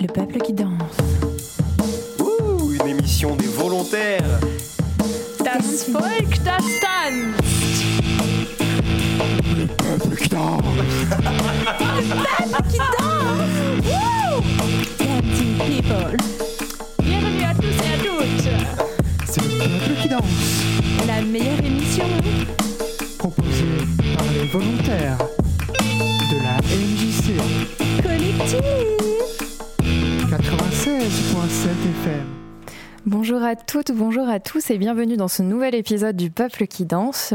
Le 0.00 0.06
peuple 0.06 0.38
qui 0.38 0.52
danse. 0.52 0.70
Ouh, 2.20 2.72
une 2.72 2.86
émission 2.88 3.34
des 3.36 3.46
volontaires. 3.46 4.40
Das 5.44 5.88
Volk, 5.90 6.42
das 6.44 6.62
tanzt. 6.80 7.84
Le 9.56 9.66
peuple 9.66 10.16
qui 10.16 10.28
danse. 10.28 10.62
Dancing 14.98 15.58
people. 15.58 16.16
Bienvenue 17.02 17.44
à 17.44 17.54
tous 17.54 17.66
et 17.66 17.92
à 17.92 17.98
toutes. 17.98 18.48
C'est 19.26 19.42
le 19.42 19.48
peuple 19.58 19.94
qui 20.02 20.08
danse, 20.08 20.62
La 21.06 21.20
meilleure 21.22 21.64
émission. 21.64 22.04
proposé 23.18 23.64
par 24.16 24.26
les 24.32 24.44
volontaires 24.46 25.18
FM. 32.04 32.26
Bonjour 33.06 33.42
à 33.42 33.56
toutes, 33.56 33.90
bonjour 33.92 34.28
à 34.28 34.40
tous 34.40 34.70
et 34.70 34.78
bienvenue 34.78 35.16
dans 35.16 35.26
ce 35.26 35.42
nouvel 35.42 35.74
épisode 35.74 36.16
du 36.16 36.30
Peuple 36.30 36.66
qui 36.66 36.84
danse. 36.84 37.34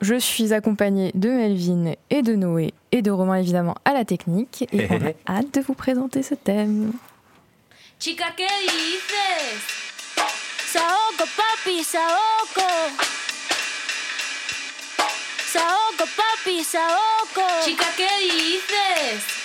Je 0.00 0.16
suis 0.16 0.52
accompagnée 0.52 1.10
de 1.14 1.28
Melvin 1.28 1.92
et 2.10 2.22
de 2.22 2.34
Noé 2.34 2.74
et 2.92 3.02
de 3.02 3.10
Romain 3.10 3.36
évidemment 3.36 3.76
à 3.84 3.92
la 3.94 4.04
technique 4.04 4.66
et 4.72 4.86
on 4.90 4.96
a 5.06 5.12
hâte 5.38 5.54
de 5.54 5.60
vous 5.60 5.74
présenter 5.74 6.22
ce 6.22 6.34
thème. 6.34 6.92
Chica, 7.98 8.26
¿qué 8.36 8.46
dices? 8.62 9.62
Saoco, 10.66 11.24
papi, 11.36 11.82
saoco. 11.84 12.68
Saoco, 15.46 16.04
papi, 16.16 16.64
saoco. 16.64 17.46
Chica, 17.64 17.86
¿qué 17.96 18.08
dices? 18.22 19.39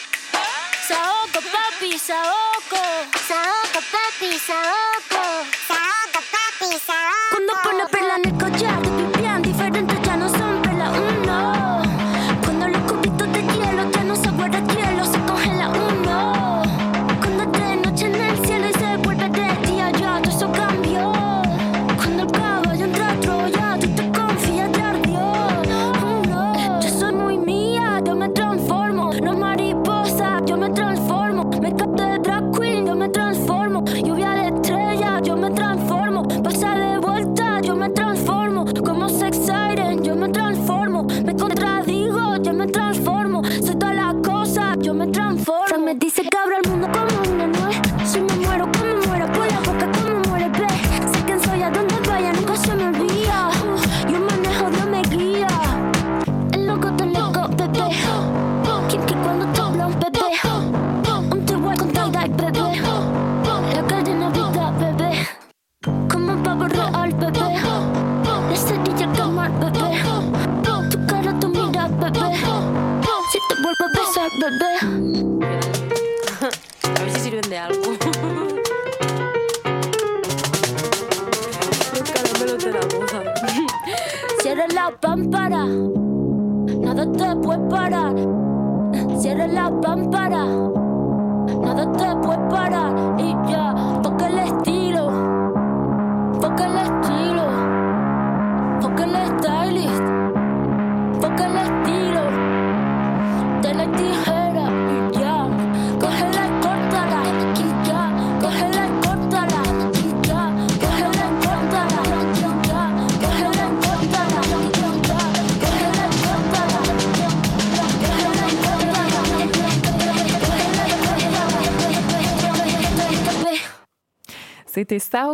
Saoco, 0.88 1.41
papi, 1.41 1.98
saoco. 1.98 2.78
Saoco, 3.28 3.82
papi, 3.90 4.38
saoco. 4.38 5.24
Saoco, 5.68 6.20
papi, 6.30 6.78
saoco. 6.78 7.30
Cuando 7.32 7.54
pone 7.64 7.86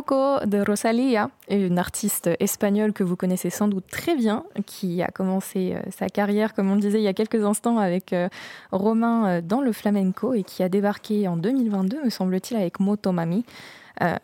De 0.01 0.66
Rosalia, 0.66 1.29
une 1.50 1.78
artiste 1.78 2.29
espagnole 2.39 2.91
que 2.91 3.03
vous 3.03 3.16
connaissez 3.16 3.51
sans 3.51 3.67
doute 3.67 3.85
très 3.89 4.16
bien, 4.16 4.44
qui 4.66 5.01
a 5.03 5.07
commencé 5.09 5.73
euh, 5.75 5.79
sa 5.95 6.09
carrière, 6.09 6.56
comme 6.56 6.72
on 6.72 6.75
le 6.75 6.81
disait 6.81 6.97
il 7.00 7.03
y 7.03 7.07
a 7.07 7.13
quelques 7.13 7.44
instants, 7.44 7.78
avec 7.78 8.11
euh, 8.11 8.28
Romain 8.72 9.28
euh, 9.28 9.41
dans 9.41 9.61
le 9.61 9.72
flamenco 9.72 10.34
et 10.34 10.41
qui 10.44 10.63
a 10.63 10.69
débarqué 10.69 11.28
en 11.28 11.38
2022, 11.38 12.03
me 12.03 12.09
semble-t-il, 12.09 12.57
avec 12.59 12.79
Motomami, 12.79 13.45
euh, 14.01 14.16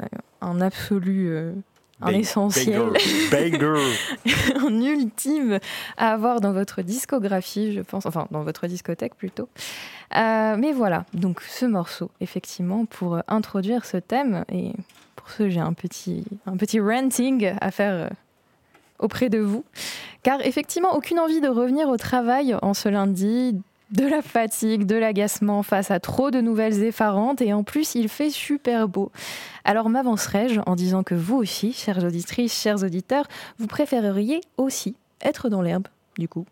un 0.42 0.62
absolu, 0.62 1.28
euh, 1.30 1.52
un 2.02 2.08
Bang- 2.12 2.16
essentiel, 2.22 2.80
Banger. 3.32 3.52
Banger. 3.52 3.82
un 4.68 4.82
ultime 4.82 5.60
à 5.98 6.14
avoir 6.14 6.42
dans 6.42 6.54
votre 6.54 6.82
discographie, 6.82 7.74
je 7.74 7.82
pense, 7.82 8.08
enfin 8.08 8.28
dans 8.32 8.42
votre 8.42 8.66
discothèque 8.66 9.14
plutôt. 9.16 9.48
Euh, 10.16 10.56
mais 10.58 10.72
voilà, 10.74 11.06
donc 11.14 11.42
ce 11.42 11.66
morceau, 11.68 12.10
effectivement, 12.20 12.86
pour 12.86 13.20
introduire 13.28 13.86
ce 13.86 13.98
thème, 13.98 14.44
et 14.52 14.72
ce, 15.32 15.50
j'ai 15.50 15.60
un 15.60 15.74
petit, 15.74 16.24
un 16.46 16.58
petit 16.58 16.80
ranting 16.80 17.54
à 17.62 17.72
faire 17.72 17.94
euh, 17.94 18.10
auprès 19.00 19.30
de 19.30 19.40
vous. 19.40 19.64
Car 20.24 20.46
effectivement, 20.46 20.96
aucune 20.96 21.20
envie 21.20 21.42
de 21.42 21.48
revenir 21.48 21.90
au 21.90 21.98
travail 21.98 22.56
en 22.62 22.74
ce 22.74 22.90
lundi, 22.90 23.60
de 23.92 24.06
la 24.06 24.22
fatigue, 24.22 24.86
de 24.86 24.96
l'agacement 24.96 25.64
face 25.64 25.92
à 25.92 26.00
trop 26.00 26.32
de 26.32 26.42
nouvelles 26.42 26.84
effarantes, 26.84 27.42
et 27.42 27.54
en 27.54 27.64
plus, 27.64 27.96
il 27.96 28.10
fait 28.10 28.30
super 28.30 28.88
beau. 28.88 29.12
Alors 29.64 29.90
m'avancerai-je 29.90 30.60
en 30.66 30.76
disant 30.76 31.04
que 31.04 31.16
vous 31.16 31.38
aussi, 31.38 31.74
chères 31.74 32.04
auditrices, 32.04 32.54
chers 32.54 32.84
auditeurs, 32.84 33.28
vous 33.60 33.68
préféreriez 33.68 34.42
aussi 34.58 34.96
être 35.22 35.50
dans 35.50 35.62
l'herbe, 35.62 35.88
du 36.18 36.28
coup? 36.28 36.46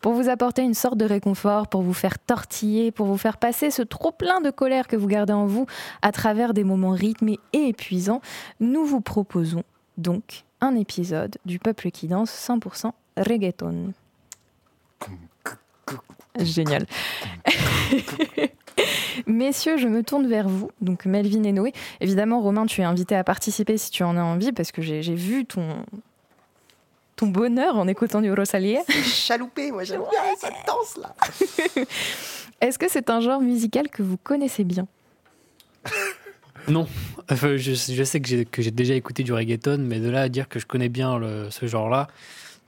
Pour 0.00 0.12
vous 0.12 0.28
apporter 0.28 0.62
une 0.62 0.74
sorte 0.74 0.96
de 0.96 1.04
réconfort, 1.04 1.68
pour 1.68 1.82
vous 1.82 1.94
faire 1.94 2.18
tortiller, 2.18 2.90
pour 2.90 3.06
vous 3.06 3.16
faire 3.16 3.36
passer 3.36 3.70
ce 3.70 3.82
trop-plein 3.82 4.40
de 4.40 4.50
colère 4.50 4.88
que 4.88 4.96
vous 4.96 5.06
gardez 5.06 5.32
en 5.32 5.46
vous 5.46 5.66
à 6.02 6.12
travers 6.12 6.54
des 6.54 6.64
moments 6.64 6.90
rythmés 6.90 7.38
et 7.52 7.68
épuisants, 7.68 8.20
nous 8.60 8.84
vous 8.84 9.00
proposons 9.00 9.64
donc 9.98 10.44
un 10.60 10.74
épisode 10.76 11.36
du 11.44 11.58
Peuple 11.58 11.90
qui 11.90 12.08
danse 12.08 12.30
100% 12.30 12.92
reggaeton. 13.16 13.92
Génial. 16.38 16.86
Messieurs, 19.26 19.76
je 19.76 19.86
me 19.86 20.02
tourne 20.02 20.26
vers 20.26 20.48
vous, 20.48 20.70
donc 20.80 21.04
Melvin 21.04 21.42
et 21.42 21.52
Noé. 21.52 21.72
Évidemment, 22.00 22.40
Romain, 22.40 22.64
tu 22.64 22.80
es 22.80 22.84
invité 22.84 23.14
à 23.14 23.24
participer 23.24 23.76
si 23.76 23.90
tu 23.90 24.02
en 24.02 24.16
as 24.16 24.22
envie, 24.22 24.52
parce 24.52 24.72
que 24.72 24.80
j'ai 24.80 25.14
vu 25.14 25.44
ton, 25.44 25.84
ton 27.22 27.28
bonheur 27.28 27.76
en 27.76 27.86
écoutant 27.86 28.20
du 28.20 28.32
Rosalie. 28.32 28.78
Chaloupé, 29.04 29.70
moi 29.70 29.84
j'aime 29.84 30.00
bien 30.00 30.20
cette 30.40 30.54
danse 30.66 30.96
là. 31.00 31.14
Est-ce 32.60 32.78
que 32.78 32.88
c'est 32.88 33.10
un 33.10 33.20
genre 33.20 33.40
musical 33.40 33.88
que 33.88 34.02
vous 34.02 34.16
connaissez 34.16 34.64
bien? 34.64 34.86
Non, 36.68 36.86
Enfin, 37.30 37.56
je, 37.56 37.72
je 37.74 38.02
sais 38.04 38.20
que 38.20 38.28
j'ai, 38.28 38.44
que 38.44 38.60
j'ai 38.62 38.70
déjà 38.72 38.94
écouté 38.94 39.22
du 39.22 39.32
reggaeton, 39.32 39.78
mais 39.78 40.00
de 40.00 40.10
là 40.10 40.22
à 40.22 40.28
dire 40.28 40.48
que 40.48 40.58
je 40.58 40.66
connais 40.66 40.88
bien 40.88 41.18
le- 41.18 41.48
ce 41.50 41.66
genre-là, 41.66 42.08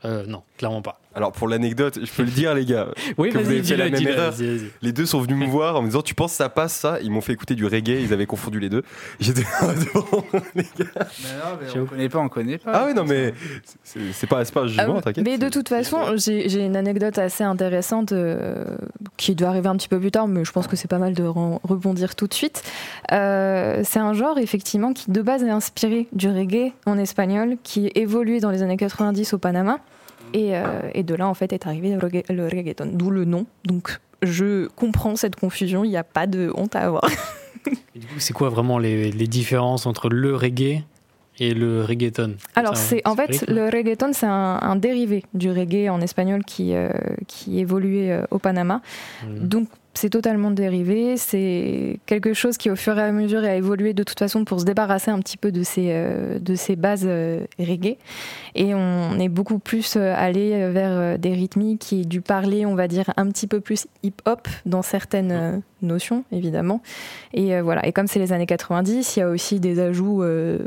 Euh, 0.04 0.24
non, 0.26 0.42
clairement 0.58 0.82
pas. 0.82 1.00
Alors 1.16 1.32
pour 1.32 1.48
l'anecdote, 1.48 1.98
je 2.02 2.10
peux 2.12 2.22
le 2.24 2.30
dire 2.30 2.54
les 2.54 2.64
gars, 2.64 2.88
Oui, 3.18 3.30
Que 3.30 3.38
vous 3.38 3.48
avez 3.50 3.62
fait 3.62 3.76
la 3.76 3.88
même 3.90 4.06
erreur. 4.06 4.34
les 4.82 4.92
deux 4.92 5.06
sont 5.06 5.20
venus 5.20 5.36
me 5.38 5.46
voir 5.46 5.76
en 5.76 5.82
me 5.82 5.86
disant 5.86 6.02
tu 6.02 6.14
penses 6.14 6.32
que 6.32 6.36
ça 6.38 6.48
passe 6.48 6.74
ça? 6.74 6.98
Ils 7.02 7.10
m'ont 7.10 7.20
fait 7.20 7.32
écouter 7.32 7.54
du 7.54 7.64
reggae, 7.66 8.00
ils 8.02 8.12
avaient 8.12 8.26
confondu 8.26 8.58
les 8.60 8.68
deux. 8.68 8.82
J'étais 9.20 9.42
les 10.54 10.62
gars. 10.78 10.86
on 10.96 11.72
J'avoue. 11.72 11.86
connaît 11.86 12.08
pas, 12.08 12.18
on 12.18 12.28
connaît 12.28 12.58
pas. 12.58 12.72
Ah 12.74 12.84
oui 12.88 12.94
non 12.94 13.04
mais 13.04 13.32
c'est 13.84 14.26
pas, 14.26 14.44
c'est 14.44 14.52
pas 14.54 14.62
un 14.62 14.66
jugement, 14.66 14.96
Euh, 14.96 15.00
t'inquiète. 15.00 15.24
mais 15.24 15.38
de 15.38 15.48
toute 15.48 15.68
façon, 15.68 16.16
j'ai 16.16 16.48
j'ai 16.48 16.64
une 16.64 16.76
anecdote 16.76 17.18
assez 17.18 17.44
intéressante 17.44 18.12
euh, 18.12 18.76
qui 19.16 19.34
doit 19.34 19.48
arriver 19.48 19.68
un 19.68 19.76
petit 19.76 19.88
peu 19.88 19.98
plus 20.00 20.10
tard, 20.10 20.26
mais 20.28 20.44
je 20.44 20.52
pense 20.52 20.66
que 20.66 20.76
c'est 20.76 20.88
pas 20.88 20.98
mal 20.98 21.14
de 21.14 21.22
rebondir 21.24 22.14
tout 22.16 22.26
de 22.26 22.34
suite. 22.34 22.62
Euh, 23.12 23.82
c'est 23.84 23.98
un 24.00 24.12
genre, 24.14 24.38
effectivement, 24.38 24.92
qui 24.92 25.10
de 25.10 25.22
base 25.22 25.42
est 25.42 25.50
inspiré 25.50 26.08
du 26.12 26.28
reggae 26.28 26.72
en 26.86 26.98
espagnol, 26.98 27.56
qui 27.62 27.90
évoluait 27.94 28.40
dans 28.40 28.50
les 28.50 28.62
années 28.62 28.76
90 28.76 29.32
au 29.34 29.38
Panama. 29.38 29.78
Et, 30.34 30.56
euh, 30.56 30.90
et 30.92 31.02
de 31.04 31.14
là, 31.14 31.26
en 31.26 31.32
fait, 31.34 31.52
est 31.54 31.66
arrivé 31.66 31.90
le, 31.92 31.98
regga- 31.98 32.30
le 32.30 32.44
reggaeton, 32.44 32.90
d'où 32.92 33.08
le 33.10 33.24
nom. 33.24 33.46
Donc, 33.64 33.98
je 34.20 34.66
comprends 34.74 35.16
cette 35.16 35.36
confusion, 35.36 35.84
il 35.84 35.90
n'y 35.90 35.96
a 35.96 36.04
pas 36.04 36.26
de 36.26 36.50
honte 36.56 36.76
à 36.76 36.80
avoir. 36.80 37.04
Et 37.94 37.98
du 38.00 38.06
coup, 38.06 38.18
c'est 38.18 38.32
quoi 38.34 38.50
vraiment 38.50 38.78
les, 38.78 39.10
les 39.12 39.26
différences 39.26 39.86
entre 39.86 40.08
le 40.10 40.34
reggae 40.36 40.82
et 41.38 41.54
le 41.54 41.82
reggaeton? 41.82 42.34
Alors, 42.56 42.76
c'est 42.76 43.00
en 43.06 43.14
fait 43.16 43.48
le 43.48 43.64
reggaeton, 43.70 44.12
c'est 44.12 44.26
un, 44.26 44.58
un 44.60 44.76
dérivé 44.76 45.24
du 45.32 45.50
reggae 45.50 45.88
en 45.88 46.00
espagnol 46.00 46.44
qui, 46.44 46.74
euh, 46.74 46.90
qui 47.26 47.60
évoluait 47.60 48.10
euh, 48.12 48.22
au 48.30 48.38
Panama. 48.38 48.82
Hmm. 49.24 49.46
Donc 49.48 49.68
c'est 49.94 50.10
totalement 50.10 50.50
dérivé, 50.50 51.16
c'est 51.16 51.98
quelque 52.06 52.34
chose 52.34 52.56
qui 52.56 52.70
au 52.70 52.76
fur 52.76 52.98
et 52.98 53.02
à 53.02 53.12
mesure 53.12 53.44
a 53.44 53.54
évolué 53.54 53.94
de 53.94 54.02
toute 54.02 54.18
façon 54.18 54.44
pour 54.44 54.60
se 54.60 54.64
débarrasser 54.64 55.10
un 55.10 55.20
petit 55.20 55.36
peu 55.36 55.52
de 55.52 55.62
ces, 55.62 55.88
euh, 55.90 56.38
de 56.38 56.54
ces 56.54 56.76
bases 56.76 57.04
euh, 57.06 57.40
reggae. 57.58 57.96
Et 58.54 58.74
on 58.74 59.18
est 59.18 59.28
beaucoup 59.28 59.58
plus 59.58 59.96
euh, 59.96 60.14
allé 60.16 60.70
vers 60.70 61.18
des 61.18 61.32
rythmiques 61.32 61.92
et 61.92 62.04
du 62.04 62.20
parler, 62.20 62.66
on 62.66 62.74
va 62.74 62.88
dire, 62.88 63.12
un 63.16 63.28
petit 63.28 63.46
peu 63.46 63.60
plus 63.60 63.86
hip-hop 64.02 64.48
dans 64.66 64.82
certaines 64.82 65.32
euh, 65.32 65.58
notions, 65.84 66.24
évidemment. 66.32 66.80
Et 67.32 67.54
euh, 67.54 67.62
voilà, 67.62 67.86
et 67.86 67.92
comme 67.92 68.06
c'est 68.06 68.18
les 68.18 68.32
années 68.32 68.46
90, 68.46 69.16
il 69.16 69.20
y 69.20 69.22
a 69.22 69.28
aussi 69.28 69.60
des 69.60 69.78
ajouts 69.78 70.22
euh, 70.22 70.58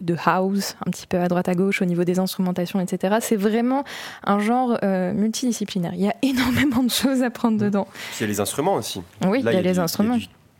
de 0.00 0.16
house, 0.24 0.76
un 0.86 0.90
petit 0.90 1.06
peu 1.06 1.18
à 1.18 1.28
droite 1.28 1.48
à 1.48 1.54
gauche 1.54 1.82
au 1.82 1.84
niveau 1.84 2.04
des 2.04 2.18
instrumentations, 2.18 2.80
etc. 2.80 3.16
C'est 3.20 3.36
vraiment 3.36 3.84
un 4.24 4.38
genre 4.38 4.78
euh, 4.82 5.12
multidisciplinaire. 5.12 5.92
Il 5.94 6.02
y 6.02 6.08
a 6.08 6.14
énormément 6.22 6.82
de 6.82 6.90
choses 6.90 7.22
à 7.22 7.30
prendre 7.30 7.58
dedans. 7.58 7.88
Puis 8.10 8.18
il 8.20 8.22
y 8.22 8.24
a 8.24 8.28
les 8.28 8.40
instruments 8.40 8.75
aussi. 8.76 9.02
Oui, 9.26 9.40
il 9.40 9.44
y 9.44 9.48
a 9.48 9.60
les 9.60 9.72
du- 9.72 9.78
instruments. 9.80 10.18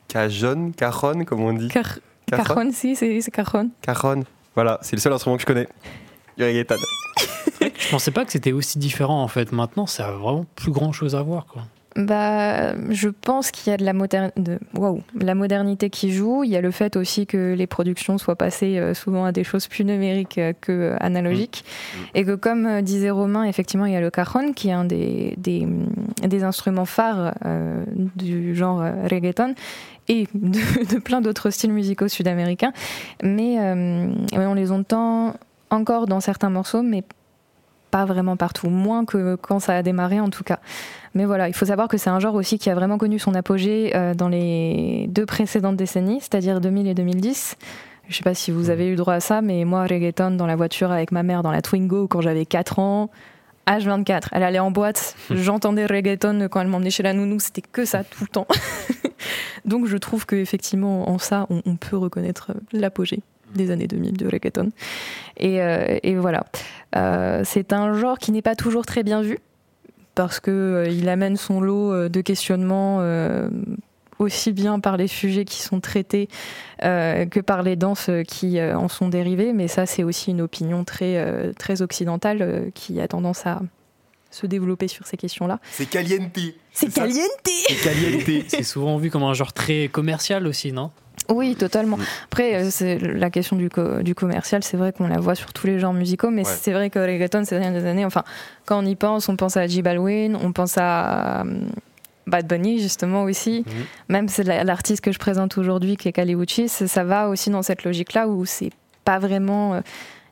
Cajon, 0.08 0.72
cajon, 0.76 1.24
comme 1.24 1.40
on 1.40 1.52
dit. 1.52 1.68
Car- 1.68 1.98
si, 2.72 2.96
c'est 2.96 3.20
c'est 3.20 3.30
cajon. 3.30 3.70
Cajon. 3.82 4.24
Voilà, 4.54 4.78
c'est 4.82 4.96
le 4.96 5.00
seul 5.00 5.12
instrument 5.12 5.36
que 5.36 5.42
je 5.42 5.46
connais. 5.46 5.68
Du 6.36 6.44
reggaeton. 6.44 6.76
Je 7.78 7.90
pensais 7.90 8.10
pas 8.10 8.24
que 8.24 8.32
c'était 8.32 8.52
aussi 8.52 8.78
différent 8.78 9.22
en 9.22 9.28
fait. 9.28 9.52
Maintenant, 9.52 9.86
ça 9.86 10.08
a 10.08 10.12
vraiment 10.12 10.44
plus 10.56 10.72
grand 10.72 10.92
chose 10.92 11.14
à 11.14 11.22
voir 11.22 11.46
quoi. 11.46 11.62
Bah, 11.96 12.74
je 12.90 13.08
pense 13.08 13.50
qu'il 13.50 13.70
y 13.70 13.74
a 13.74 13.78
de 13.78 13.84
la, 13.84 13.94
moder- 13.94 14.30
de, 14.36 14.58
waouh, 14.74 15.00
la 15.18 15.34
modernité 15.34 15.88
qui 15.88 16.12
joue. 16.12 16.44
Il 16.44 16.50
y 16.50 16.56
a 16.56 16.60
le 16.60 16.70
fait 16.70 16.94
aussi 16.96 17.26
que 17.26 17.54
les 17.54 17.66
productions 17.66 18.18
soient 18.18 18.36
passées 18.36 18.78
euh, 18.78 18.92
souvent 18.92 19.24
à 19.24 19.32
des 19.32 19.44
choses 19.44 19.66
plus 19.66 19.84
numériques 19.84 20.36
euh, 20.36 20.52
que 20.60 20.72
euh, 20.72 20.96
analogiques. 21.00 21.64
Et 22.14 22.24
que, 22.24 22.34
comme 22.34 22.82
disait 22.82 23.10
Romain, 23.10 23.44
effectivement, 23.44 23.86
il 23.86 23.92
y 23.94 23.96
a 23.96 24.00
le 24.02 24.10
cajon, 24.10 24.52
qui 24.52 24.68
est 24.68 24.72
un 24.72 24.84
des, 24.84 25.34
des, 25.38 25.66
des 26.22 26.44
instruments 26.44 26.84
phares 26.84 27.34
euh, 27.46 27.82
du 28.14 28.54
genre 28.54 28.82
reggaeton 29.10 29.54
et 30.08 30.28
de, 30.34 30.94
de 30.94 30.98
plein 30.98 31.20
d'autres 31.22 31.50
styles 31.50 31.72
musicaux 31.72 32.08
sud-américains. 32.08 32.72
Mais, 33.22 33.56
euh, 33.58 34.08
mais 34.32 34.46
on 34.46 34.54
les 34.54 34.70
entend 34.70 35.34
encore 35.70 36.06
dans 36.06 36.20
certains 36.20 36.50
morceaux, 36.50 36.82
mais 36.82 37.02
pas 37.90 38.04
vraiment 38.04 38.36
partout. 38.36 38.68
Moins 38.68 39.04
que 39.04 39.36
quand 39.36 39.60
ça 39.60 39.76
a 39.76 39.82
démarré, 39.82 40.20
en 40.20 40.30
tout 40.30 40.44
cas. 40.44 40.58
Mais 41.14 41.24
voilà, 41.24 41.48
il 41.48 41.54
faut 41.54 41.66
savoir 41.66 41.88
que 41.88 41.96
c'est 41.96 42.10
un 42.10 42.20
genre 42.20 42.34
aussi 42.34 42.58
qui 42.58 42.70
a 42.70 42.74
vraiment 42.74 42.98
connu 42.98 43.18
son 43.18 43.34
apogée 43.34 43.92
euh, 43.94 44.14
dans 44.14 44.28
les 44.28 45.06
deux 45.08 45.26
précédentes 45.26 45.76
décennies, 45.76 46.20
c'est-à-dire 46.20 46.60
2000 46.60 46.86
et 46.88 46.94
2010. 46.94 47.56
Je 48.08 48.16
sais 48.16 48.22
pas 48.22 48.34
si 48.34 48.50
vous 48.50 48.70
avez 48.70 48.88
eu 48.88 48.96
droit 48.96 49.14
à 49.14 49.20
ça, 49.20 49.42
mais 49.42 49.64
moi, 49.64 49.82
reggaeton 49.82 50.32
dans 50.32 50.46
la 50.46 50.56
voiture 50.56 50.92
avec 50.92 51.10
ma 51.10 51.22
mère 51.22 51.42
dans 51.42 51.50
la 51.50 51.62
Twingo 51.62 52.06
quand 52.06 52.20
j'avais 52.20 52.46
4 52.46 52.78
ans, 52.78 53.10
H24, 53.66 54.28
elle 54.30 54.44
allait 54.44 54.60
en 54.60 54.70
boîte, 54.70 55.16
j'entendais 55.30 55.86
reggaeton 55.86 56.48
quand 56.48 56.60
elle 56.60 56.68
m'emmenait 56.68 56.90
chez 56.90 57.02
la 57.02 57.12
nounou, 57.12 57.40
c'était 57.40 57.62
que 57.62 57.84
ça 57.84 58.04
tout 58.04 58.22
le 58.22 58.28
temps. 58.28 58.46
Donc 59.64 59.86
je 59.86 59.96
trouve 59.96 60.24
qu'effectivement, 60.24 61.10
en 61.10 61.18
ça, 61.18 61.46
on, 61.50 61.62
on 61.66 61.74
peut 61.74 61.96
reconnaître 61.96 62.52
l'apogée 62.72 63.22
des 63.54 63.70
années 63.70 63.86
2000 63.86 64.16
de 64.16 64.26
reggaeton. 64.26 64.70
Et, 65.36 65.60
euh, 65.60 65.98
voilà. 66.18 66.44
Euh, 66.96 67.42
c'est 67.44 67.72
un 67.72 67.94
genre 67.94 68.18
qui 68.18 68.32
n'est 68.32 68.42
pas 68.42 68.54
toujours 68.54 68.86
très 68.86 69.02
bien 69.02 69.22
vu 69.22 69.38
parce 70.14 70.40
que 70.40 70.50
euh, 70.50 70.88
il 70.88 71.08
amène 71.08 71.36
son 71.36 71.60
lot 71.60 72.08
de 72.08 72.20
questionnements 72.20 73.00
aussi 74.18 74.52
bien 74.52 74.80
par 74.80 74.96
les 74.96 75.08
sujets 75.08 75.44
qui 75.44 75.60
sont 75.60 75.80
traités 75.80 76.28
que 76.80 77.40
par 77.40 77.62
les 77.62 77.76
danses 77.76 78.10
qui 78.26 78.60
en 78.62 78.88
sont 78.88 79.08
dérivées. 79.08 79.52
Mais 79.52 79.68
ça, 79.68 79.84
c'est 79.84 80.04
aussi 80.04 80.30
une 80.30 80.40
opinion 80.40 80.84
très, 80.84 81.52
très 81.54 81.82
occidentale 81.82 82.70
qui 82.74 83.00
a 83.00 83.08
tendance 83.08 83.46
à 83.46 83.60
se 84.30 84.46
développer 84.46 84.88
sur 84.88 85.06
ces 85.06 85.16
questions-là. 85.16 85.58
C'est 85.72 85.86
caliente. 85.88 86.30
C'est 86.72 86.92
caliente 86.92 87.26
C'est 87.44 87.74
caliente. 87.82 88.44
C'est 88.48 88.62
souvent 88.62 88.96
vu 88.98 89.10
comme 89.10 89.22
un 89.22 89.34
genre 89.34 89.52
très 89.52 89.88
commercial 89.88 90.46
aussi, 90.46 90.72
non? 90.72 90.90
Oui, 91.28 91.56
totalement. 91.56 91.98
Après, 92.26 92.54
euh, 92.54 92.68
c'est 92.70 92.98
la 92.98 93.30
question 93.30 93.56
du, 93.56 93.68
co- 93.68 94.02
du 94.02 94.14
commercial, 94.14 94.62
c'est 94.62 94.76
vrai 94.76 94.92
qu'on 94.92 95.08
la 95.08 95.18
voit 95.18 95.34
sur 95.34 95.52
tous 95.52 95.66
les 95.66 95.80
genres 95.80 95.94
musicaux, 95.94 96.30
mais 96.30 96.46
Ouais. 96.46 96.52
c'est 96.60 96.72
vrai 96.72 96.88
que 96.90 96.98
le 97.00 97.06
reggaeton, 97.06 97.44
ces 97.44 97.58
dernières 97.58 97.84
années, 97.84 98.04
enfin, 98.04 98.22
quand 98.64 98.78
on 98.80 98.86
y 98.86 98.94
pense, 98.94 99.28
on 99.28 99.34
pense 99.36 99.56
à 99.56 99.66
J 99.66 99.82
Balwin, 99.82 100.36
on 100.40 100.52
pense 100.52 100.74
à 100.78 101.40
euh, 101.44 101.60
Bad 102.28 102.46
Bunny, 102.46 102.80
justement, 102.80 103.22
aussi. 103.24 103.64
Mhm. 103.66 103.72
Même 104.08 104.28
c'est 104.28 104.44
la- 104.44 104.62
l'artiste 104.62 105.00
que 105.02 105.10
je 105.10 105.18
présente 105.18 105.58
aujourd'hui, 105.58 105.96
qui 105.96 106.06
est 106.06 106.12
Kali 106.12 106.34
Uchis, 106.34 106.68
ça 106.68 107.02
va 107.02 107.28
aussi 107.28 107.50
dans 107.50 107.62
cette 107.62 107.82
logique-là 107.84 108.28
où 108.28 108.44
c'est 108.44 108.70
pas 109.04 109.18
vraiment 109.18 109.74
euh, 109.74 109.80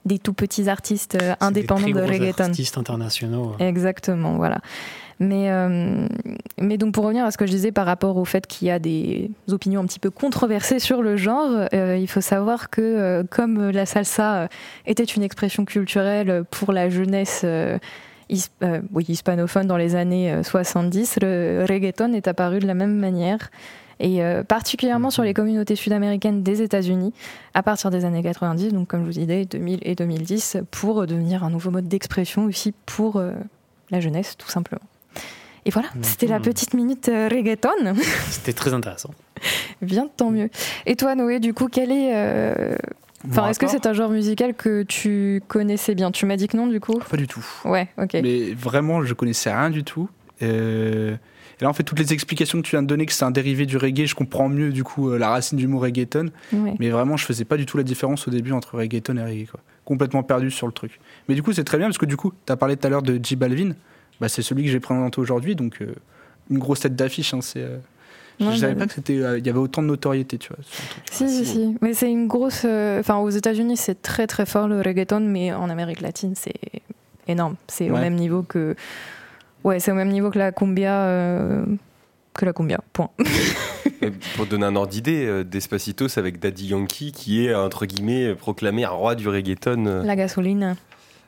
des 0.04 0.18
tout 0.18 0.32
petits 0.34 0.68
artistes 0.68 1.16
euh, 1.20 1.34
indépendants 1.40 1.86
des 1.86 1.92
de 1.92 2.00
très 2.00 2.18
reggaeton. 2.18 2.44
artistes 2.44 2.78
internationaux. 2.78 3.54
euh. 3.60 3.66
Exactement, 3.68 4.34
voilà. 4.36 4.58
Mais, 5.20 5.50
euh, 5.50 6.06
mais 6.60 6.76
donc 6.76 6.92
pour 6.92 7.04
revenir 7.04 7.24
à 7.24 7.30
ce 7.30 7.38
que 7.38 7.46
je 7.46 7.52
disais 7.52 7.70
par 7.70 7.86
rapport 7.86 8.16
au 8.16 8.24
fait 8.24 8.46
qu'il 8.48 8.66
y 8.66 8.70
a 8.70 8.80
des 8.80 9.30
opinions 9.48 9.80
un 9.80 9.86
petit 9.86 10.00
peu 10.00 10.10
controversées 10.10 10.80
sur 10.80 11.02
le 11.02 11.16
genre, 11.16 11.68
euh, 11.72 11.96
il 11.96 12.08
faut 12.08 12.20
savoir 12.20 12.68
que 12.68 12.80
euh, 12.82 13.22
comme 13.30 13.70
la 13.70 13.86
salsa 13.86 14.48
était 14.86 15.04
une 15.04 15.22
expression 15.22 15.64
culturelle 15.64 16.44
pour 16.50 16.72
la 16.72 16.90
jeunesse 16.90 17.44
his- 18.28 18.48
oui, 18.92 19.04
hispanophone 19.08 19.66
dans 19.68 19.76
les 19.76 19.94
années 19.94 20.32
euh, 20.32 20.42
70, 20.42 21.18
le 21.22 21.64
reggaeton 21.68 22.12
est 22.12 22.26
apparu 22.26 22.58
de 22.58 22.66
la 22.66 22.74
même 22.74 22.96
manière. 22.96 23.50
Et 24.00 24.22
euh, 24.22 24.42
particulièrement 24.42 25.10
sur 25.10 25.22
les 25.22 25.34
communautés 25.34 25.76
sud-américaines 25.76 26.42
des 26.42 26.62
États-Unis, 26.62 27.12
à 27.54 27.62
partir 27.62 27.90
des 27.90 28.04
années 28.04 28.22
90, 28.22 28.72
donc 28.72 28.88
comme 28.88 29.00
je 29.00 29.06
vous 29.06 29.12
disais, 29.26 29.44
2000 29.44 29.78
et 29.82 29.94
2010, 29.94 30.58
pour 30.70 31.06
devenir 31.06 31.44
un 31.44 31.50
nouveau 31.50 31.70
mode 31.70 31.86
d'expression 31.88 32.44
aussi 32.44 32.72
pour 32.86 33.16
euh, 33.16 33.32
la 33.90 34.00
jeunesse, 34.00 34.36
tout 34.36 34.48
simplement. 34.48 34.82
Et 35.66 35.70
voilà, 35.70 35.88
c'était 36.02 36.26
la 36.26 36.38
Mhm. 36.38 36.44
petite 36.44 36.74
minute 36.74 37.08
euh, 37.08 37.28
reggaeton. 37.30 37.70
C'était 38.28 38.52
très 38.52 38.74
intéressant. 38.74 39.10
Bien, 39.80 40.08
tant 40.14 40.30
mieux. 40.30 40.50
Et 40.84 40.94
toi, 40.94 41.14
Noé, 41.14 41.40
du 41.40 41.54
coup, 41.54 41.68
quel 41.72 41.90
est. 41.90 42.12
euh, 42.14 42.76
Enfin, 43.30 43.48
est-ce 43.48 43.58
que 43.58 43.66
c'est 43.66 43.86
un 43.86 43.94
genre 43.94 44.10
musical 44.10 44.52
que 44.52 44.82
tu 44.82 45.42
connaissais 45.48 45.94
bien? 45.94 46.10
Tu 46.10 46.26
m'as 46.26 46.36
dit 46.36 46.46
que 46.48 46.58
non, 46.58 46.66
du 46.66 46.78
coup? 46.80 46.98
Pas 47.10 47.16
du 47.16 47.26
tout. 47.26 47.42
Ouais, 47.64 47.88
ok. 47.96 48.12
Mais 48.22 48.52
vraiment, 48.52 49.02
je 49.02 49.14
connaissais 49.14 49.50
rien 49.50 49.70
du 49.70 49.82
tout. 49.84 50.10
Euh, 50.42 51.16
Et 51.60 51.64
là, 51.64 51.70
en 51.70 51.72
fait, 51.72 51.82
toutes 51.84 51.98
les 51.98 52.12
explications 52.12 52.60
que 52.60 52.66
tu 52.66 52.72
viens 52.72 52.82
de 52.82 52.86
donner, 52.88 53.06
que 53.06 53.12
c'est 53.12 53.24
un 53.24 53.30
dérivé 53.30 53.66
du 53.66 53.76
reggae, 53.76 54.06
je 54.06 54.14
comprends 54.14 54.48
mieux 54.48 54.72
du 54.72 54.82
coup 54.84 55.10
euh, 55.10 55.18
la 55.18 55.28
racine 55.30 55.58
du 55.58 55.66
mot 55.66 55.78
reggaeton. 55.78 56.30
Ouais. 56.52 56.74
Mais 56.78 56.90
vraiment, 56.90 57.16
je 57.16 57.24
faisais 57.24 57.44
pas 57.44 57.56
du 57.56 57.66
tout 57.66 57.76
la 57.76 57.84
différence 57.84 58.26
au 58.26 58.30
début 58.30 58.52
entre 58.52 58.76
reggaeton 58.76 59.16
et 59.16 59.22
reggae. 59.24 59.46
Quoi. 59.50 59.60
Complètement 59.84 60.22
perdu 60.22 60.50
sur 60.50 60.66
le 60.66 60.72
truc. 60.72 60.98
Mais 61.28 61.34
du 61.34 61.42
coup, 61.42 61.52
c'est 61.52 61.64
très 61.64 61.78
bien 61.78 61.86
parce 61.88 61.98
que 61.98 62.06
du 62.06 62.16
coup, 62.16 62.32
tu 62.46 62.52
as 62.52 62.56
parlé 62.56 62.76
tout 62.76 62.86
à 62.86 62.90
l'heure 62.90 63.02
de 63.02 63.20
J 63.22 63.36
Balvin. 63.36 63.72
Bah, 64.20 64.28
c'est 64.28 64.42
celui 64.42 64.64
que 64.64 64.70
j'ai 64.70 64.80
présenté 64.80 65.20
aujourd'hui. 65.20 65.54
Donc, 65.54 65.78
euh, 65.80 65.94
une 66.50 66.58
grosse 66.58 66.80
tête 66.80 66.96
d'affiche. 66.96 67.34
Hein, 67.34 67.40
c'est, 67.40 67.62
euh, 67.62 67.78
je 68.40 68.50
savais 68.56 68.74
bah, 68.74 68.80
pas 68.80 68.86
que 68.86 68.94
c'était, 68.94 69.18
euh, 69.18 69.38
il 69.38 69.46
y 69.46 69.50
avait 69.50 69.58
autant 69.58 69.82
de 69.82 69.88
notoriété, 69.88 70.38
tu 70.38 70.48
vois. 70.48 70.58
Si, 71.10 71.28
si, 71.28 71.44
si. 71.46 71.76
Mais 71.80 71.94
c'est 71.94 72.10
une 72.10 72.26
grosse. 72.26 72.62
euh, 72.64 73.00
Enfin, 73.00 73.16
aux 73.16 73.30
États-Unis, 73.30 73.76
c'est 73.76 74.02
très 74.02 74.26
très 74.26 74.46
fort 74.46 74.66
le 74.68 74.80
reggaeton, 74.80 75.20
mais 75.20 75.52
en 75.52 75.70
Amérique 75.70 76.00
latine, 76.00 76.34
c'est 76.34 76.54
énorme. 77.28 77.56
C'est 77.68 77.90
au 77.90 77.96
même 77.96 78.14
niveau 78.14 78.42
que. 78.42 78.74
Ouais, 79.64 79.80
c'est 79.80 79.90
au 79.90 79.94
même 79.94 80.10
niveau 80.10 80.30
que 80.30 80.38
la 80.38 80.52
cumbia. 80.52 81.02
euh, 81.04 81.64
Que 82.34 82.44
la 82.44 82.52
cumbia, 82.52 82.80
point. 82.92 83.10
Mais 84.02 84.10
pour 84.36 84.46
donner 84.46 84.66
un 84.66 84.76
ordre 84.76 84.90
d'idée, 84.90 85.24
euh, 85.26 85.44
Despacito, 85.44 86.08
c'est 86.08 86.20
avec 86.20 86.38
Daddy 86.38 86.66
Yankee 86.68 87.12
qui 87.12 87.46
est, 87.46 87.54
entre 87.54 87.86
guillemets, 87.86 88.34
proclamé 88.34 88.84
un 88.84 88.90
roi 88.90 89.14
du 89.14 89.28
reggaeton. 89.28 89.86
euh. 89.86 90.02
La 90.04 90.16
gasoline. 90.16 90.76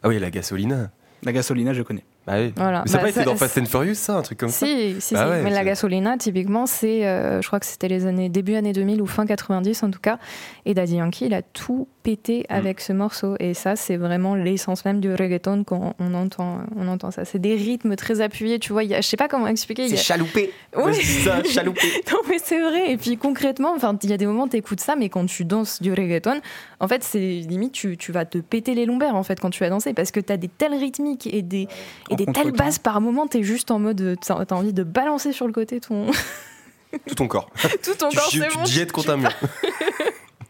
Ah 0.03 0.09
oui, 0.09 0.19
la 0.19 0.31
gasolina. 0.31 0.91
La 1.23 1.33
gasolina, 1.33 1.73
je 1.73 1.83
connais. 1.83 2.05
Bah 2.27 2.35
oui. 2.39 2.53
Voilà. 2.57 2.83
Mais 2.85 2.91
ça 2.91 2.99
n'a 2.99 3.05
Bah, 3.05 3.11
pas 3.13 3.21
été 3.21 3.25
dans 3.25 3.37
Fast 3.37 3.57
and 3.59 3.65
Furious, 3.67 3.95
ça, 3.95 4.17
un 4.17 4.23
truc 4.23 4.39
comme 4.39 4.49
ça 4.51 4.67
Si, 4.67 5.01
si, 5.01 5.15
Bah 5.15 5.25
si. 5.25 5.31
ouais, 5.31 5.43
mais 5.43 5.51
la 5.51 5.65
gasolina, 5.65 6.17
typiquement, 6.19 6.67
c'est, 6.67 7.07
euh, 7.07 7.41
je 7.41 7.47
crois 7.47 7.59
que 7.61 7.67
c'était 7.67 7.89
les 7.89 8.05
années 8.07 8.29
début 8.29 8.55
années 8.57 8.73
2000 8.73 9.01
ou 9.01 9.07
fin 9.07 9.25
90 9.27 9.83
en 9.85 9.91
tout 9.91 10.01
cas. 10.01 10.19
Et 10.67 10.75
Daddy 10.75 10.97
Yankee, 10.97 11.27
il 11.27 11.35
a 11.35 11.43
tout 11.43 11.89
péter 12.07 12.47
avec 12.49 12.81
ce 12.81 12.93
morceau. 12.93 13.35
Et 13.41 13.53
ça, 13.53 13.75
c'est 13.75 13.97
vraiment 13.97 14.37
l'essence 14.37 14.85
même 14.85 15.01
du 15.01 15.13
reggaeton 15.13 15.65
quand 15.65 15.97
on 15.99 16.15
entend, 16.15 16.61
on 16.77 16.87
entend 16.87 17.11
ça. 17.11 17.25
C'est 17.25 17.41
des 17.41 17.57
rythmes 17.57 17.97
très 17.97 18.21
appuyés, 18.21 18.61
tu 18.61 18.73
vois. 18.73 18.85
Il 18.85 18.91
y 18.91 18.95
a, 18.95 19.01
je 19.01 19.09
sais 19.09 19.17
pas 19.17 19.27
comment 19.27 19.49
expliquer. 19.49 19.89
C'est 19.89 19.95
a- 19.95 19.97
chaloupé. 19.97 20.53
C'est 20.93 21.03
ça, 21.25 21.43
chaloupé. 21.43 21.81
Non 22.13 22.19
mais 22.29 22.37
c'est 22.39 22.61
vrai. 22.61 22.93
Et 22.93 22.97
puis 22.97 23.17
concrètement, 23.17 23.73
enfin, 23.75 23.99
il 24.05 24.11
y 24.11 24.13
a 24.13 24.17
des 24.17 24.27
moments 24.27 24.47
t'écoutes 24.47 24.79
ça, 24.81 24.95
mais 24.95 25.09
quand 25.09 25.27
tu 25.27 25.45
danses 25.45 25.83
du 25.83 25.91
reggaeton, 25.93 26.41
en 26.79 26.87
fait, 26.87 27.03
c'est 27.03 27.19
limite 27.19 27.73
tu, 27.73 27.97
tu 27.97 28.13
vas 28.13 28.25
te 28.25 28.39
péter 28.39 28.75
les 28.77 28.87
lombaires 28.87 29.17
en 29.17 29.25
fait 29.25 29.41
quand 29.41 29.51
tu 29.51 29.65
vas 29.65 29.69
danser 29.71 29.93
parce 29.93 30.13
que 30.13 30.21
t'as 30.21 30.37
des 30.37 30.47
telles 30.49 30.75
rythmiques 30.75 31.27
et 31.27 31.43
des 31.43 31.67
et 32.11 32.13
En 32.13 32.15
des 32.15 32.27
telles 32.27 32.53
basses 32.53 32.79
par 32.79 33.01
moment, 33.01 33.27
t'es 33.27 33.43
juste 33.43 33.73
en 33.73 33.81
mode, 33.81 34.17
t'as 34.25 34.45
t'as 34.45 34.55
envie 34.55 34.73
de 34.73 34.85
balancer 34.85 35.33
sur 35.33 35.49
le 35.49 35.53
côté 35.53 35.81
ton 35.81 36.07
Tout 37.09 37.15
ton 37.17 37.27
corps. 37.27 37.51
tout 37.83 37.95
ton 37.99 38.11
Tu, 38.11 38.17
corps. 38.17 38.29
tu 38.29 38.39
c'est 38.39 38.49
te 38.49 38.55
bon, 38.55 38.65
jettes 38.65 38.93
contre 38.93 39.11
un 39.11 39.17
mur. 39.17 39.31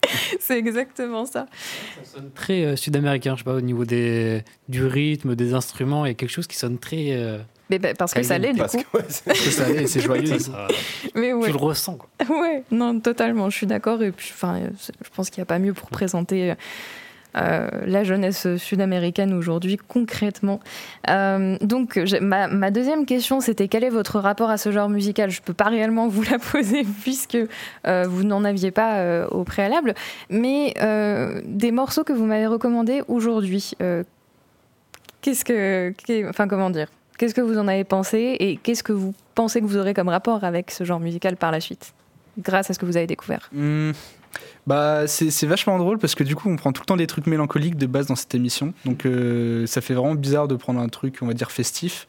C'est 0.41 0.59
exactement 0.59 1.27
ça. 1.27 1.47
Ça 2.03 2.15
sonne 2.17 2.31
très 2.35 2.65
euh, 2.65 2.77
sud-américain, 2.77 3.35
je 3.35 3.41
sais 3.41 3.45
pas, 3.45 3.55
au 3.55 3.61
niveau 3.61 3.85
des, 3.85 4.43
du 4.69 4.85
rythme, 4.87 5.35
des 5.35 5.55
instruments, 5.55 6.05
il 6.05 6.09
y 6.09 6.13
a 6.13 6.15
quelque 6.15 6.31
chose 6.31 6.47
qui 6.47 6.57
sonne 6.57 6.79
très. 6.79 7.09
euh, 7.13 7.39
Mais 7.71 7.79
bah, 7.79 7.95
parce 7.95 8.15
que 8.15 8.23
ça 8.23 8.39
l'est 8.39 8.53
du 8.53 8.59
Parce 8.61 8.75
coup. 8.77 8.83
que, 8.93 8.99
ouais, 8.99 9.05
c'est- 9.09 9.35
C'est 9.35 9.51
ça, 9.51 9.71
et 9.71 9.87
c'est 9.87 10.01
joyeux. 10.01 10.39
ça, 10.39 10.69
Mais 11.15 11.33
ouais. 11.33 11.47
Tu 11.47 11.53
le 11.53 11.59
ressens, 11.59 11.97
quoi. 11.97 12.09
Ouais, 12.41 12.63
non, 12.71 12.99
totalement, 13.01 13.51
je 13.51 13.57
suis 13.57 13.67
d'accord. 13.67 14.03
Et 14.03 14.13
puis, 14.13 14.31
enfin, 14.35 14.57
euh, 14.61 14.69
c'est- 14.79 14.95
je 15.05 15.09
pense 15.15 15.31
qu'il 15.31 15.41
n'y 15.41 15.45
a 15.45 15.47
pas 15.47 15.59
mieux 15.59 15.73
pour 15.75 15.89
présenter 15.91 16.51
euh, 16.53 16.55
la 17.37 18.05
jeunesse 18.05 18.57
sud-américaine 18.57 19.33
aujourd'hui, 19.35 19.77
concrètement. 19.77 20.61
Euh, 21.09 21.57
donc, 21.61 22.01
ma, 22.21 22.71
deuxième 22.71 23.07
question, 23.07 23.41
c'était 23.41 23.69
quel 23.69 23.85
est 23.85 23.91
votre 23.91 24.19
rapport 24.19 24.51
à 24.51 24.57
ce 24.57 24.73
genre 24.73 24.89
musical? 24.89 25.31
Je 25.31 25.41
ne 25.41 25.45
peux 25.45 25.55
pas 25.55 25.67
réellement 25.67 26.09
vous 26.09 26.23
la 26.23 26.39
poser 26.39 26.85
puisque 27.03 27.39
euh, 27.87 28.05
vous 28.09 28.25
n'en 28.25 28.45
aviez 28.45 28.71
pas 28.71 28.97
euh, 28.97 29.27
au 29.29 29.45
préalable. 29.45 29.95
Mais 30.31 30.75
euh, 30.81 31.41
des 31.45 31.71
morceaux 31.71 32.05
que 32.05 32.13
vous 32.13 32.25
m'avez 32.25 32.47
recommandés 32.47 33.03
aujourd'hui, 33.09 33.73
euh, 33.83 34.03
qu'est-ce 35.21 35.45
que. 35.45 35.95
comment 36.49 36.71
dire? 36.71 36.89
Qu'est-ce 37.19 37.35
que 37.35 37.41
vous 37.41 37.59
en 37.59 37.67
avez 37.67 37.85
pensé 37.85 38.37
et 38.39 38.59
qu'est-ce 38.59 38.83
que 38.83 38.93
vous 38.93 39.15
pensez 39.35 39.61
que 39.61 39.67
vous 39.67 39.79
aurez 39.79 39.95
comme 39.95 40.09
rapport 40.09 40.45
avec 40.45 40.71
ce 40.71 40.85
genre 40.85 41.01
musical 41.01 41.37
par 41.37 41.51
la 41.51 41.61
suite? 41.61 41.95
Grâce 42.39 42.69
à 42.69 42.75
ce 42.75 42.79
que 42.79 42.85
vous 42.85 42.99
avez 42.99 43.07
découvert. 43.07 43.49
Hmm. 43.53 43.93
Bah, 44.67 45.07
c'est 45.07 45.47
vachement 45.47 45.79
drôle 45.79 45.99
parce 45.99 46.15
que 46.15 46.25
du 46.25 46.35
coup, 46.35 46.49
on 46.51 46.57
prend 46.57 46.73
tout 46.73 46.83
le 46.83 46.87
temps 46.87 46.97
des 46.97 47.07
trucs 47.07 47.27
mélancoliques 47.27 47.77
de 47.77 47.87
base 47.87 48.07
dans 48.07 48.17
cette 48.17 48.35
émission. 48.35 48.75
Donc, 48.85 49.07
euh, 49.07 49.67
ça 49.67 49.81
fait 49.81 49.95
vraiment 49.95 50.15
bizarre 50.15 50.49
de 50.49 50.57
prendre 50.57 50.81
un 50.81 50.89
truc, 50.89 51.19
on 51.23 51.27
va 51.27 51.35
dire, 51.35 51.51
festif. 51.51 52.09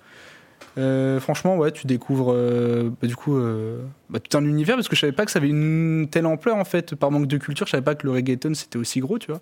Euh, 0.77 1.19
franchement, 1.19 1.57
ouais, 1.57 1.72
tu 1.72 1.88
découvres 1.88 2.31
euh, 2.34 2.89
bah, 3.01 3.07
du 3.07 3.15
coup 3.15 3.36
euh, 3.36 3.79
bah, 4.10 4.19
tout 4.19 4.38
un 4.38 4.46
univers 4.46 4.75
parce 4.75 4.88
que 4.88 4.96
je 4.96 5.01
savais 5.01 5.12
pas 5.13 5.25
que 5.25 5.31
ça 5.31 5.39
avait 5.39 5.50
une 5.50 6.07
telle 6.12 6.25
ampleur 6.25 6.55
en 6.57 6.65
fait. 6.65 6.93
Par 6.96 7.10
manque 7.12 7.27
de 7.27 7.38
culture, 7.38 7.65
je 7.65 7.72
savais 7.72 7.84
pas 7.84 7.96
que 7.96 8.05
le 8.05 8.12
reggaeton 8.13 8.53
c'était 8.53 8.77
aussi 8.77 9.00
gros, 9.00 9.17
tu 9.17 9.31
vois. 9.31 9.41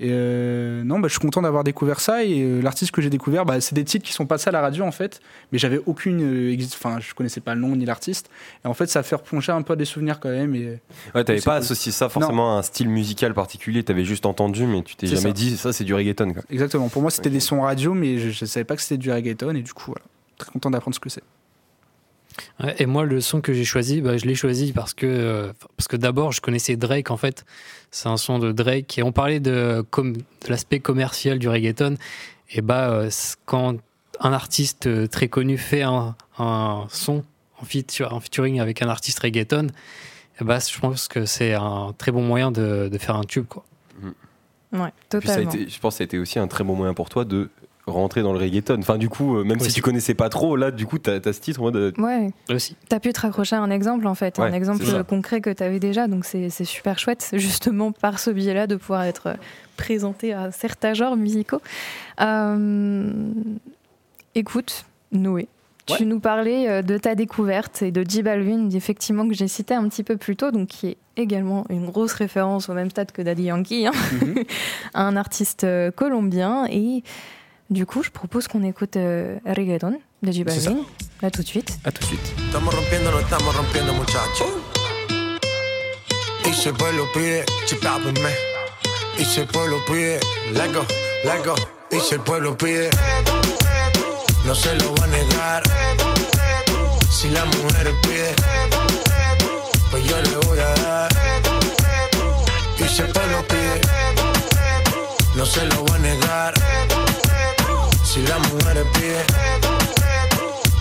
Et 0.00 0.10
non, 0.10 0.98
bah, 0.98 1.08
je 1.08 1.12
suis 1.12 1.20
content 1.20 1.42
d'avoir 1.42 1.64
découvert 1.64 2.00
ça. 2.00 2.24
Et 2.24 2.60
l'artiste 2.60 2.90
que 2.90 3.00
j'ai 3.00 3.10
découvert, 3.10 3.44
c'est 3.60 3.74
des 3.74 3.84
titres 3.84 4.04
qui 4.04 4.12
sont 4.12 4.26
passés 4.26 4.48
à 4.48 4.52
la 4.52 4.60
radio 4.60 4.84
en 4.84 4.92
fait, 4.92 5.20
mais 5.52 5.58
j'avais 5.58 5.80
aucune, 5.86 6.56
enfin, 6.74 6.98
je 7.00 7.14
connaissais 7.14 7.40
pas 7.40 7.54
le 7.54 7.60
nom 7.60 7.76
ni 7.76 7.84
l'artiste. 7.84 8.28
Et 8.64 8.68
en 8.68 8.74
fait, 8.74 8.86
ça 8.86 9.02
fait 9.02 9.16
replonger 9.16 9.52
un 9.52 9.62
peu 9.62 9.74
à 9.74 9.76
des 9.76 9.84
souvenirs 9.84 10.18
quand 10.20 10.30
même. 10.30 10.54
Et 10.54 10.80
Ouais, 11.14 11.22
t'avais 11.24 11.40
pas 11.40 11.52
cool. 11.52 11.62
associé 11.64 11.92
ça 11.92 12.08
forcément 12.08 12.56
à 12.56 12.58
un 12.58 12.62
style 12.62 12.88
musical 12.88 13.32
particulier, 13.34 13.84
t'avais 13.84 14.04
juste 14.04 14.26
entendu, 14.26 14.66
mais 14.66 14.82
tu 14.82 14.96
t'es 14.96 15.06
jamais 15.06 15.20
ça. 15.22 15.32
dit 15.32 15.56
ça 15.56 15.72
c'est 15.72 15.84
du 15.84 15.94
reggaeton. 15.94 16.32
Quoi. 16.32 16.42
Exactement. 16.50 16.88
Pour 16.88 17.02
moi, 17.02 17.10
c'était 17.10 17.30
des 17.30 17.40
sons 17.40 17.60
radio, 17.62 17.94
mais 17.94 18.18
je, 18.18 18.30
je 18.30 18.44
savais 18.44 18.64
pas 18.64 18.74
que 18.76 18.82
c'était 18.82 18.98
du 18.98 19.12
reggaeton. 19.12 19.54
Et 19.54 19.62
du 19.62 19.72
coup, 19.72 19.92
voilà. 19.92 20.02
Très 20.38 20.50
content 20.50 20.70
d'apprendre 20.70 20.94
ce 20.94 21.00
que 21.00 21.08
c'est. 21.08 21.22
Ouais, 22.62 22.74
et 22.78 22.86
moi, 22.86 23.04
le 23.04 23.20
son 23.20 23.40
que 23.40 23.52
j'ai 23.52 23.64
choisi, 23.64 24.00
bah, 24.00 24.16
je 24.16 24.24
l'ai 24.26 24.34
choisi 24.34 24.72
parce 24.72 24.92
que, 24.92 25.06
euh, 25.06 25.52
parce 25.76 25.86
que 25.86 25.96
d'abord, 25.96 26.32
je 26.32 26.40
connaissais 26.40 26.76
Drake, 26.76 27.10
en 27.12 27.16
fait. 27.16 27.44
C'est 27.92 28.08
un 28.08 28.16
son 28.16 28.38
de 28.40 28.50
Drake. 28.50 28.98
Et 28.98 29.02
on 29.04 29.12
parlait 29.12 29.38
de, 29.40 29.84
com- 29.90 30.16
de 30.16 30.22
l'aspect 30.48 30.80
commercial 30.80 31.38
du 31.38 31.48
reggaeton. 31.48 31.96
Et 32.50 32.60
bah, 32.60 32.90
euh, 32.90 33.10
quand 33.46 33.76
un 34.20 34.32
artiste 34.32 34.86
euh, 34.88 35.06
très 35.06 35.28
connu 35.28 35.58
fait 35.58 35.82
un, 35.82 36.16
un 36.38 36.86
son 36.88 37.22
en, 37.60 37.64
feature- 37.64 38.12
en 38.12 38.18
featuring 38.20 38.58
avec 38.60 38.82
un 38.82 38.88
artiste 38.88 39.20
reggaeton, 39.20 39.68
et 40.40 40.44
bah, 40.44 40.58
je 40.58 40.76
pense 40.80 41.06
que 41.06 41.26
c'est 41.26 41.54
un 41.54 41.94
très 41.96 42.10
bon 42.10 42.22
moyen 42.22 42.50
de, 42.50 42.88
de 42.90 42.98
faire 42.98 43.14
un 43.14 43.22
tube. 43.24 43.46
Quoi. 43.46 43.64
Ouais, 44.72 44.90
Puis 45.08 45.28
ça 45.28 45.34
a 45.34 45.36
totalement. 45.36 45.50
été, 45.52 45.68
je 45.70 45.78
pense 45.78 45.94
que 45.94 45.98
ça 45.98 46.02
a 46.02 46.06
été 46.06 46.18
aussi 46.18 46.40
un 46.40 46.48
très 46.48 46.64
bon 46.64 46.74
moyen 46.74 46.94
pour 46.94 47.08
toi 47.08 47.24
de 47.24 47.48
rentrer 47.86 48.22
dans 48.22 48.32
le 48.32 48.38
reggaeton. 48.38 48.78
Enfin, 48.78 48.96
du 48.96 49.08
coup, 49.08 49.36
euh, 49.36 49.44
même 49.44 49.60
si 49.60 49.72
tu 49.72 49.82
connaissais 49.82 50.14
pas 50.14 50.28
trop, 50.28 50.56
là, 50.56 50.70
du 50.70 50.86
coup, 50.86 50.98
t'as 50.98 51.16
as 51.16 51.32
ce 51.32 51.40
titre 51.40 51.60
en 51.60 51.64
mode. 51.64 51.94
Ouais, 51.98 52.30
Aussi. 52.50 52.76
t'as 52.88 53.00
pu 53.00 53.12
te 53.12 53.20
raccrocher 53.20 53.56
à 53.56 53.60
un 53.60 53.70
exemple 53.70 54.06
en 54.06 54.14
fait, 54.14 54.38
Ouais, 54.38 54.46
un 54.46 54.52
exemple 54.52 54.84
euh, 54.88 55.02
concret 55.02 55.40
que 55.40 55.50
t'avais 55.50 55.80
déjà, 55.80 56.08
donc 56.08 56.24
c'est 56.24 56.50
super 56.64 56.98
chouette 56.98 57.30
justement 57.34 57.92
par 57.92 58.18
ce 58.18 58.30
biais-là 58.30 58.66
de 58.66 58.76
pouvoir 58.76 59.04
être 59.04 59.26
euh, 59.28 59.34
présenté 59.76 60.32
à 60.32 60.50
certains 60.50 60.94
genres 60.94 61.16
musicaux. 61.16 61.60
Euh, 62.20 63.12
écoute, 64.34 64.86
Noé. 65.12 65.48
Ouais. 65.90 65.98
Tu 65.98 66.06
nous 66.06 66.18
parlais 66.18 66.82
de 66.82 66.96
ta 66.96 67.14
découverte 67.14 67.82
et 67.82 67.90
de 67.90 68.02
J 68.08 68.22
Balvin, 68.22 68.70
effectivement, 68.70 69.28
que 69.28 69.34
j'ai 69.34 69.48
cité 69.48 69.74
un 69.74 69.86
petit 69.90 70.02
peu 70.02 70.16
plus 70.16 70.34
tôt, 70.34 70.50
donc 70.50 70.68
qui 70.68 70.86
est 70.86 70.96
également 71.18 71.66
une 71.68 71.84
grosse 71.84 72.14
référence 72.14 72.70
au 72.70 72.72
même 72.72 72.88
stade 72.88 73.12
que 73.12 73.20
Daddy 73.20 73.42
Yankee, 73.44 73.86
hein, 73.86 73.92
un 74.94 75.14
artiste 75.14 75.66
colombien. 75.94 76.64
Et 76.70 77.02
du 77.70 77.86
coup, 77.86 78.02
je 78.02 78.10
propose 78.10 78.48
qu'on 78.48 78.62
écoute 78.62 78.96
euh, 78.96 79.38
Reggaeton 79.46 80.00
de 80.22 80.32
J. 80.32 80.44
Balvin, 80.44 80.78
là 81.22 81.30
tout 81.30 81.42
de 81.42 81.46
suite. 81.46 81.78
À 81.84 81.92
tout 81.92 82.00
de 82.02 82.06
suite. 82.06 82.34
Estamos 82.46 82.74
rompiendo, 82.74 83.10
no 83.10 83.20
estamos 83.20 83.54
rompiendo, 83.54 83.92
muchachos. 83.94 84.48
Y 86.46 86.52
si 86.52 86.68
el 86.68 86.74
pueblo 86.74 87.04
pide, 87.12 87.44
chipápenme. 87.66 88.30
Y 89.18 89.24
si 89.24 89.40
el 89.40 89.46
pueblo 89.46 89.78
pide, 89.86 90.20
lego, 90.52 90.84
lego. 91.24 91.54
Y 91.90 92.00
si 92.00 92.14
el 92.14 92.20
pueblo 92.20 92.56
pide, 92.56 92.90
no 94.44 94.54
se 94.54 94.74
lo 94.76 94.94
va 94.94 95.04
a 95.04 95.06
negar. 95.08 95.62
Si 97.10 97.30
la 97.30 97.44
mujer 97.44 97.92
pide, 98.02 98.34
pues 99.90 100.04
yo 100.06 100.20
le 100.20 100.36
voy 100.46 100.58
a 100.58 100.74
dar. 100.82 101.12
Y 102.78 102.88
si 102.88 103.02
el 103.02 103.08
pueblo 103.08 103.44
pide, 103.48 103.80
no 105.36 105.46
se 105.46 105.64
lo 105.66 105.84
va 105.86 105.94
a 105.94 105.98
negar. 105.98 106.54
Si 108.14 108.22
la 108.28 108.38
mujer 108.38 108.86
pide, 108.92 109.24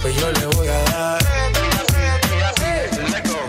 pues 0.04 0.16
yo 0.18 0.32
le 0.34 0.46
voy 0.56 0.68
a 0.68 0.84
dar. 0.84 1.20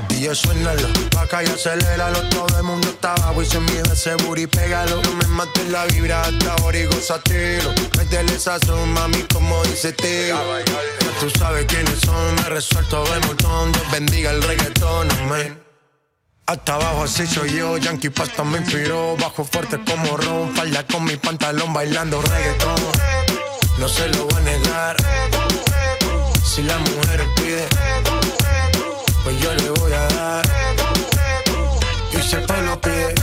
DJ 0.08 0.34
suénalo, 0.34 0.88
pa' 1.10 1.20
acá 1.24 1.42
y 1.42 1.46
aceléralo. 1.48 2.26
Todo 2.30 2.56
el 2.56 2.62
mundo 2.62 2.88
está 2.88 3.12
abajo 3.12 3.42
y 3.42 3.44
se 3.44 3.60
mide 3.60 3.82
ese 3.92 4.14
booty, 4.14 4.46
pégalo. 4.46 5.02
No 5.02 5.12
me 5.12 5.26
mates 5.26 5.68
la 5.68 5.84
vibra 5.84 6.22
hasta 6.22 6.54
ahora 6.54 6.78
y 6.78 6.86
gózatelo. 6.86 7.74
Métele 7.98 8.38
sazón, 8.38 8.90
mami, 8.94 9.22
como 9.30 9.62
dice 9.64 9.92
Teo. 9.92 10.38
Ya 10.64 11.18
tú 11.20 11.28
sabes 11.38 11.66
quiénes 11.66 12.00
son, 12.00 12.36
me 12.36 12.48
resuelto 12.48 13.04
de 13.04 13.20
montón. 13.26 13.70
Dios 13.72 13.90
bendiga 13.92 14.30
el 14.30 14.42
reggaetón, 14.44 15.10
amén. 15.10 15.62
Hasta 16.46 16.76
abajo 16.76 17.02
así 17.02 17.26
soy 17.26 17.52
yo, 17.54 17.76
Yankee 17.76 18.08
Pasta 18.08 18.44
me 18.44 18.60
inspiró. 18.60 19.14
Bajo 19.18 19.44
fuerte 19.44 19.78
como 19.84 20.16
ron, 20.16 20.56
falda 20.56 20.86
con 20.86 21.04
mi 21.04 21.18
pantalón 21.18 21.74
bailando 21.74 22.22
reggaetón 22.22 23.43
No 23.78 23.88
se 23.88 24.08
lo 24.08 24.26
voy 24.26 24.36
a 24.36 24.40
negar 24.40 24.96
Si 26.44 26.62
la 26.62 26.78
mujer 26.78 27.26
pide 27.36 27.66
pues 29.24 29.40
yo 29.40 29.54
le 29.54 29.70
voy 29.70 29.92
a 29.92 30.06
dar. 30.08 30.44
Y 32.12 32.22
si 32.22 32.36
el 32.36 32.42
pide, 32.78 33.14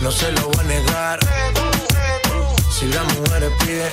no 0.00 0.10
se 0.10 0.32
lo 0.32 0.48
voy 0.48 0.60
a 0.60 0.62
negar. 0.62 1.20
Si 2.70 2.86
la 2.86 3.02
mujer 3.04 3.52
pide, 3.60 3.90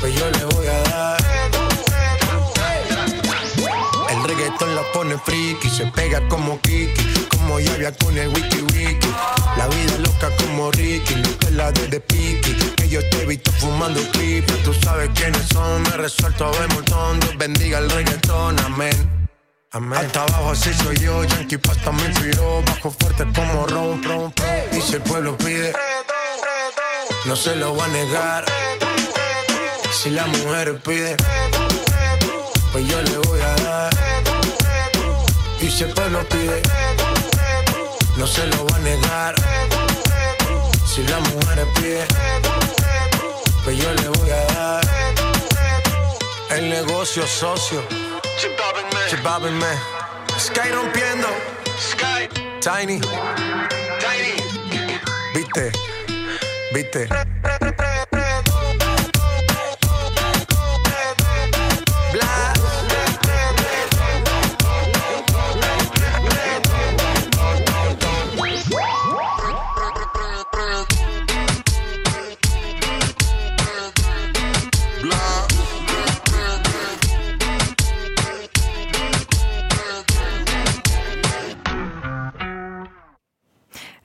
pues 0.00 0.14
yo 0.14 0.30
le 0.30 0.44
voy 0.44 0.66
a 0.66 0.82
dar. 0.90 1.47
Reggaetón 4.48 4.74
la 4.74 4.82
pone 4.92 5.18
friki, 5.18 5.68
se 5.68 5.86
pega 5.86 6.26
como 6.28 6.60
Kiki, 6.60 7.26
como 7.28 7.60
Yavia 7.60 7.92
con 7.92 8.16
el 8.16 8.28
wiki 8.28 8.62
wiki. 8.62 9.08
La 9.56 9.66
vida 9.66 9.98
loca 9.98 10.30
como 10.38 10.70
Ricky, 10.70 11.16
no 11.16 11.28
te 11.30 11.50
la 11.50 11.70
de 11.72 11.88
de 11.88 12.00
piqui. 12.00 12.54
Que 12.76 12.88
yo 12.88 13.00
te 13.10 13.22
he 13.22 13.26
visto 13.26 13.52
fumando 13.52 14.00
creepy, 14.12 14.52
tú 14.64 14.72
sabes 14.72 15.10
quiénes 15.14 15.46
son, 15.48 15.82
me 15.82 15.90
resuelto 15.90 16.50
de 16.52 16.66
montón. 16.68 17.20
Dios 17.20 17.36
bendiga 17.36 17.78
el 17.78 17.90
reggaetón, 17.90 18.58
amén. 18.60 19.28
Amén. 19.72 19.98
Hasta 19.98 20.22
abajo 20.22 20.52
así 20.52 20.72
soy 20.72 20.96
yo, 20.98 21.24
Yankee 21.24 21.58
Pasta 21.58 21.92
me 21.92 22.06
inspiró, 22.06 22.62
bajo 22.64 22.90
fuerte 22.90 23.24
como 23.34 23.66
ron, 23.66 24.02
ron. 24.02 24.32
Y 24.72 24.80
si 24.80 24.94
el 24.94 25.02
pueblo 25.02 25.36
pide, 25.36 25.74
no 27.26 27.36
se 27.36 27.54
lo 27.56 27.76
va 27.76 27.84
a 27.84 27.88
negar. 27.88 28.44
Si 29.92 30.10
la 30.10 30.26
mujer 30.26 30.80
pide, 30.80 31.16
pues 32.72 32.88
yo 32.88 33.02
le 33.02 33.18
voy 33.18 33.40
a 33.40 33.54
dar. 33.62 34.07
Y 35.60 35.70
si 35.70 35.84
el 35.84 35.92
pueblo 35.92 36.24
pide, 36.28 36.62
no 38.16 38.26
se 38.26 38.46
lo 38.46 38.66
va 38.66 38.76
a 38.76 38.78
negar. 38.80 39.34
Si 40.86 41.02
la 41.02 41.18
mujer 41.20 41.66
pide, 41.74 42.06
pues 43.64 43.76
yo 43.76 43.92
le 43.92 44.08
voy 44.08 44.30
a 44.30 44.44
dar. 44.54 44.88
El 46.50 46.70
negocio 46.70 47.26
socio. 47.26 47.82
Chipápenme. 49.08 49.66
Sky 50.38 50.70
rompiendo. 50.72 51.28
Sky. 51.78 52.28
Tiny. 52.60 53.00
Tiny. 54.00 54.34
viste, 55.34 55.72
viste. 56.72 57.08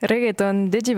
Reggaeton 0.03 0.65
d'Eddie 0.65 0.95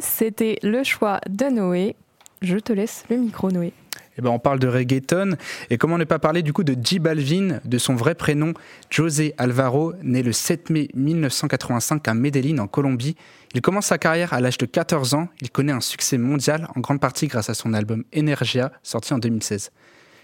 c'était 0.00 0.60
le 0.62 0.84
choix 0.84 1.20
de 1.28 1.46
Noé. 1.46 1.96
Je 2.40 2.56
te 2.56 2.72
laisse 2.72 3.04
le 3.10 3.16
micro, 3.16 3.50
Noé. 3.50 3.72
Eh 4.16 4.22
ben, 4.22 4.30
on 4.30 4.38
parle 4.38 4.60
de 4.60 4.68
reggaeton. 4.68 5.36
Et 5.70 5.76
comment 5.76 5.98
ne 5.98 6.04
pas 6.04 6.20
parler 6.20 6.42
du 6.42 6.52
coup 6.52 6.62
de 6.62 6.76
J 6.80 7.00
Balvin, 7.00 7.58
de 7.64 7.78
son 7.78 7.96
vrai 7.96 8.14
prénom, 8.14 8.54
José 8.90 9.34
Alvaro, 9.38 9.94
né 10.04 10.22
le 10.22 10.30
7 10.30 10.70
mai 10.70 10.86
1985 10.94 12.06
à 12.06 12.14
Medellín, 12.14 12.60
en 12.60 12.68
Colombie. 12.68 13.16
Il 13.54 13.60
commence 13.60 13.86
sa 13.86 13.98
carrière 13.98 14.32
à 14.32 14.40
l'âge 14.40 14.58
de 14.58 14.66
14 14.66 15.14
ans. 15.14 15.26
Il 15.40 15.50
connaît 15.50 15.72
un 15.72 15.80
succès 15.80 16.16
mondial, 16.16 16.68
en 16.76 16.80
grande 16.80 17.00
partie 17.00 17.26
grâce 17.26 17.50
à 17.50 17.54
son 17.54 17.74
album 17.74 18.04
Energia, 18.16 18.70
sorti 18.84 19.12
en 19.14 19.18
2016. 19.18 19.72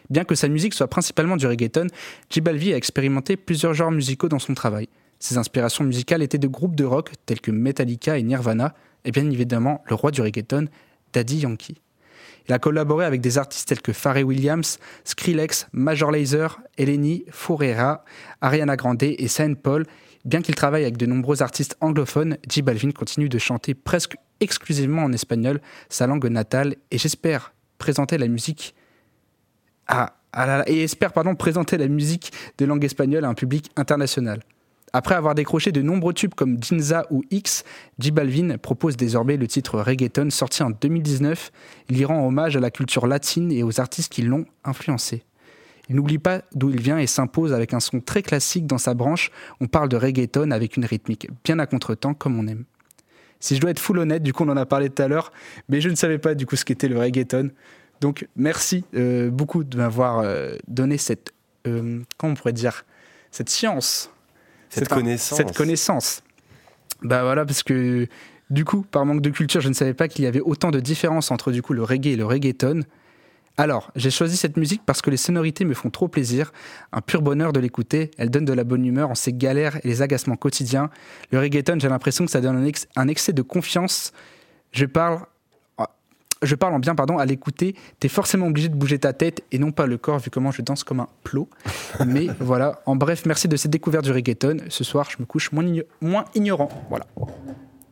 Bien 0.09 0.23
que 0.23 0.37
sa 0.37 0.47
musique 0.47 0.75
soit 0.75 0.87
principalement 0.87 1.37
du 1.37 1.49
reggaeton, 1.49 1.89
J 2.31 2.41
Balvin 2.41 2.75
a 2.75 2.77
expérimenté 2.77 3.37
plusieurs 3.37 3.75
genres 3.75 3.91
musicaux 3.91 4.29
dans 4.29 4.39
son 4.39 4.55
travail. 4.55 4.89
Ses 5.21 5.37
inspirations 5.37 5.85
musicales 5.85 6.23
étaient 6.23 6.39
de 6.39 6.49
groupes 6.49 6.75
de 6.75 6.85
rock 6.85 7.13
tels 7.27 7.41
que 7.41 7.51
Metallica 7.51 8.19
et 8.19 8.23
Nirvana, 8.23 8.75
et 9.05 9.13
bien 9.13 9.31
évidemment 9.31 9.85
le 9.87 9.95
roi 9.95 10.11
du 10.11 10.23
reggaeton, 10.23 10.67
Daddy 11.13 11.41
Yankee. 11.41 11.81
Il 12.49 12.55
a 12.55 12.59
collaboré 12.59 13.05
avec 13.05 13.21
des 13.21 13.39
artistes 13.39 13.69
tels 13.69 13.83
que 13.83 13.93
Pharrell 13.93 14.25
Williams, 14.25 14.79
Skrillex, 15.05 15.69
Major 15.73 16.11
Lazer, 16.11 16.61
Eleni, 16.79 17.25
Furera, 17.31 18.05
Ariana 18.41 18.77
Grande 18.77 19.03
et 19.03 19.29
Saint 19.29 19.55
Paul. 19.55 19.87
Bien 20.25 20.41
qu'il 20.43 20.55
travaille 20.55 20.83
avec 20.83 20.97
de 20.97 21.07
nombreux 21.07 21.43
artistes 21.43 21.77
anglophones, 21.81 22.39
J 22.49 22.63
Balvin 22.63 22.91
continue 22.93 23.29
de 23.29 23.39
chanter 23.39 23.75
presque 23.75 24.17
exclusivement 24.41 25.05
en 25.05 25.13
espagnol, 25.13 25.61
sa 25.91 26.07
langue 26.07 26.27
natale, 26.27 26.77
et 26.91 26.99
j'espère 26.99 27.53
présenter 27.79 28.19
la 28.19 28.27
musique 28.27 28.75
et 30.67 30.87
pardon 31.13 31.35
présenter 31.35 31.77
la 31.77 31.89
musique 31.89 32.33
de 32.59 32.65
langue 32.65 32.85
espagnole 32.85 33.25
à 33.25 33.29
un 33.29 33.35
public 33.35 33.71
international. 33.77 34.41
Après 34.93 35.15
avoir 35.15 35.35
décroché 35.35 35.71
de 35.71 35.83
nombreux 35.83 36.13
tubes 36.13 36.35
comme 36.35 36.61
Ginza 36.61 37.07
ou 37.11 37.23
X, 37.31 37.65
J 37.99 38.11
Balvin 38.11 38.59
propose 38.59 38.97
désormais 38.97 39.37
le 39.37 39.47
titre 39.47 39.81
Reggaeton 39.81 40.31
sorti 40.31 40.63
en 40.63 40.71
2019. 40.71 41.53
Il 41.91 41.99
y 41.99 42.05
rend 42.05 42.27
hommage 42.27 42.57
à 42.57 42.61
la 42.61 42.71
culture 42.71 43.07
latine 43.07 43.53
et 43.53 43.63
aux 43.63 43.81
artistes 43.81 44.13
qui 44.13 44.23
l'ont 44.23 44.47
influencé. 44.65 45.23
Il 45.89 45.97
n'oublie 45.97 46.19
pas 46.19 46.43
d'où 46.55 46.71
il 46.71 46.81
vient 46.81 46.99
et 46.99 47.07
s'impose 47.07 47.53
avec 47.53 47.73
un 47.75 47.81
son 47.81 48.01
très 48.01 48.23
classique 48.23 48.67
dans 48.67 48.79
sa 48.79 48.95
branche. 48.95 49.31
On 49.61 49.67
parle 49.67 49.89
de 49.89 49.97
reggaeton 49.97 50.51
avec 50.51 50.77
une 50.77 50.85
rythmique 50.85 51.29
bien 51.45 51.59
à 51.59 51.67
contretemps 51.67 52.15
comme 52.15 52.39
on 52.39 52.47
aime. 52.47 52.65
Si 53.39 53.57
je 53.57 53.61
dois 53.61 53.71
être 53.71 53.79
full 53.79 53.99
honnête, 53.99 54.23
du 54.23 54.33
coup 54.33 54.45
on 54.45 54.49
en 54.51 54.57
a 54.57 54.67
parlé 54.67 54.91
tout 54.91 55.03
à 55.03 55.09
l'heure, 55.09 55.33
mais 55.69 55.81
je 55.81 55.89
ne 55.89 55.95
savais 55.95 56.19
pas 56.19 56.35
du 56.35 56.47
coup 56.47 56.57
ce 56.57 56.65
qu'était 56.65 56.89
le 56.89 56.99
reggaeton. 56.99 57.51
Donc 58.01 58.29
merci 58.37 58.85
euh, 58.95 59.31
beaucoup 59.31 59.65
de 59.65 59.77
m'avoir 59.77 60.21
euh, 60.21 60.55
donné 60.69 60.99
cette, 60.99 61.33
euh, 61.67 62.01
comment 62.19 62.33
on 62.33 62.37
pourrait 62.37 62.53
dire, 62.53 62.85
cette 63.31 63.49
science 63.49 64.11
Cette 64.71 64.89
connaissance. 64.89 65.37
Cette 65.37 65.57
connaissance. 65.57 66.23
Bah 67.03 67.23
voilà, 67.23 67.45
parce 67.45 67.63
que 67.63 68.07
du 68.51 68.65
coup, 68.65 68.83
par 68.83 69.05
manque 69.07 69.21
de 69.23 69.31
culture, 69.31 69.61
je 69.61 69.69
ne 69.69 69.75
savais 69.75 69.95
pas 69.95 70.09
qu'il 70.09 70.25
y 70.25 70.29
avait 70.29 70.41
autant 70.41 70.71
de 70.71 70.81
différences 70.81 71.31
entre 71.31 71.53
du 71.53 71.63
coup 71.63 71.73
le 71.73 71.83
reggae 71.83 72.09
et 72.13 72.17
le 72.17 72.25
reggaeton. 72.25 72.81
Alors, 73.57 73.91
j'ai 73.95 74.11
choisi 74.11 74.37
cette 74.37 74.57
musique 74.57 74.83
parce 74.87 75.03
que 75.03 75.11
les 75.11 75.17
sonorités 75.19 75.65
me 75.65 75.75
font 75.75 75.91
trop 75.91 76.09
plaisir, 76.09 76.53
un 76.93 77.01
pur 77.01 77.21
bonheur 77.21 77.53
de 77.53 77.61
l'écouter, 77.61 78.11
elle 78.17 78.31
donne 78.31 78.45
de 78.47 78.53
la 78.55 78.65
bonne 78.65 78.85
humeur 78.87 79.11
en 79.11 79.15
ses 79.15 79.33
galères 79.35 79.77
et 79.85 79.89
les 79.89 80.03
agacements 80.03 80.37
quotidiens. 80.37 80.89
Le 81.31 81.39
reggaeton, 81.41 81.79
j'ai 81.79 81.89
l'impression 81.89 82.25
que 82.25 82.31
ça 82.31 82.41
donne 82.41 82.57
un, 82.57 82.65
ex- 82.65 82.87
un 82.97 83.09
excès 83.09 83.33
de 83.35 83.43
confiance. 83.43 84.13
Je 84.73 84.87
parle, 84.87 85.21
je 86.43 86.55
parle 86.55 86.75
en 86.75 86.79
bien, 86.79 86.95
pardon, 86.95 87.19
à 87.19 87.27
l'écouter, 87.27 87.75
t'es 87.99 88.09
forcément 88.09 88.47
obligé 88.47 88.69
de 88.69 88.75
bouger 88.75 88.99
ta 88.99 89.13
tête 89.13 89.43
et 89.53 89.59
non 89.59 89.73
pas 89.73 89.87
le 89.87 89.99
corps, 89.99 90.19
vu 90.19 90.31
comment 90.31 90.51
je 90.51 90.63
danse 90.63 90.85
comme 90.85 91.01
un 91.01 91.09
plot. 91.25 91.49
Mais 92.07 92.29
voilà, 92.41 92.81
en 92.87 92.97
bref, 92.97 93.25
merci 93.27 93.47
de 93.49 93.57
cette 93.57 93.71
découverte 93.71 94.05
du 94.05 94.13
reggaeton. 94.13 94.59
Ce 94.69 94.85
soir, 94.85 95.09
je 95.11 95.17
me 95.21 95.27
couche 95.27 95.53
moins, 95.53 95.65
igno- 95.65 95.85
moins 96.01 96.25
ignorant. 96.35 96.69
Voilà. 96.89 97.07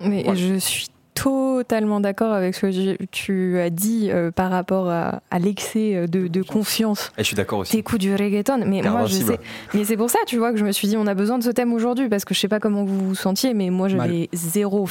Mais 0.00 0.22
Voilà. 0.24 0.38
je 0.40 0.54
suis 0.58 0.86
totalement 1.14 1.98
d'accord 1.98 2.32
avec 2.32 2.54
ce 2.54 2.60
que 2.66 3.04
tu- 3.10 3.58
as 3.58 3.70
dit 3.70 4.08
euh, 4.12 4.30
par 4.30 4.50
rapport 4.52 4.88
à, 4.88 5.20
à 5.32 5.38
l'excès 5.40 5.96
euh, 5.96 6.06
de, 6.06 6.28
de 6.28 6.42
confiance. 6.42 7.10
Et 7.18 7.22
je 7.22 7.26
suis 7.26 7.34
d'accord 7.36 7.58
aussi. 7.58 7.72
T'écoutes 7.72 8.00
du 8.00 8.14
reggaeton, 8.14 8.62
mais 8.66 8.82
moi 8.82 9.06
je 9.06 9.14
sais. 9.14 9.40
Mais 9.74 9.84
c'est 9.84 9.96
pour 9.96 10.10
ça, 10.10 10.20
tu 10.28 10.38
vois, 10.38 10.52
que 10.52 10.58
je 10.58 10.64
me 10.64 10.70
suis 10.70 10.86
dit, 10.86 10.96
on 10.96 11.08
a 11.08 11.14
besoin 11.14 11.38
de 11.38 11.42
ce 11.42 11.50
thème 11.50 11.72
aujourd'hui 11.72 12.08
parce 12.08 12.24
que 12.24 12.34
je 12.34 12.38
sais 12.40 12.46
pas 12.48 12.60
comment 12.60 12.84
vous 12.84 13.08
vous 13.08 13.14
sentiez, 13.16 13.52
mais 13.52 13.70
moi 13.70 13.88
j'avais 13.88 14.28
zéro. 14.32 14.88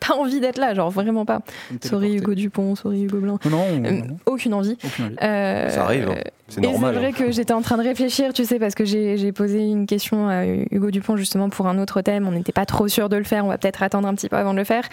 pas 0.06 0.14
envie 0.14 0.40
d'être 0.40 0.58
là, 0.58 0.74
genre 0.74 0.90
vraiment 0.90 1.24
pas. 1.24 1.40
Sorry 1.82 2.14
Hugo 2.16 2.34
Dupont, 2.34 2.74
sorry 2.74 3.02
Hugo 3.02 3.18
Blanc. 3.18 3.38
Non, 3.44 3.50
non, 3.50 3.84
Euh, 3.86 3.90
non, 3.92 4.04
non, 4.06 4.16
aucune 4.26 4.54
envie. 4.54 4.76
aucune 4.84 5.04
envie. 5.06 5.16
Euh, 5.22 5.68
Ça 5.68 5.84
arrive, 5.84 6.08
hein. 6.08 6.14
C'est 6.50 6.60
normal. 6.60 6.94
c'est 6.94 7.00
vrai 7.00 7.08
hein. 7.08 7.12
que 7.26 7.30
j'étais 7.32 7.52
en 7.52 7.62
train 7.62 7.76
de 7.76 7.82
réfléchir, 7.82 8.32
tu 8.32 8.44
sais, 8.44 8.58
parce 8.58 8.74
que 8.74 8.84
j'ai 8.84 9.16
j'ai 9.16 9.32
posé 9.32 9.60
une 9.60 9.86
question 9.86 10.28
à 10.28 10.44
Hugo 10.46 10.90
Dupont 10.90 11.16
justement 11.16 11.48
pour 11.48 11.66
un 11.66 11.78
autre 11.78 12.00
thème. 12.02 12.26
On 12.28 12.32
n'était 12.32 12.52
pas 12.52 12.66
trop 12.66 12.88
sûr 12.88 13.08
de 13.08 13.16
le 13.16 13.24
faire. 13.24 13.44
On 13.44 13.48
va 13.48 13.58
peut-être 13.58 13.82
attendre 13.82 14.06
un 14.08 14.14
petit 14.14 14.28
peu 14.28 14.36
avant 14.36 14.52
de 14.52 14.58
le 14.58 14.64
faire. 14.64 14.84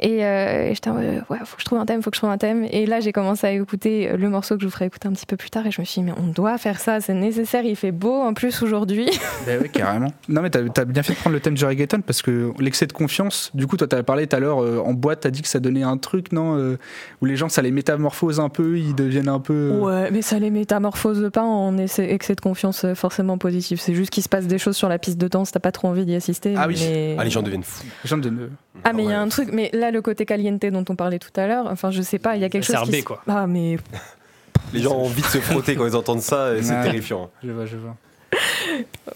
Et, 0.00 0.24
euh, 0.24 0.68
et 0.70 0.74
j'étais 0.74 0.90
en 0.90 0.94
mode, 0.94 1.24
ouais, 1.30 1.38
faut 1.44 1.56
que 1.56 1.62
je 1.62 1.64
trouve 1.64 1.78
un 1.78 1.86
thème, 1.86 2.02
faut 2.02 2.10
que 2.10 2.16
je 2.16 2.20
trouve 2.20 2.30
un 2.30 2.38
thème. 2.38 2.66
Et 2.70 2.86
là, 2.86 3.00
j'ai 3.00 3.12
commencé 3.12 3.46
à 3.46 3.52
écouter 3.52 4.16
le 4.16 4.30
morceau 4.30 4.54
que 4.56 4.62
je 4.62 4.66
vous 4.66 4.72
ferai 4.72 4.86
écouter 4.86 5.08
un 5.08 5.12
petit 5.12 5.26
peu 5.26 5.36
plus 5.36 5.50
tard. 5.50 5.66
Et 5.66 5.70
je 5.70 5.80
me 5.80 5.84
suis 5.84 6.00
dit, 6.00 6.06
mais 6.06 6.14
on 6.18 6.26
doit 6.28 6.56
faire 6.58 6.78
ça, 6.80 7.00
c'est 7.00 7.14
nécessaire. 7.14 7.64
Il 7.64 7.76
fait 7.76 7.92
beau 7.92 8.14
en 8.22 8.34
plus 8.34 8.62
aujourd'hui. 8.62 9.08
Ben 9.46 9.60
oui, 9.62 9.70
carrément. 9.70 10.12
Non, 10.28 10.42
mais 10.42 10.50
t'as 10.50 10.60
as 10.60 10.84
bien 10.84 11.02
fait 11.02 11.14
de 11.14 11.18
prendre 11.18 11.32
le 11.34 11.40
thème 11.40 11.54
du 11.54 11.64
reggaeton 11.64 12.00
parce 12.02 12.20
que 12.22 12.52
l'excès 12.58 12.86
de 12.86 12.92
confiance, 12.92 13.50
du 13.54 13.66
coup, 13.66 13.76
toi, 13.76 13.86
t'avais 13.86 14.02
parlé 14.02 14.26
tout 14.26 14.36
à 14.36 14.40
l'heure 14.40 14.62
euh, 14.62 14.78
en 14.84 14.92
boîte, 14.92 15.20
t'as 15.20 15.30
dit 15.30 15.40
que 15.42 15.48
ça 15.48 15.58
donnait 15.60 15.82
un 15.84 15.96
truc, 15.96 16.32
non 16.32 16.56
euh, 16.58 16.76
Où 17.22 17.24
les 17.24 17.36
gens, 17.36 17.48
ça 17.48 17.62
les 17.62 17.70
métamorphose 17.70 18.40
un 18.40 18.48
peu, 18.50 18.78
ils 18.78 18.94
deviennent 18.94 19.28
un 19.28 19.38
peu. 19.40 19.54
euh, 19.54 19.80
Ouais, 20.04 20.10
mais 20.10 20.20
ça 20.22 20.38
les 20.38 20.50
métamorphose 20.50 20.97
pas 21.32 21.42
en 21.42 21.76
essai- 21.78 22.10
excès 22.12 22.34
de 22.34 22.40
confiance 22.40 22.84
euh, 22.84 22.94
forcément 22.94 23.38
positif. 23.38 23.80
C'est 23.80 23.94
juste 23.94 24.10
qu'il 24.10 24.22
se 24.22 24.28
passe 24.28 24.46
des 24.46 24.58
choses 24.58 24.76
sur 24.76 24.88
la 24.88 24.98
piste 24.98 25.18
de 25.18 25.28
danse, 25.28 25.50
t'as 25.52 25.60
pas 25.60 25.72
trop 25.72 25.88
envie 25.88 26.04
d'y 26.04 26.14
assister. 26.14 26.54
Ah 26.56 26.66
oui. 26.68 26.76
mais- 26.80 27.16
Ah, 27.18 27.24
les 27.24 27.30
gens 27.30 27.42
deviennent 27.42 27.62
fous. 27.64 27.84
les 28.04 28.08
gens 28.08 28.16
deviennent- 28.18 28.50
Ah 28.84 28.92
mais 28.92 29.04
il 29.04 29.10
y 29.10 29.12
a 29.12 29.20
un 29.20 29.28
truc, 29.28 29.50
mais 29.52 29.70
là 29.72 29.90
le 29.90 30.00
côté 30.02 30.24
caliente 30.26 30.64
dont 30.64 30.84
on 30.88 30.96
parlait 30.96 31.18
tout 31.18 31.30
à 31.40 31.46
l'heure, 31.46 31.66
enfin 31.70 31.90
je 31.90 32.02
sais 32.02 32.18
pas, 32.18 32.36
il 32.36 32.42
y 32.42 32.44
a 32.44 32.48
quelque 32.48 32.64
chose 32.64 32.88
qui 32.90 33.02
quoi. 33.02 33.22
Ah 33.28 33.46
mais 33.46 33.76
Les 34.74 34.80
gens 34.80 34.92
ont 34.96 35.04
envie 35.06 35.22
de 35.22 35.26
se 35.26 35.38
frotter 35.38 35.76
quand 35.76 35.86
ils 35.86 35.96
entendent 35.96 36.20
ça, 36.20 36.54
et 36.54 36.62
c'est 36.62 36.74
Ouais. 36.74 36.82
terrifiant. 36.82 37.30
Je 37.42 37.50
vois, 37.52 37.64
je 37.66 37.76
vois. 37.76 37.96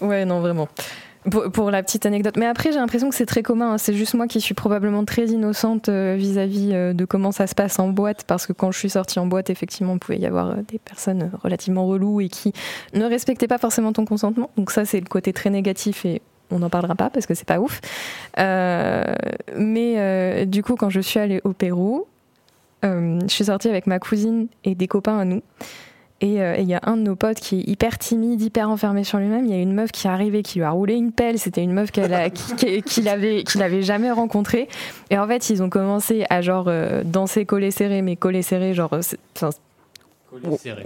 ouais 0.01 0.25
non 0.25 0.39
vraiment. 0.39 0.67
Pour, 1.29 1.71
la 1.71 1.81
petite 1.83 2.05
anecdote. 2.05 2.35
Mais 2.37 2.45
après 2.45 2.71
j'ai 2.71 2.79
l'impression 2.79 3.09
que 3.09 3.15
c'est 3.15 3.25
très 3.25 3.43
commun. 3.43 3.73
hein. 3.73 3.77
C'est 3.77 3.93
juste 3.93 4.13
moi 4.13 4.27
qui 4.27 4.41
suis 4.41 4.53
probablement 4.53 5.05
très 5.05 5.27
innocente 5.27 5.87
euh, 5.87 6.15
vis-à-vis 6.17 6.71
euh, 6.73 6.93
de 6.93 7.05
comment 7.05 7.31
ça 7.31 7.47
se 7.47 7.55
passe 7.55 7.79
en 7.79 7.87
boîte, 7.89 8.25
parce 8.25 8.45
que 8.45 8.51
quand 8.51 8.71
je 8.71 8.79
suis 8.79 8.89
sortie 8.89 9.19
en 9.19 9.25
boîte, 9.25 9.49
effectivement, 9.49 9.93
il 9.93 9.99
pouvait 9.99 10.19
y 10.19 10.25
avoir 10.25 10.51
euh, 10.51 10.55
des 10.67 10.79
personnes 10.79 11.31
relativement 11.41 11.87
reloues 11.87 12.19
et 12.21 12.27
qui 12.27 12.51
ne 12.93 13.05
respectaient 13.05 13.47
pas 13.47 13.57
forcément 13.57 13.93
ton 13.93 14.03
consentement. 14.05 14.49
Donc 14.57 14.71
ça 14.71 14.83
c'est 14.85 14.99
le 14.99 15.05
côté 15.05 15.31
très 15.31 15.49
négatif 15.49 16.05
et 16.05 16.21
on 16.51 16.59
n'en 16.59 16.69
parlera 16.69 16.95
pas 16.95 17.09
parce 17.09 17.25
que 17.25 17.33
c'est 17.33 17.47
pas 17.47 17.59
ouf. 17.59 17.79
Mais 19.57 20.45
du 20.45 20.61
coup, 20.61 20.75
quand 20.75 20.89
je 20.89 20.99
suis 20.99 21.19
allée 21.19 21.41
au 21.43 21.53
Pérou, 21.53 22.05
je 22.83 23.25
suis 23.27 23.45
sortie 23.45 23.69
avec 23.69 23.87
ma 23.87 23.99
cousine 23.99 24.47
et 24.63 24.75
des 24.75 24.87
copains 24.87 25.17
à 25.19 25.25
nous. 25.25 25.41
Et 26.23 26.41
euh, 26.41 26.55
et 26.55 26.61
il 26.61 26.67
y 26.69 26.73
a 26.73 26.79
un 26.83 26.95
de 26.95 27.01
nos 27.01 27.15
potes 27.17 27.39
qui 27.39 27.59
est 27.59 27.69
hyper 27.69 27.97
timide, 27.97 28.41
hyper 28.41 28.69
enfermé 28.69 29.03
sur 29.03 29.17
lui-même. 29.17 29.45
Il 29.45 29.51
y 29.51 29.53
a 29.55 29.61
une 29.61 29.73
meuf 29.73 29.91
qui 29.91 30.07
est 30.07 30.09
arrivée, 30.09 30.41
qui 30.41 30.59
lui 30.59 30.65
a 30.65 30.71
roulé 30.71 30.93
une 30.95 31.11
pelle. 31.11 31.37
C'était 31.37 31.61
une 31.61 31.73
meuf 31.73 31.91
qui- 31.91 32.01
qui- 32.55 32.81
qu'il 32.81 33.09
avait, 33.09 33.43
qu'il 33.43 33.61
avait 33.61 33.81
jamais 33.81 34.09
rencontrée. 34.09 34.69
Et 35.09 35.17
en 35.17 35.27
fait, 35.27 35.49
ils 35.49 35.61
ont 35.61 35.69
commencé 35.69 36.25
à 36.29 36.41
genre 36.41 36.65
euh, 36.69 37.03
danser 37.03 37.45
collé 37.45 37.71
serré, 37.71 38.01
mais 38.01 38.15
collé 38.15 38.41
serré, 38.41 38.73
genre. 38.73 38.93
euh, 38.93 39.01
enfin, 39.35 39.49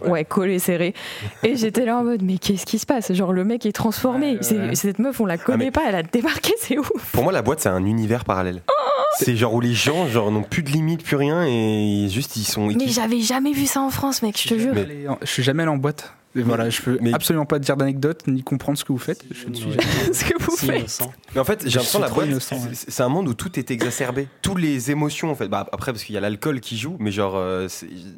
Ouais, 0.05 0.25
collé 0.25 0.59
serré. 0.59 0.93
Et 1.41 1.55
j'étais 1.55 1.85
là 1.85 1.97
en 1.97 2.03
mode, 2.03 2.21
mais 2.21 2.37
qu'est-ce 2.37 2.65
qui 2.65 2.77
se 2.79 2.85
passe? 2.85 3.13
Genre, 3.13 3.31
le 3.31 3.45
mec 3.45 3.65
est 3.65 3.71
transformé. 3.71 4.33
Ouais, 4.33 4.37
C'est- 4.41 4.57
ouais. 4.57 4.75
Cette 4.75 4.99
meuf, 4.99 5.21
on 5.21 5.25
la 5.25 5.37
connaît 5.37 5.65
mais- 5.65 5.71
pas, 5.71 5.83
elle 5.87 5.95
a 5.95 6.03
débarqué, 6.03 6.51
c'est 6.57 6.77
ouf. 6.77 6.91
Pour 7.13 7.23
moi, 7.23 7.31
la 7.31 7.41
boîte, 7.41 7.61
c'est 7.61 7.69
un 7.69 7.85
univers 7.85 8.25
parallèle. 8.25 8.61
C'est 9.19 9.35
genre 9.35 9.53
où 9.53 9.61
les 9.61 9.73
gens 9.73 10.07
genre 10.07 10.31
n'ont 10.31 10.43
plus 10.43 10.63
de 10.63 10.69
limites, 10.69 11.03
plus 11.03 11.15
rien, 11.15 11.43
et 11.45 12.07
juste 12.09 12.35
ils 12.35 12.43
sont. 12.43 12.67
Mais 12.67 12.87
j'avais 12.87 13.19
jamais 13.21 13.51
vu 13.51 13.65
ça 13.65 13.81
en 13.81 13.89
France, 13.89 14.21
mec, 14.21 14.39
je 14.41 14.49
te 14.49 14.57
jure. 14.59 14.73
Mais- 14.73 15.07
en- 15.07 15.17
Je 15.21 15.27
suis 15.27 15.43
jamais 15.43 15.63
allé 15.63 15.71
en 15.71 15.77
boîte. 15.77 16.13
Et 16.35 16.41
voilà, 16.43 16.69
je 16.69 16.81
peux 16.83 16.99
mais- 17.01 17.13
absolument 17.15 17.47
pas 17.47 17.57
te 17.57 17.63
dire 17.65 17.75
d'anecdote 17.77 18.21
ni 18.27 18.43
comprendre 18.43 18.77
ce 18.77 18.83
que 18.83 18.91
vous 18.91 18.99
faites. 18.99 19.23
Je 19.31 19.47
ne 19.47 19.53
suis 19.55 19.71
jamais. 19.71 19.81
Ce 20.13 20.23
que 20.23 20.37
vous 20.43 20.55
faites. 20.55 20.79
innocent. 20.81 21.11
Mais 21.33 21.41
en 21.41 21.43
fait, 21.43 21.61
j'ai 21.63 21.69
l'impression 21.79 21.99
la 21.99 22.09
boîte, 22.09 22.29
c'est 22.73 23.01
un 23.01 23.09
monde 23.09 23.27
où 23.27 23.33
tout 23.33 23.57
est 23.57 23.71
exacerbé. 23.71 24.27
Toutes 24.43 24.59
les 24.59 24.91
émotions, 24.91 25.31
en 25.31 25.35
fait. 25.35 25.47
Bah, 25.47 25.65
après, 25.71 25.91
parce 25.93 26.03
qu'il 26.03 26.13
y 26.13 26.17
a 26.17 26.21
l'alcool 26.21 26.59
qui 26.59 26.77
joue, 26.77 26.95
mais 26.99 27.11
genre, 27.11 27.33
euh, 27.37 27.67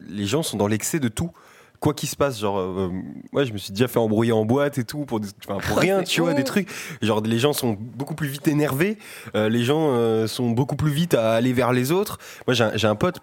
les 0.09 0.25
gens 0.25 0.43
sont 0.43 0.57
dans 0.57 0.67
l'excès 0.67 0.99
de 0.99 1.07
tout. 1.07 1.31
Quoi 1.79 1.93
qu'il 1.93 2.09
se 2.09 2.15
passe, 2.15 2.39
genre, 2.39 2.59
euh, 2.59 2.89
moi 3.31 3.43
je 3.45 3.53
me 3.53 3.57
suis 3.57 3.71
déjà 3.71 3.87
fait 3.87 3.99
embrouiller 3.99 4.31
en 4.33 4.45
boîte 4.45 4.77
et 4.77 4.83
tout 4.83 5.05
pour, 5.05 5.19
des- 5.19 5.29
enfin, 5.47 5.59
pour 5.65 5.77
rien, 5.79 6.03
tu 6.03 6.21
vois, 6.21 6.33
des 6.33 6.43
trucs. 6.43 6.67
Genre, 7.01 7.21
les 7.21 7.39
gens 7.39 7.53
sont 7.53 7.77
beaucoup 7.79 8.15
plus 8.15 8.27
vite 8.27 8.47
énervés, 8.47 8.97
euh, 9.35 9.49
les 9.49 9.63
gens 9.63 9.89
euh, 9.91 10.27
sont 10.27 10.49
beaucoup 10.51 10.75
plus 10.75 10.91
vite 10.91 11.13
à 11.13 11.31
aller 11.33 11.53
vers 11.53 11.71
les 11.71 11.91
autres. 11.91 12.17
Moi 12.47 12.53
j'ai 12.53 12.87
un, 12.87 12.95
pote, 12.95 13.21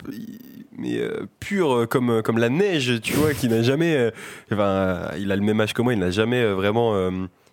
mais 0.78 0.96
euh, 0.98 1.26
pur 1.40 1.86
comme, 1.90 2.22
comme 2.22 2.38
la 2.38 2.48
neige, 2.48 3.00
tu 3.02 3.12
vois, 3.14 3.34
qui 3.34 3.48
n'a 3.48 3.62
jamais. 3.62 4.10
enfin, 4.52 5.10
il 5.18 5.30
a 5.32 5.36
le 5.36 5.42
même 5.42 5.60
âge 5.60 5.74
que 5.74 5.82
moi, 5.82 5.92
il 5.92 5.98
n'a 5.98 6.10
jamais 6.10 6.44
vraiment 6.52 6.94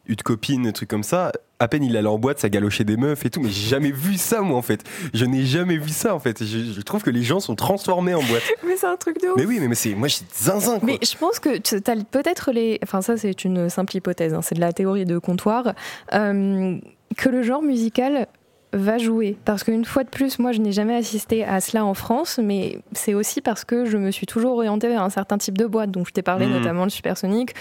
eu 0.08 0.16
de 0.16 0.22
copine, 0.22 0.63
des 0.63 0.74
trucs 0.74 0.89
comme 0.89 1.04
ça. 1.04 1.32
À 1.60 1.68
peine 1.70 1.84
il 1.84 1.96
allait 1.96 2.08
en 2.10 2.18
boîte, 2.18 2.39
ça 2.39 2.50
galochait 2.50 2.84
des 2.84 2.98
meufs 2.98 3.26
et 3.26 3.30
tout, 3.30 3.39
mais 3.39 3.50
j'ai 3.50 3.70
jamais 3.70 3.92
vu 3.92 4.16
ça, 4.18 4.42
moi, 4.42 4.58
en 4.58 4.62
fait. 4.62 4.84
Je 5.13 5.24
n'ai 5.24 5.46
jamais 5.46 5.78
vu 5.78 5.89
ça, 5.89 6.13
en 6.13 6.20
fait. 6.20 6.44
Je, 6.44 6.74
je 6.74 6.82
trouve 6.82 7.04
que 7.04 7.10
les 7.10 7.24
gens 7.24 7.39
sont 7.39 7.56
transformés 7.56 8.13
en 8.13 8.22
boîte. 8.24 8.44
Mais 8.68 8.76
c'est 8.76 8.88
un 8.88 8.98
truc 8.98 9.22
de 9.22 9.28
ouf. 9.30 9.36
Mais 9.38 9.46
oui, 9.46 9.60
mais, 9.62 9.70
mais 9.70 9.76
c'est, 9.76 9.94
moi, 9.96 10.10
j'ai 10.10 10.26
zinzin, 10.36 10.80
quoi. 10.80 10.86
Mais 10.86 11.00
je 11.02 11.16
pense 11.18 11.39
que 11.39 11.58
tu 11.58 11.76
as 11.76 11.96
peut-être 12.12 12.52
les. 12.52 12.80
Enfin, 12.84 13.02
ça, 13.02 13.16
c'est 13.16 13.46
une 13.46 13.70
simple 13.70 13.96
hypothèse, 13.96 14.34
hein, 14.34 14.42
c'est 14.42 14.56
de 14.56 14.60
la 14.60 14.74
théorie 14.74 15.06
de 15.06 15.18
comptoir. 15.20 15.74
euh, 16.13 16.78
que 17.16 17.30
le 17.30 17.44
genre 17.44 17.62
musical 17.62 18.28
va 18.74 18.98
jouer. 18.98 19.38
Parce 19.46 19.63
qu'une 19.63 19.86
fois 19.86 20.04
de 20.04 20.10
plus, 20.10 20.39
moi, 20.39 20.52
je 20.52 20.60
n'ai 20.60 20.72
jamais 20.72 20.96
assisté 20.96 21.46
à 21.46 21.62
cela 21.62 21.86
en 21.86 21.94
France, 21.94 22.39
mais 22.44 22.80
c'est 22.92 23.13
aussi 23.13 23.39
parce 23.39 23.63
que 23.63 23.86
je 23.86 23.98
me 23.98 24.10
suis 24.12 24.26
toujours 24.26 24.54
orientée 24.58 24.88
vers 24.89 25.04
un 25.04 25.12
certain 25.12 25.38
type 25.38 25.58
de 25.58 25.66
boîte. 25.68 25.92
Donc, 25.92 26.08
je 26.08 26.12
t'ai 26.12 26.24
parlé 26.24 26.48
Mhm. 26.48 26.54
notamment 26.54 26.84
le 26.84 26.89
supersonique, 26.89 27.54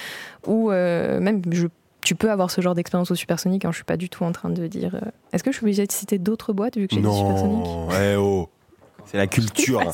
ou 0.46 0.72
euh, 0.72 1.20
même 1.20 1.42
je. 1.52 1.68
Tu 2.04 2.14
peux 2.14 2.30
avoir 2.30 2.50
ce 2.50 2.60
genre 2.60 2.74
d'expérience 2.74 3.10
au 3.10 3.14
supersonique, 3.14 3.64
hein, 3.64 3.70
je 3.70 3.76
suis 3.76 3.84
pas 3.84 3.96
du 3.96 4.08
tout 4.08 4.24
en 4.24 4.32
train 4.32 4.50
de 4.50 4.66
dire. 4.66 4.94
euh, 4.96 5.00
Est-ce 5.32 5.44
que 5.44 5.52
je 5.52 5.56
suis 5.56 5.64
obligée 5.64 5.86
de 5.86 5.92
citer 5.92 6.18
d'autres 6.18 6.52
boîtes 6.52 6.76
vu 6.76 6.88
que 6.88 6.94
j'ai 6.94 7.00
dit 7.00 7.16
supersonique 7.16 7.64
Non, 7.64 7.88
eh 7.92 8.16
oh. 8.16 8.48
C'est 9.04 9.16
la 9.18 9.26
culture. 9.26 9.82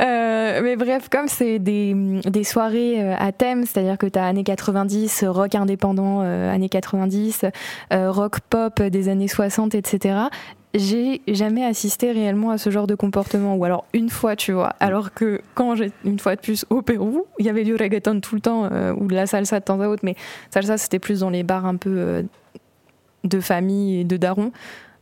Euh, 0.00 0.60
mais 0.62 0.76
bref, 0.76 1.08
comme 1.10 1.28
c'est 1.28 1.58
des, 1.58 1.94
des 2.24 2.44
soirées 2.44 3.02
euh, 3.02 3.14
à 3.18 3.32
thème, 3.32 3.64
c'est-à-dire 3.66 3.98
que 3.98 4.06
tu 4.06 4.18
as 4.18 4.24
années 4.26 4.44
90, 4.44 5.24
rock 5.28 5.54
indépendant 5.54 6.20
euh, 6.22 6.50
années 6.52 6.68
90, 6.68 7.44
euh, 7.92 8.10
rock 8.10 8.40
pop 8.40 8.80
des 8.82 9.08
années 9.08 9.28
60, 9.28 9.74
etc. 9.74 10.14
J'ai 10.74 11.20
jamais 11.28 11.64
assisté 11.64 12.12
réellement 12.12 12.50
à 12.50 12.56
ce 12.56 12.70
genre 12.70 12.86
de 12.86 12.94
comportement, 12.94 13.56
ou 13.56 13.64
alors 13.64 13.84
une 13.92 14.08
fois, 14.08 14.36
tu 14.36 14.52
vois. 14.52 14.74
Alors 14.80 15.12
que 15.12 15.42
quand 15.54 15.74
j'ai 15.74 15.92
une 16.04 16.18
fois 16.18 16.34
de 16.34 16.40
plus 16.40 16.64
au 16.70 16.80
Pérou, 16.80 17.26
il 17.38 17.44
y 17.44 17.50
avait 17.50 17.64
du 17.64 17.74
reggaeton 17.74 18.20
tout 18.20 18.34
le 18.34 18.40
temps, 18.40 18.68
euh, 18.72 18.94
ou 18.94 19.06
de 19.06 19.14
la 19.14 19.26
salsa 19.26 19.60
de 19.60 19.64
temps 19.64 19.80
à 19.80 19.88
autre, 19.88 20.02
mais 20.02 20.16
salsa 20.50 20.78
c'était 20.78 20.98
plus 20.98 21.20
dans 21.20 21.30
les 21.30 21.42
bars 21.42 21.66
un 21.66 21.76
peu 21.76 21.94
euh, 21.94 22.22
de 23.24 23.40
famille 23.40 24.00
et 24.00 24.04
de 24.04 24.16
darons. 24.16 24.50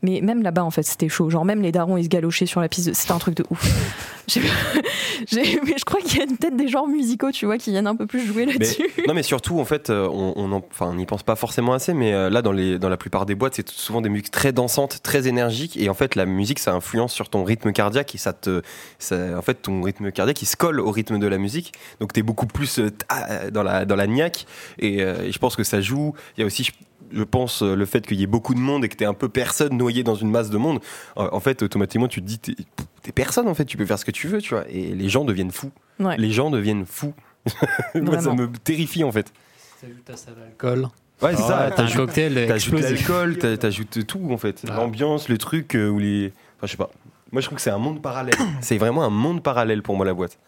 Mais 0.02 0.20
même 0.22 0.42
là-bas, 0.42 0.64
en 0.64 0.70
fait, 0.70 0.82
c'était 0.82 1.08
chaud. 1.08 1.28
Genre, 1.30 1.44
même 1.44 1.60
les 1.62 1.72
darons, 1.72 1.96
ils 1.96 2.04
se 2.04 2.08
galochaient 2.08 2.46
sur 2.46 2.60
la 2.60 2.68
piste. 2.68 2.88
de- 2.88 2.92
C'était 2.94 3.12
un 3.12 3.18
truc 3.18 3.36
de 3.36 3.44
ouf. 3.50 3.62
J'ai- 4.28 4.42
j'ai- 5.30 5.60
mais 5.64 5.74
je 5.76 5.84
crois 5.84 6.00
qu'il 6.00 6.20
y 6.20 6.22
a 6.22 6.26
peut-être 6.26 6.56
des 6.56 6.68
genres 6.68 6.86
musicaux, 6.86 7.32
tu 7.32 7.46
vois, 7.46 7.58
qui 7.58 7.70
viennent 7.70 7.88
un 7.88 7.96
peu 7.96 8.06
plus 8.06 8.24
jouer 8.24 8.46
Mais, 8.46 8.52
là-dessus. 8.52 8.88
non, 9.08 9.14
mais 9.14 9.24
surtout, 9.24 9.58
en 9.58 9.64
fait, 9.64 9.90
euh, 9.90 10.08
on 10.08 10.52
enfin, 10.52 10.86
on 10.90 10.94
n'y 10.94 11.04
pense 11.06 11.24
pas 11.24 11.34
forcément 11.34 11.72
assez, 11.72 11.94
mais 11.94 12.12
euh, 12.14 12.30
là, 12.30 12.40
dans, 12.40 12.52
les, 12.52 12.78
dans 12.78 12.88
la 12.88 12.96
plupart 12.96 13.26
des 13.26 13.34
boîtes, 13.34 13.54
c'est 13.56 13.68
souvent 13.68 14.00
des 14.00 14.08
musiques 14.08 14.30
très 14.30 14.52
dansantes, 14.52 15.02
très 15.02 15.26
énergiques, 15.26 15.76
et 15.76 15.88
en 15.88 15.94
fait, 15.94 16.14
la 16.14 16.26
musique, 16.26 16.60
ça 16.60 16.72
influence 16.72 17.12
sur 17.12 17.28
ton 17.28 17.42
rythme 17.42 17.72
cardiaque, 17.72 18.14
et 18.14 18.18
ça 18.18 18.32
te. 18.32 18.62
ça- 19.00 19.36
en 19.36 19.42
fait, 19.42 19.54
ton 19.62 19.82
rythme 19.82 20.12
cardiaque, 20.12 20.40
il 20.42 20.46
se 20.46 20.56
colle 20.56 20.78
au 20.80 20.90
rythme 20.92 21.18
de 21.18 21.26
la 21.26 21.38
musique, 21.38 21.72
donc 22.00 22.12
tu 22.12 22.20
es 22.20 22.22
beaucoup 22.22 22.46
plus 22.46 22.78
euh, 22.78 22.90
ta- 22.90 23.50
dans 23.50 23.64
la, 23.64 23.84
dans 23.84 23.96
la 23.96 24.06
niaque, 24.06 24.46
et, 24.78 24.98
et 25.00 25.32
je 25.32 25.38
pense 25.40 25.56
que 25.56 25.64
ça 25.64 25.80
joue. 25.80 26.14
Il 26.36 26.40
y 26.40 26.44
a 26.44 26.46
aussi. 26.46 26.70
Je- 27.12 27.22
pense 27.22 27.62
euh, 27.62 27.74
le 27.74 27.84
fait 27.86 28.06
qu'il 28.06 28.18
y 28.20 28.22
ait 28.22 28.26
beaucoup 28.26 28.54
de 28.54 28.60
monde 28.60 28.84
et 28.84 28.88
que 28.88 28.96
tu 28.96 29.04
un 29.04 29.14
peu 29.14 29.28
personne 29.28 29.76
noyé 29.76 30.02
dans 30.02 30.14
une 30.14 30.30
masse 30.30 30.50
de 30.50 30.58
monde, 30.58 30.80
en 31.16 31.40
fait, 31.40 31.62
automatiquement, 31.62 32.08
tu 32.08 32.20
te 32.20 32.26
dis, 32.26 32.38
t'es 32.38 32.54
t'es 33.02 33.12
personne, 33.12 33.48
en 33.48 33.54
fait, 33.54 33.64
tu 33.64 33.76
peux 33.76 33.86
faire 33.86 33.98
ce 33.98 34.04
que 34.04 34.10
tu 34.10 34.28
veux, 34.28 34.40
tu 34.42 34.54
vois. 34.54 34.64
Et 34.68 34.94
les 34.94 35.08
gens 35.08 35.24
deviennent 35.24 35.50
fous. 35.50 35.70
Ouais. 35.98 36.16
Les 36.18 36.30
gens 36.32 36.50
deviennent 36.50 36.84
fous. 36.86 37.14
Moi, 37.94 38.20
ça 38.20 38.32
me 38.34 38.46
terrifie, 38.48 39.04
en 39.04 39.12
fait. 39.12 39.32
T'ajoutes 39.80 40.10
à 40.10 40.16
ça 40.16 40.30
l'alcool. 40.38 40.88
Ouais, 41.22 41.34
c'est 41.36 41.42
ça. 41.42 41.58
Ah, 41.60 41.70
T'as 41.70 41.82
un 41.82 41.86
T'ajoutes 41.86 41.96
cocktail 42.06 42.46
t'ajoutes 42.46 42.80
l'alcool, 42.80 43.38
t'a- 43.38 43.56
t'ajoutes 43.56 44.06
tout, 44.06 44.28
en 44.30 44.36
fait. 44.38 44.62
Ah. 44.68 44.74
L'ambiance, 44.76 45.28
le 45.28 45.38
truc, 45.38 45.74
euh, 45.74 45.88
ou 45.88 45.98
les. 45.98 46.32
Enfin, 46.58 46.66
je 46.66 46.70
sais 46.72 46.76
pas. 46.76 46.90
Moi, 47.32 47.40
je 47.40 47.46
trouve 47.46 47.56
que 47.56 47.62
c'est 47.62 47.70
un 47.70 47.78
monde 47.78 48.02
parallèle. 48.02 48.34
c'est 48.60 48.76
vraiment 48.78 49.02
un 49.04 49.10
monde 49.10 49.42
parallèle 49.42 49.82
pour 49.82 49.96
moi, 49.96 50.04
la 50.04 50.12
boîte. 50.14 50.38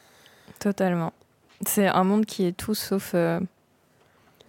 Totalement. 0.59 1.12
C'est 1.66 1.87
un 1.87 2.05
monde 2.05 2.27
qui 2.27 2.44
est 2.46 2.53
tout 2.57 2.75
sauf 2.75 3.12
euh, 3.14 3.40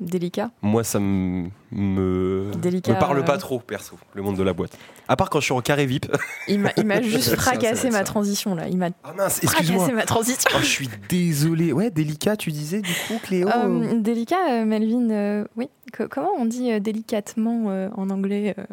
délicat. 0.05 0.51
Moi, 0.61 0.83
ça 0.83 0.99
me. 0.99 1.49
me, 1.71 2.51
Délicat, 2.57 2.93
me 2.93 2.99
parle 2.99 3.19
euh. 3.19 3.23
pas 3.23 3.37
trop, 3.37 3.59
perso, 3.59 3.97
le 4.13 4.21
monde 4.21 4.35
de 4.37 4.43
la 4.43 4.53
boîte. 4.53 4.77
À 5.07 5.15
part 5.15 5.29
quand 5.29 5.39
je 5.39 5.45
suis 5.45 5.53
en 5.53 5.61
carré 5.61 5.85
VIP. 5.85 6.05
Il 6.47 6.59
m'a 6.59 6.71
il 6.77 6.85
m'a 6.85 7.01
juste 7.01 7.35
fracassé 7.35 7.89
ma 7.89 7.99
ça. 7.99 8.03
transition, 8.03 8.55
là. 8.55 8.67
Il 8.67 8.77
m'a 8.77 8.89
Ah 9.03 9.13
mince, 9.17 9.39
fracassé 9.41 9.91
ma 9.93 10.03
transition. 10.05 10.49
Oh, 10.55 10.59
je 10.61 10.65
suis 10.65 10.89
désolé. 11.09 11.73
Ouais, 11.73 11.89
délicat, 11.89 12.37
tu 12.37 12.51
disais, 12.51 12.81
du 12.81 12.91
coup, 13.07 13.19
Cléo 13.23 13.47
Euh, 13.49 13.99
délicat, 13.99 14.35
euh, 14.61 14.65
Melvin, 14.65 15.09
euh, 15.09 15.45
oui. 15.57 15.69
Co- 15.97 16.07
comment 16.09 16.31
on 16.37 16.45
dit 16.45 16.71
euh, 16.71 16.79
délicatement 16.79 17.65
euh, 17.69 17.89
en 17.95 18.09
anglais 18.09 18.55
euh? 18.57 18.63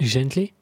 Gently? 0.00 0.52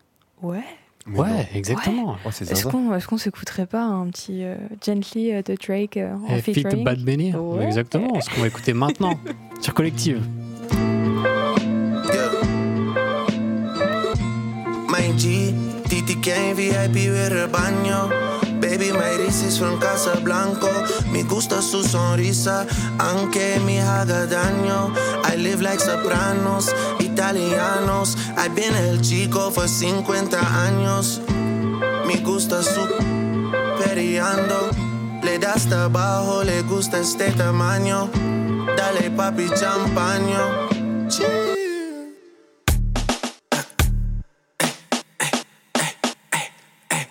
Ouais. 0.43 0.61
Mais 1.09 1.19
non. 1.19 1.23
Ouais, 1.25 1.49
exactement. 1.55 2.17
Oh, 2.25 2.29
Est-ce 2.29 2.67
qu'on 2.67 2.93
est 2.95 3.07
qu'on 3.07 3.17
s'écouterait 3.17 3.67
pas 3.67 3.83
un 3.85 4.09
petit 4.09 4.43
euh, 4.43 4.57
Gently 4.85 5.31
de 5.43 5.55
Drake 5.55 5.97
euh, 5.99 6.15
en 6.17 6.35
Et 6.37 6.41
Fit 6.43 6.55
featuring? 6.55 6.83
Bad 6.85 7.01
Bunny. 7.05 7.33
Ouais. 7.33 7.65
Exactement. 7.65 8.21
Ce 8.21 8.29
qu'on 8.29 8.41
va 8.41 8.49
écouter 8.49 8.73
maintenant 8.73 9.13
sur 9.67 9.75
Collective. 9.75 10.23
Baby, 18.61 18.93
my 18.93 19.17
is 19.29 19.59
from 19.59 19.79
Casablanco. 19.79 20.69
Me 21.13 21.23
gusta 21.25 21.61
su 21.61 21.83
sonrisa, 21.83 22.67
aunque 22.99 23.61
me 23.65 23.81
haga 23.81 24.27
daño. 24.27 24.93
I 25.25 25.37
live 25.37 25.63
like 25.63 25.81
sopranos, 25.81 26.73
italianos. 27.01 28.17
I've 28.37 28.55
been 28.55 28.75
el 28.75 29.01
chico 29.01 29.51
for 29.51 29.69
50 29.69 30.39
años. 30.65 31.21
Me 32.07 32.17
gusta 32.23 32.63
su 32.63 32.87
periando. 33.79 34.71
Le 35.23 35.39
da 35.39 35.55
hasta 35.55 35.85
abajo, 35.85 36.45
le 36.45 36.63
gusta 36.63 37.01
este 37.01 37.33
tamaño. 37.33 38.09
Dale 38.75 39.11
papi 39.11 39.49
champaño. 39.55 40.69
Eh, 41.21 41.43
eh, 45.21 46.49
eh, 46.91 47.05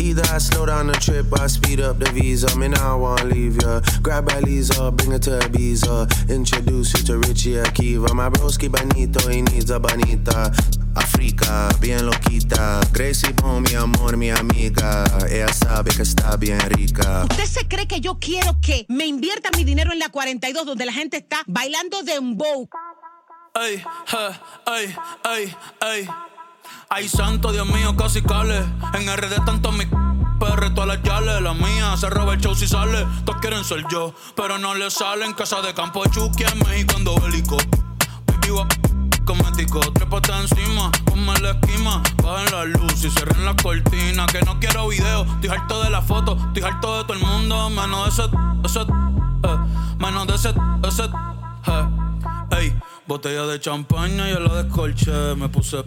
Either 0.00 0.22
I 0.34 0.38
slow 0.38 0.66
down 0.66 0.88
the 0.88 0.94
trip, 0.94 1.26
I 1.38 1.46
speed 1.46 1.80
up 1.80 1.98
the 1.98 2.10
visa. 2.10 2.48
Now 2.58 2.94
I 2.94 2.96
wanna 2.96 3.24
leave 3.26 3.62
ya. 3.62 3.80
Grab 4.02 4.28
a 4.32 4.40
Lisa, 4.40 4.90
bring 4.90 5.12
her 5.12 5.18
to 5.20 5.38
Ibiza. 5.38 6.28
Introduce 6.28 6.94
you 6.94 7.04
to 7.04 7.18
Richie 7.18 7.54
Akiva. 7.54 8.12
My 8.14 8.28
broski 8.30 8.68
bonito, 8.70 9.28
he 9.28 9.42
needs 9.42 9.70
a 9.70 9.78
bonita. 9.78 10.52
Africa, 10.94 11.68
bien 11.80 12.06
loquita. 12.06 12.80
Gracie 12.92 13.32
Bone, 13.34 13.68
mi 13.68 13.74
amor, 13.76 14.16
mi 14.16 14.30
amiga. 14.30 15.04
Ella 15.28 15.52
sabe 15.52 15.90
que 15.90 16.02
está 16.02 16.36
bien 16.36 16.60
rica. 16.60 17.26
¿Usted 17.30 17.44
se 17.44 17.68
cree 17.68 17.86
que 17.86 18.00
yo 18.00 18.18
quiero 18.18 18.60
que 18.60 18.86
me 18.88 19.06
invierta 19.06 19.50
mi 19.56 19.64
dinero 19.64 19.92
en 19.92 19.98
la 19.98 20.08
42 20.08 20.66
donde 20.66 20.86
la 20.86 20.92
gente 20.92 21.16
está 21.16 21.42
bailando 21.46 22.02
dembow? 22.02 22.68
Ey, 23.54 23.82
ey, 24.66 24.96
ey, 25.34 25.56
ey. 25.92 26.08
Ay, 26.88 27.08
santo 27.08 27.52
Dios 27.52 27.66
mío, 27.68 27.96
casi 27.96 28.22
cale. 28.22 28.58
En 28.94 29.16
RD 29.16 29.44
tanto 29.44 29.72
mi 29.72 29.86
PR, 29.86 30.70
todas 30.74 30.88
las 30.88 31.02
yales. 31.02 31.40
La 31.40 31.54
mía 31.54 31.96
se 31.96 32.08
roba 32.10 32.34
el 32.34 32.40
show 32.40 32.54
si 32.54 32.66
sale. 32.66 33.06
Todos 33.24 33.40
quieren 33.40 33.64
ser 33.64 33.84
yo, 33.90 34.14
pero 34.36 34.58
no 34.58 34.74
le 34.74 34.90
salen. 34.90 35.34
Casa 35.34 35.60
de 35.62 35.74
campo 35.74 36.02
de 36.02 36.10
Chucky 36.10 36.44
en 36.44 36.58
México 36.60 36.94
ando 36.96 37.14
bélico. 37.20 37.56
Baby, 38.26 38.50
va 39.30 39.36
cosmético, 39.36 39.80
trépate 39.92 40.32
encima, 40.32 40.90
ponme 41.04 41.38
la 41.40 41.50
esquima, 41.50 42.02
bajen 42.22 42.52
la 42.52 42.64
luz 42.64 43.04
y 43.04 43.10
cierren 43.10 43.44
la 43.44 43.54
cortina. 43.56 44.26
Que 44.26 44.40
no 44.42 44.58
quiero 44.58 44.88
video, 44.88 45.24
estoy 45.24 45.50
harto 45.50 45.82
de 45.82 45.90
la 45.90 46.02
foto, 46.02 46.36
estoy 46.36 46.62
harto 46.62 46.98
de 46.98 47.04
todo 47.04 47.12
el 47.14 47.20
mundo, 47.20 47.70
menos 47.70 48.16
de 48.16 48.24
ese, 48.24 48.30
ese, 48.64 48.80
eh, 48.80 49.58
menos 49.98 50.26
de 50.26 50.34
ese, 50.34 50.48
ese, 50.88 51.04
eh. 51.04 52.58
Ey, 52.58 52.74
botella 53.06 53.46
de 53.46 53.60
champaña 53.60 54.28
y 54.28 54.32
la 54.32 54.62
descolché, 54.62 55.34
me 55.36 55.48
puse 55.48 55.82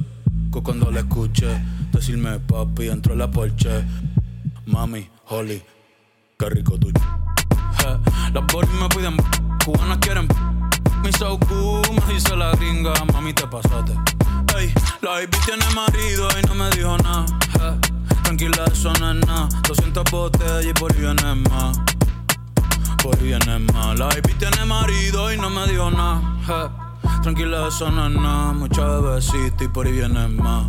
cuando 0.52 0.92
la 0.92 1.02
escuché, 1.02 1.62
decirme 1.92 2.40
papi, 2.40 2.88
entró 2.88 3.16
la 3.16 3.30
Porsche, 3.30 3.84
mami, 4.66 5.10
Holly, 5.28 5.62
qué 6.38 6.50
rico 6.50 6.78
tú. 6.78 6.90
Eh, 6.90 7.98
Las 8.34 8.46
boris 8.48 8.70
me 8.72 8.88
piden, 8.90 9.18
cubanas 9.66 9.98
quieren 9.98 10.28
so 11.12 11.38
cool, 11.48 11.82
me 12.08 12.14
dice 12.14 12.36
la 12.36 12.52
gringa, 12.56 12.94
mami 13.14 13.34
te 13.34 13.46
pasaste. 13.48 13.94
Ey, 14.58 14.74
la 15.02 15.12
baby 15.12 15.38
tiene 15.46 15.66
marido 15.76 16.28
y 16.40 16.48
no 16.48 16.56
me 16.56 16.70
dijo 16.72 16.98
nada. 17.00 17.26
eh. 17.60 17.80
Tranquila, 18.24 18.66
eso 18.72 18.94
no 19.00 19.12
es 19.12 19.28
nada. 19.28 19.50
200 19.68 20.04
botellas 20.12 20.66
y 20.66 20.74
por 20.74 20.92
ahí 20.94 21.00
viene 21.02 21.36
más. 21.50 21.80
Por 23.04 23.16
ahí 23.18 23.24
viene 23.24 23.60
más. 23.74 23.98
La 24.00 24.06
baby 24.08 24.34
tiene 24.40 24.64
marido 24.66 25.32
y 25.34 25.38
no 25.38 25.50
me 25.50 25.68
dijo 25.68 25.90
nada. 25.92 26.22
eh. 26.50 26.70
Tranquila, 27.22 27.68
eso 27.68 27.90
no 27.92 28.08
es 28.08 28.14
nada. 28.16 28.54
Mucha 28.54 28.86
bebecita 28.88 29.64
y 29.64 29.68
por 29.68 29.86
ahí 29.88 29.94
viene 29.94 30.28
más. 30.28 30.68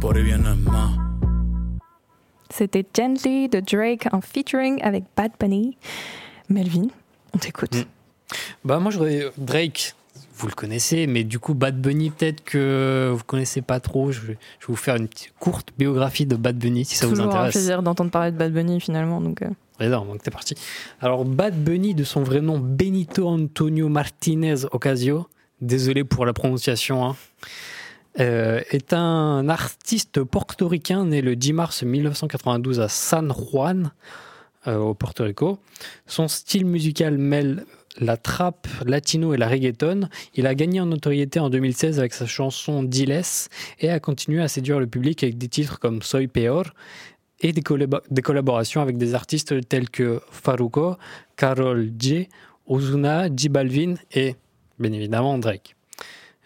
Por 0.00 0.16
ahí 0.16 0.22
viene 0.22 0.54
más. 0.54 0.98
C'était 2.50 2.84
Gently 2.94 3.46
de 3.48 3.60
Drake 3.62 4.08
en 4.12 4.20
featuring 4.22 4.82
avec 4.82 5.04
Bad 5.14 5.32
Bunny. 5.38 5.76
Melvin, 6.48 6.90
on 7.34 7.38
t'écoute. 7.38 7.74
Mm. 7.76 7.97
Bah 8.64 8.78
moi 8.78 8.90
j'aurais 8.90 9.30
Drake, 9.38 9.94
vous 10.36 10.46
le 10.46 10.54
connaissez, 10.54 11.06
mais 11.06 11.24
du 11.24 11.38
coup 11.38 11.54
Bad 11.54 11.80
Bunny 11.80 12.10
peut-être 12.10 12.42
que 12.44 13.12
vous 13.14 13.24
connaissez 13.24 13.62
pas 13.62 13.80
trop. 13.80 14.12
Je 14.12 14.20
vais, 14.20 14.38
je 14.60 14.66
vais 14.66 14.68
vous 14.68 14.76
faire 14.76 14.96
une 14.96 15.08
petite 15.08 15.32
courte 15.38 15.70
biographie 15.78 16.26
de 16.26 16.36
Bad 16.36 16.56
Bunny 16.58 16.84
si 16.84 16.96
ça 16.96 17.06
vous 17.06 17.12
Toujours 17.12 17.26
un 17.26 17.30
intéresse. 17.30 17.52
plaisir 17.52 17.82
d'entendre 17.82 18.10
parler 18.10 18.32
de 18.32 18.36
Bad 18.36 18.52
Bunny 18.52 18.80
finalement. 18.80 19.20
Donc, 19.20 19.42
euh, 19.42 19.48
donc 19.88 20.22
t'es 20.22 20.30
parti. 20.30 20.54
Alors 21.00 21.24
Bad 21.24 21.54
Bunny 21.62 21.94
de 21.94 22.04
son 22.04 22.22
vrai 22.22 22.40
nom 22.40 22.58
Benito 22.58 23.26
Antonio 23.26 23.88
Martinez 23.88 24.64
Ocasio, 24.72 25.26
désolé 25.60 26.04
pour 26.04 26.26
la 26.26 26.32
prononciation, 26.32 27.04
hein, 27.04 27.16
euh, 28.20 28.60
est 28.70 28.92
un 28.92 29.48
artiste 29.48 30.22
portoricain 30.24 31.04
né 31.04 31.20
le 31.20 31.36
10 31.36 31.52
mars 31.52 31.82
1992 31.82 32.80
à 32.80 32.88
San 32.88 33.32
Juan, 33.32 33.92
euh, 34.66 34.76
au 34.76 34.94
Porto 34.94 35.24
Rico. 35.24 35.58
Son 36.06 36.26
style 36.26 36.66
musical 36.66 37.16
mêle 37.16 37.64
la 38.00 38.16
trap 38.16 38.66
latino 38.86 39.34
et 39.34 39.36
la 39.36 39.48
reggaeton. 39.48 40.08
Il 40.34 40.46
a 40.46 40.54
gagné 40.54 40.80
en 40.80 40.86
notoriété 40.86 41.40
en 41.40 41.50
2016 41.50 41.98
avec 41.98 42.14
sa 42.14 42.26
chanson 42.26 42.82
Diles 42.82 43.22
et 43.80 43.90
a 43.90 44.00
continué 44.00 44.42
à 44.42 44.48
séduire 44.48 44.80
le 44.80 44.86
public 44.86 45.22
avec 45.22 45.38
des 45.38 45.48
titres 45.48 45.78
comme 45.78 46.02
Soy 46.02 46.26
Peor 46.26 46.64
et 47.40 47.52
des, 47.52 47.62
collab- 47.62 48.02
des 48.10 48.22
collaborations 48.22 48.80
avec 48.80 48.96
des 48.98 49.14
artistes 49.14 49.68
tels 49.68 49.90
que 49.90 50.20
Faruko, 50.30 50.96
Carol 51.36 51.90
G, 51.98 52.28
Ozuna, 52.66 53.28
J 53.34 53.48
Balvin 53.48 53.94
et 54.12 54.36
bien 54.78 54.92
évidemment 54.92 55.38
Drake. 55.38 55.74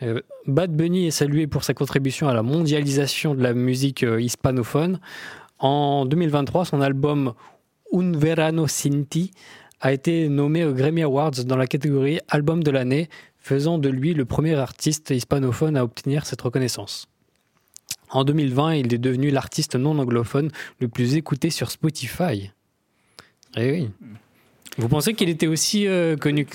Euh, 0.02 0.20
Bad 0.46 0.74
Bunny 0.74 1.06
est 1.06 1.12
salué 1.12 1.46
pour 1.46 1.64
sa 1.64 1.74
contribution 1.74 2.28
à 2.28 2.34
la 2.34 2.42
mondialisation 2.42 3.34
de 3.34 3.42
la 3.42 3.54
musique 3.54 4.02
euh, 4.02 4.20
hispanophone. 4.20 5.00
En 5.58 6.06
2023, 6.06 6.64
son 6.64 6.80
album 6.80 7.34
Un 7.94 8.12
Verano 8.12 8.66
Sinti 8.66 9.30
a 9.83 9.92
été 9.92 10.29
nommé 10.29 10.64
aux 10.64 10.73
Grammy 10.73 11.03
Awards 11.03 11.45
dans 11.45 11.57
la 11.57 11.66
catégorie 11.66 12.21
Album 12.29 12.62
de 12.62 12.71
l'année, 12.71 13.09
faisant 13.38 13.79
de 13.79 13.88
lui 13.88 14.14
le 14.14 14.25
premier 14.25 14.55
artiste 14.55 15.11
hispanophone 15.11 15.77
à 15.77 15.83
obtenir 15.83 16.25
cette 16.25 16.40
reconnaissance. 16.40 17.09
En 18.09 18.25
2020, 18.25 18.75
il 18.77 18.95
est 18.95 18.99
devenu 18.99 19.31
l'artiste 19.31 19.75
non 19.75 19.99
anglophone 19.99 20.51
le 20.79 20.88
plus 20.88 21.16
écouté 21.16 21.51
sur 21.51 21.71
Spotify. 21.71 22.53
Eh 23.57 23.71
oui. 23.73 23.90
Vous 24.79 24.88
pensez 24.88 25.14
qu'il 25.14 25.29
était 25.29 25.49
aussi 25.49 25.88
euh, 25.88 26.16
connu 26.16 26.47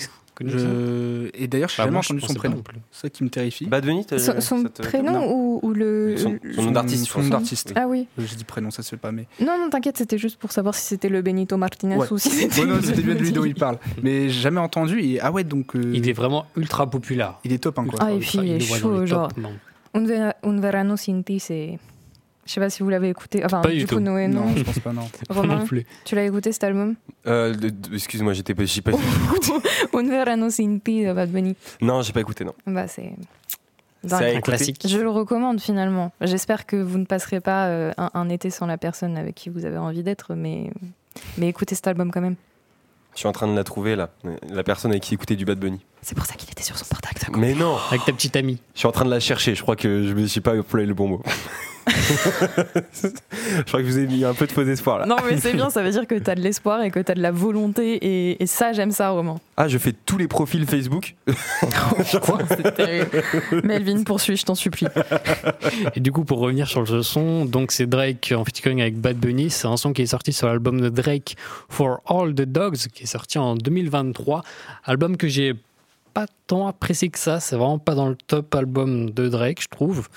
Je... 0.46 1.30
Et 1.34 1.48
d'ailleurs, 1.48 1.68
je 1.68 1.76
Bah, 1.76 1.84
n'ai 1.84 1.86
jamais 1.86 1.92
moi, 1.92 2.02
je 2.02 2.12
entendu 2.12 2.20
son 2.26 2.34
prénom. 2.34 2.56
non. 2.56 2.62
C'est 2.90 3.00
ça 3.02 3.10
qui 3.10 3.24
me 3.24 3.28
terrifie. 3.28 3.66
Bad 3.66 3.84
Bunny, 3.84 4.04
t'as- 4.06 4.18
son 4.18 4.40
son 4.40 4.62
ça 4.62 4.68
te- 4.68 4.82
prénom 4.82 5.12
non. 5.12 5.32
ou, 5.32 5.60
ou 5.62 5.72
le. 5.72 6.16
Son- 6.16 6.38
son 6.54 6.62
nom 6.62 6.70
d'artiste, 6.70 7.06
je 7.06 7.10
Son 7.12 7.18
nom 7.20 7.24
pense. 7.30 7.40
d'artiste. 7.40 7.72
Ah 7.76 7.86
oui. 7.88 8.06
J'ai 8.18 8.36
dit 8.36 8.44
prénom, 8.44 8.70
ça 8.70 8.82
se 8.82 8.90
fait 8.90 8.96
pas, 8.96 9.10
mais. 9.12 9.26
Non, 9.40 9.58
non, 9.58 9.70
t'inquiète, 9.70 9.96
c'était 9.98 10.18
juste 10.18 10.38
pour 10.38 10.52
savoir 10.52 10.74
si 10.74 10.82
c'était 10.86 11.08
le 11.08 11.22
Benito 11.22 11.56
Martinez 11.56 11.96
Ouais. 11.96 12.06
ou 12.10 12.18
si 12.18 12.30
c'était. 12.30 12.64
Non, 12.64 12.76
le 12.76 12.82
c'était 12.82 13.02
bien 13.02 13.14
de 13.14 13.20
lui 13.20 13.32
dont 13.32 13.44
il 13.44 13.54
parle. 13.54 13.78
Mais 14.02 14.28
j'ai 14.28 14.40
jamais 14.40 14.60
entendu. 14.60 15.00
Et... 15.00 15.20
Ah 15.20 15.32
ouais, 15.32 15.44
donc. 15.44 15.74
euh, 15.76 15.92
Il 15.94 16.08
est 16.08 16.12
vraiment 16.12 16.46
ultra 16.56 16.88
populaire. 16.88 17.34
il 17.44 17.52
est 17.52 17.58
top, 17.58 17.78
hein, 17.78 17.86
quoi. 17.88 17.98
Ah, 18.02 18.12
et 18.12 18.18
puis 18.18 18.38
il 18.42 18.52
est 18.52 18.60
chaud, 18.60 19.04
genre. 19.06 19.28
non. 19.36 19.52
Un, 19.94 20.04
Vera- 20.04 20.34
un 20.42 20.60
Verano 20.60 20.96
Sinti, 20.96 21.40
c'est. 21.40 21.78
Je 22.48 22.54
sais 22.54 22.60
pas 22.60 22.70
si 22.70 22.82
vous 22.82 22.88
l'avez 22.88 23.10
écouté. 23.10 23.44
Enfin, 23.44 23.60
Pas 23.60 23.68
du 23.68 23.76
du 23.80 23.86
coup, 23.86 23.96
tout. 23.96 24.00
Noé, 24.00 24.26
non. 24.26 24.46
Non, 24.46 24.56
je 24.56 24.62
pense 24.62 24.78
pas, 24.78 24.92
non. 24.94 25.06
Romain, 25.28 25.58
non 25.58 25.66
plus. 25.66 25.84
tu 26.06 26.14
l'as 26.14 26.24
écouté 26.24 26.50
cet 26.50 26.64
album? 26.64 26.94
Euh, 27.26 27.54
Excuse-moi, 27.92 28.32
j'étais 28.32 28.54
pas, 28.54 28.64
j'ai 28.64 28.80
pas. 28.80 28.92
Un 29.92 30.02
Verano 30.08 30.48
Sinti 30.48 31.04
de 31.04 31.12
Bad 31.12 31.30
Bunny. 31.30 31.54
non, 31.82 32.00
j'ai 32.00 32.14
pas 32.14 32.20
écouté, 32.20 32.44
non. 32.46 32.54
Bah, 32.66 32.88
c'est. 32.88 33.12
C'est. 34.06 34.36
Un 34.36 34.40
classique. 34.40 34.80
Je 34.88 34.98
le 34.98 35.10
recommande 35.10 35.60
finalement. 35.60 36.10
J'espère 36.22 36.64
que 36.64 36.76
vous 36.76 36.96
ne 36.96 37.04
passerez 37.04 37.40
pas 37.40 37.66
euh, 37.66 37.92
un, 37.98 38.10
un 38.14 38.28
été 38.30 38.48
sans 38.48 38.64
la 38.66 38.78
personne 38.78 39.18
avec 39.18 39.34
qui 39.34 39.50
vous 39.50 39.66
avez 39.66 39.76
envie 39.76 40.02
d'être, 40.02 40.34
mais, 40.34 40.70
mais 41.36 41.48
écoutez 41.48 41.74
cet 41.74 41.86
album 41.88 42.10
quand 42.10 42.22
même. 42.22 42.36
Je 43.14 43.18
suis 43.18 43.28
en 43.28 43.32
train 43.32 43.48
de 43.48 43.56
la 43.56 43.64
trouver 43.64 43.96
là, 43.96 44.10
la 44.48 44.62
personne 44.62 44.92
avec 44.92 45.02
qui 45.02 45.14
écoutait 45.14 45.34
du 45.36 45.44
Bad 45.44 45.58
Bunny. 45.58 45.80
C'est 46.00 46.14
pour 46.16 46.24
ça 46.24 46.34
qu'il 46.34 46.48
était 46.48 46.62
sur 46.62 46.78
son 46.78 46.84
portable. 46.86 47.18
ça 47.18 47.26
Mais 47.36 47.52
non, 47.54 47.76
Avec 47.90 48.04
ta 48.04 48.12
petite 48.12 48.36
amie. 48.36 48.58
je 48.74 48.78
suis 48.78 48.86
en 48.88 48.92
train 48.92 49.04
de 49.04 49.10
la 49.10 49.18
chercher. 49.20 49.54
Je 49.56 49.62
crois 49.62 49.74
que 49.76 50.06
je 50.06 50.14
me 50.14 50.26
suis 50.26 50.40
pas 50.40 50.56
employé 50.56 50.86
le 50.86 50.94
bon 50.94 51.08
mot. 51.08 51.22
je 52.92 53.62
crois 53.62 53.80
que 53.80 53.86
je 53.86 53.92
vous 53.92 53.98
ai 53.98 54.06
mis 54.06 54.24
un 54.24 54.34
peu 54.34 54.46
de 54.46 54.52
faux 54.52 54.62
espoir 54.62 54.98
là. 54.98 55.06
Non, 55.06 55.16
mais 55.28 55.38
c'est 55.38 55.52
bien, 55.52 55.70
ça 55.70 55.82
veut 55.82 55.90
dire 55.90 56.06
que 56.06 56.14
tu 56.14 56.30
as 56.30 56.34
de 56.34 56.40
l'espoir 56.40 56.82
et 56.82 56.90
que 56.90 57.00
tu 57.00 57.12
as 57.12 57.14
de 57.14 57.22
la 57.22 57.30
volonté, 57.30 57.94
et, 57.94 58.42
et 58.42 58.46
ça, 58.46 58.72
j'aime 58.72 58.90
ça, 58.90 59.10
Roman. 59.10 59.40
Ah, 59.56 59.66
je 59.66 59.76
fais 59.76 59.92
tous 59.92 60.18
les 60.18 60.28
profils 60.28 60.64
Facebook. 60.66 61.16
C'est 62.48 62.74
terrible. 62.74 63.22
Melvin, 63.64 64.04
poursuis, 64.04 64.36
je 64.36 64.44
t'en 64.44 64.54
supplie. 64.54 64.86
Et 65.94 66.00
du 66.00 66.12
coup, 66.12 66.24
pour 66.24 66.38
revenir 66.38 66.68
sur 66.68 66.82
le 66.82 67.02
son, 67.02 67.44
donc 67.44 67.72
c'est 67.72 67.86
Drake 67.86 68.32
en 68.36 68.44
featuring 68.44 68.80
avec 68.80 69.00
Bad 69.00 69.16
Bunny. 69.16 69.50
C'est 69.50 69.66
un 69.66 69.76
son 69.76 69.92
qui 69.92 70.02
est 70.02 70.06
sorti 70.06 70.32
sur 70.32 70.46
l'album 70.46 70.80
de 70.80 70.88
Drake 70.88 71.36
For 71.68 72.00
All 72.06 72.34
the 72.34 72.42
Dogs, 72.42 72.86
qui 72.92 73.04
est 73.04 73.06
sorti 73.06 73.38
en 73.38 73.56
2023. 73.56 74.42
Album 74.84 75.16
que 75.16 75.28
j'ai 75.28 75.54
pas 76.14 76.26
tant 76.46 76.66
apprécié 76.66 77.08
que 77.08 77.18
ça. 77.18 77.40
C'est 77.40 77.56
vraiment 77.56 77.78
pas 77.78 77.94
dans 77.94 78.08
le 78.08 78.16
top 78.16 78.54
album 78.54 79.10
de 79.10 79.28
Drake, 79.28 79.62
je 79.62 79.68
trouve. 79.68 80.08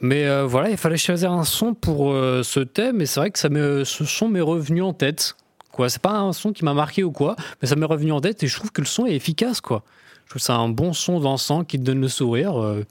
Mais 0.00 0.26
euh, 0.26 0.46
voilà, 0.46 0.70
il 0.70 0.76
fallait 0.76 0.96
choisir 0.96 1.32
un 1.32 1.44
son 1.44 1.74
pour 1.74 2.12
euh, 2.12 2.42
ce 2.42 2.60
thème. 2.60 3.00
Et 3.00 3.06
c'est 3.06 3.20
vrai 3.20 3.30
que 3.30 3.38
ça 3.38 3.48
ce 3.50 4.04
son 4.04 4.28
m'est 4.28 4.40
revenu 4.40 4.82
en 4.82 4.92
tête. 4.92 5.36
Quoi, 5.72 5.88
c'est 5.88 6.02
pas 6.02 6.18
un 6.18 6.32
son 6.32 6.52
qui 6.52 6.64
m'a 6.64 6.74
marqué 6.74 7.04
ou 7.04 7.12
quoi, 7.12 7.36
mais 7.60 7.68
ça 7.68 7.76
m'est 7.76 7.86
revenu 7.86 8.10
en 8.12 8.20
tête 8.20 8.42
et 8.42 8.46
je 8.48 8.56
trouve 8.56 8.72
que 8.72 8.80
le 8.80 8.86
son 8.86 9.06
est 9.06 9.14
efficace, 9.14 9.60
quoi. 9.60 9.84
Je 10.24 10.30
trouve 10.30 10.42
c'est 10.42 10.52
un 10.52 10.68
bon 10.68 10.92
son 10.92 11.20
dansant 11.20 11.64
qui 11.64 11.78
te 11.78 11.84
donne 11.84 12.00
le 12.00 12.08
sourire. 12.08 12.60
euh, 12.60 12.84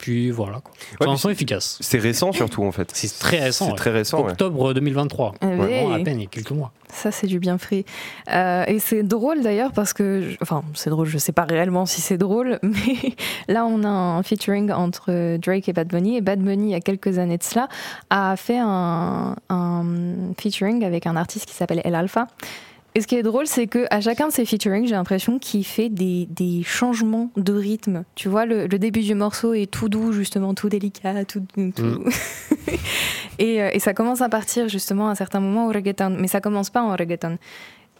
puis 0.00 0.30
voilà, 0.30 0.60
quoi. 0.60 0.72
C'est 1.00 1.06
Ouais, 1.08 1.16
son 1.16 1.28
efficace. 1.30 1.76
C'est 1.80 1.98
récent 1.98 2.32
surtout 2.32 2.64
en 2.64 2.72
fait. 2.72 2.90
C'est 2.94 3.18
très 3.18 3.38
récent. 3.40 3.66
C'est 3.66 3.70
ouais. 3.72 3.76
très 3.76 3.90
récent. 3.90 4.22
ouais. 4.24 4.30
Octobre 4.32 4.72
2023. 4.74 5.34
Ah. 5.40 5.46
Vraiment 5.54 5.92
à 5.92 5.98
peine, 6.00 6.18
il 6.18 6.22
y 6.24 6.26
a 6.26 6.28
quelques 6.28 6.50
mois. 6.52 6.72
Ça, 6.92 7.12
c'est 7.12 7.26
du 7.28 7.38
bien 7.38 7.56
frit. 7.58 7.84
Euh, 8.32 8.64
et 8.66 8.78
c'est 8.80 9.02
drôle 9.04 9.42
d'ailleurs 9.42 9.70
parce 9.72 9.92
que, 9.92 10.22
je- 10.22 10.36
enfin, 10.42 10.64
c'est 10.74 10.90
drôle, 10.90 11.06
je 11.06 11.18
sais 11.18 11.30
pas 11.32 11.44
réellement 11.44 11.86
si 11.86 12.00
c'est 12.00 12.18
drôle, 12.18 12.58
mais 12.62 13.14
là, 13.46 13.64
on 13.66 13.84
a 13.84 13.88
un 13.88 14.22
featuring 14.24 14.72
entre 14.72 15.36
Drake 15.36 15.68
et 15.68 15.72
Bad 15.72 15.86
Bunny. 15.88 16.16
Et 16.16 16.20
Bad 16.20 16.40
Bunny, 16.40 16.68
il 16.68 16.72
y 16.72 16.74
a 16.74 16.80
quelques 16.80 17.18
années 17.18 17.38
de 17.38 17.42
cela, 17.44 17.68
a 18.10 18.34
fait 18.36 18.58
un, 18.58 19.36
un 19.50 19.84
featuring 20.40 20.84
avec 20.84 21.06
un 21.06 21.14
artiste 21.16 21.46
qui 21.46 21.54
s'appelle 21.54 21.80
El 21.84 21.94
Alpha. 21.94 22.26
Et 22.94 23.00
ce 23.00 23.06
qui 23.06 23.14
est 23.14 23.22
drôle, 23.22 23.46
c'est 23.46 23.66
que 23.68 23.86
à 23.90 24.00
chacun 24.00 24.28
de 24.28 24.32
ces 24.32 24.44
featuring, 24.44 24.84
j'ai 24.86 24.94
l'impression 24.96 25.38
qu'il 25.38 25.64
fait 25.64 25.88
des, 25.88 26.26
des 26.30 26.62
changements 26.64 27.30
de 27.36 27.52
rythme. 27.52 28.04
Tu 28.16 28.28
vois, 28.28 28.46
le, 28.46 28.66
le 28.66 28.78
début 28.80 29.00
du 29.00 29.14
morceau 29.14 29.54
est 29.54 29.70
tout 29.70 29.88
doux, 29.88 30.10
justement, 30.12 30.54
tout 30.54 30.68
délicat, 30.68 31.24
tout. 31.24 31.44
tout- 31.76 32.04
et, 33.38 33.62
euh, 33.62 33.70
et 33.72 33.78
ça 33.78 33.94
commence 33.94 34.20
à 34.22 34.28
partir 34.28 34.68
justement 34.68 35.08
à 35.08 35.12
un 35.12 35.14
certain 35.14 35.40
moment 35.40 35.66
au 35.66 35.72
reggaeton, 35.72 36.16
mais 36.18 36.26
ça 36.28 36.40
commence 36.40 36.70
pas 36.70 36.82
en 36.82 36.96
reggaeton. 36.96 37.38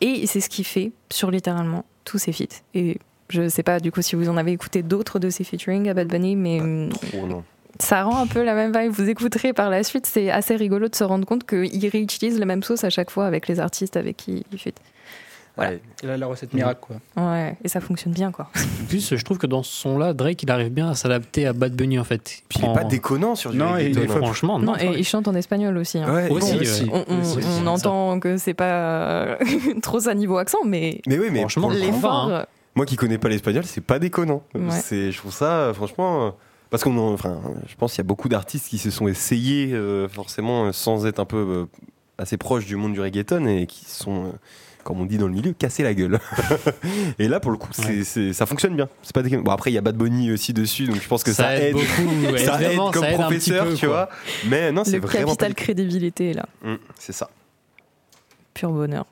Et 0.00 0.26
c'est 0.26 0.40
ce 0.40 0.48
qu'il 0.48 0.64
fait 0.64 0.92
sur 1.11 1.31
littéralement 1.31 1.85
tous 2.05 2.18
ses 2.18 2.33
feats. 2.33 2.62
Et 2.74 2.98
je 3.29 3.48
sais 3.48 3.62
pas 3.62 3.79
du 3.81 3.92
coup 3.92 4.03
si 4.03 4.16
vous 4.16 4.29
en 4.29 4.37
avez 4.37 4.50
écouté 4.53 4.83
d'autres 4.83 5.18
de 5.20 5.31
ses 5.31 5.44
featuring 5.44 5.88
à 5.88 5.94
Bad 5.94 6.09
Bunny, 6.09 6.35
mais 6.37 6.61
hum, 6.61 6.88
Trop, 6.88 7.26
non. 7.26 7.44
Ça 7.81 8.03
rend 8.05 8.16
un 8.19 8.27
peu 8.27 8.43
la 8.45 8.55
même 8.55 8.73
vibe. 8.77 8.93
Vous 8.93 9.09
écouterez 9.09 9.53
par 9.53 9.71
la 9.71 9.83
suite, 9.83 10.07
c'est 10.07 10.31
assez 10.31 10.55
rigolo 10.57 10.88
de 10.88 10.95
se 10.95 11.05
rendre 11.05 11.27
compte 11.27 11.45
qu'il 11.47 11.88
réutilise 11.88 12.38
la 12.38 12.47
même 12.47 12.62
sauce 12.62 12.85
à 12.85 12.90
chaque 12.90 13.11
fois 13.11 13.27
avec 13.27 13.49
les 13.49 13.59
artistes 13.61 13.97
avec 13.97 14.16
qui 14.16 14.45
il 14.53 14.59
fait. 14.59 14.75
Voilà. 15.57 15.73
Ouais. 15.73 15.81
Il 16.05 16.09
a 16.11 16.16
la 16.16 16.27
recette 16.27 16.55
miracle, 16.55 16.81
quoi. 16.81 16.97
Ouais, 17.23 17.57
et 17.64 17.69
ça 17.69 17.81
fonctionne 17.81 18.12
bien 18.12 18.31
quoi. 18.31 18.49
En 18.57 18.85
plus, 18.87 19.14
je 19.16 19.25
trouve 19.25 19.37
que 19.37 19.49
dans 19.49 19.62
ce 19.64 19.73
son-là, 19.73 20.12
Drake, 20.14 20.43
il 20.45 20.51
arrive 20.51 20.71
bien 20.71 20.88
à 20.90 20.95
s'adapter 20.95 21.45
à 21.47 21.53
Bad 21.53 21.75
Bunny, 21.75 21.99
en 21.99 22.05
fait. 22.05 22.43
Puis 22.49 22.61
il 22.61 22.64
est 22.64 22.69
En- 22.69 22.73
pas 22.73 22.85
déconnant 22.85 23.35
sur 23.35 23.51
du 23.51 23.59
Non, 23.59 23.77
et 23.77 23.87
il 23.88 23.99
hein. 23.99 24.05
Franchement, 24.09 24.59
non. 24.61 24.73
Non, 24.73 24.79
et 24.79 24.97
il 24.97 25.05
chante 25.05 25.27
en 25.27 25.35
espagnol 25.35 25.77
aussi. 25.77 25.99
hein. 25.99 26.14
Ouais, 26.14 26.31
Aussi, 26.31 26.85
bon. 26.87 27.05
On, 27.09 27.14
on- 27.14 27.21
Aussi, 27.21 27.38
aussi, 27.38 27.47
on 27.61 27.64
ça. 27.64 27.71
entend 27.88 28.21
que 28.21 28.37
c'est 28.38 28.55
pas 28.55 28.64
euh, 28.73 29.37
trop 29.83 29.99
ça 30.01 30.14
niveau 30.14 30.38
accent, 30.38 30.61
mais 30.64 31.01
Mais 31.09 31.19
oui, 31.19 31.27
mais 31.33 31.40
Franchement, 31.40 31.69
l'effort. 31.71 32.31
hein. 32.33 32.47
moi 32.77 32.87
qui 32.87 32.95
connais 32.97 33.19
pas 33.19 33.29
l'espagnol, 33.29 33.64
c'est 33.64 33.85
pas 33.85 33.99
déconnant. 33.99 34.43
Ouais. 34.55 34.61
C'est, 34.71 35.11
je 35.11 35.19
trouve 35.19 35.33
ça, 35.35 35.53
euh, 35.53 35.75
franchement, 35.75 36.27
euh, 36.29 36.31
parce 36.70 36.83
qu'on, 36.85 36.96
en- 36.98 37.12
enfin, 37.12 37.40
je 37.66 37.74
pense 37.76 37.92
qu'il 37.92 37.98
y 37.98 38.06
a 38.06 38.09
beaucoup 38.09 38.28
d'artistes 38.28 38.68
qui 38.68 38.78
se 38.78 38.90
sont 38.90 39.09
essayés 39.09 39.72
euh, 39.74 40.09
forcément 40.09 40.66
euh, 40.66 40.72
sans 40.72 41.06
être 41.06 41.18
un 41.20 41.24
peu 41.24 41.37
euh, 41.37 41.64
assez 42.18 42.37
proches 42.37 42.66
du 42.66 42.76
monde 42.76 42.92
du 42.92 43.00
reggaeton 43.00 43.46
et 43.46 43.66
qui 43.66 43.85
sont, 43.87 44.26
euh, 44.26 44.30
comme 44.85 45.00
on 45.00 45.04
dit 45.04 45.18
dans 45.18 45.26
le 45.26 45.33
milieu, 45.33 45.52
cassés 45.52 45.83
la 45.83 45.94
gueule. 45.94 46.18
et 47.18 47.28
là, 47.28 47.40
pour 47.40 47.50
le 47.50 47.56
coup, 47.56 47.68
c'est, 47.72 47.87
Ouais. 47.98 48.04
c'est- 48.04 48.33
ça 48.33 48.46
fonctionne 48.46 48.76
bien. 48.76 48.88
C'est 49.02 49.14
pas. 49.14 49.22
Bon, 49.22 49.50
après, 49.50 49.70
il 49.70 49.74
y 49.74 49.78
a 49.78 49.83
Bad 49.83 49.96
Bunny 49.96 50.33
aussi 50.33 50.52
dessus, 50.52 50.87
donc 50.87 50.96
je 51.02 51.09
pense 51.09 51.22
que 51.24 51.33
ça, 51.33 51.56
aide. 51.56 51.74
beaucoup. 51.74 51.87
Ça 52.38 52.61
aide 52.62 52.76
comme 52.92 53.02
ça 53.02 53.11
aide 53.12 53.18
professeur, 53.20 53.66
peu, 53.66 53.74
tu 53.74 53.87
vois. 53.87 54.09
Mais 54.48 54.70
non, 54.72 54.85
c'est 54.85 54.92
le 54.92 55.00
vraiment 55.00 55.35
pas 55.35 55.46
capital 55.46 55.54
crédibilité 55.54 56.30
est 56.30 56.35
là. 56.35 56.46
Hum, 56.64 56.78
c'est 56.98 57.12
ça. 57.12 57.30
Pur 58.54 58.70
bonheur. 58.72 59.06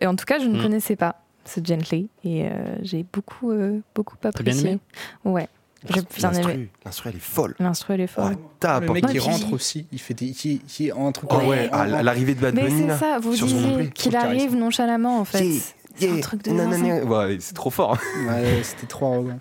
Et 0.00 0.06
en 0.06 0.16
tout 0.16 0.24
cas, 0.24 0.38
je 0.38 0.46
ne 0.46 0.58
Mm. 0.58 0.62
connaissais 0.62 0.96
pas 0.96 1.16
ce 1.44 1.60
Gently 1.62 2.08
et 2.24 2.46
euh, 2.46 2.50
j'ai 2.82 3.04
beaucoup, 3.12 3.50
euh, 3.50 3.80
beaucoup 3.94 4.16
bien 4.20 4.30
apprécié. 4.30 4.70
aimé 4.70 4.78
ouais, 5.24 5.48
j'ai 5.88 6.02
bien 6.18 6.32
aimé. 6.32 6.68
L'instru, 6.84 7.10
elle 7.10 7.16
est 7.16 7.20
folle. 7.20 7.54
L'instru, 7.58 7.94
elle 7.94 8.00
est 8.00 8.10
Oh, 8.16 8.22
folle. 8.22 8.36
tape. 8.60 8.84
Le 8.86 8.92
mec 8.92 9.06
qui 9.06 9.18
rentre 9.18 9.52
aussi, 9.52 9.86
il 9.92 9.98
fait 10.00 10.14
des. 10.14 10.30
Qui, 10.32 10.58
qui, 10.60 10.90
un 10.90 11.12
truc. 11.12 11.28
Oh 11.32 11.36
en- 11.36 11.46
ouais, 11.48 11.68
à 11.70 12.02
l'arrivée 12.02 12.34
de 12.34 12.40
Bad 12.40 12.54
Mais 12.54 12.62
Bunny 12.64 12.80
c'est 12.82 12.86
là. 12.88 12.98
ça, 12.98 13.18
vous 13.20 13.34
sur 13.36 13.48
son 13.48 13.56
disiez 13.56 13.90
qu'il 13.90 14.16
arrive 14.16 14.54
nonchalamment 14.56 15.20
en 15.20 15.24
fait. 15.24 15.44
Yeah, 15.44 15.60
C'est 15.98 16.10
un 16.10 16.20
truc 16.20 16.42
de 16.44 16.50
nanana. 16.50 16.76
zinzin. 16.76 17.06
Ouais, 17.06 17.36
c'est 17.40 17.54
trop 17.54 17.70
fort. 17.70 17.96
Ouais, 18.28 18.62
c'était 18.62 18.86
trop 18.86 19.06
arrogant. 19.14 19.38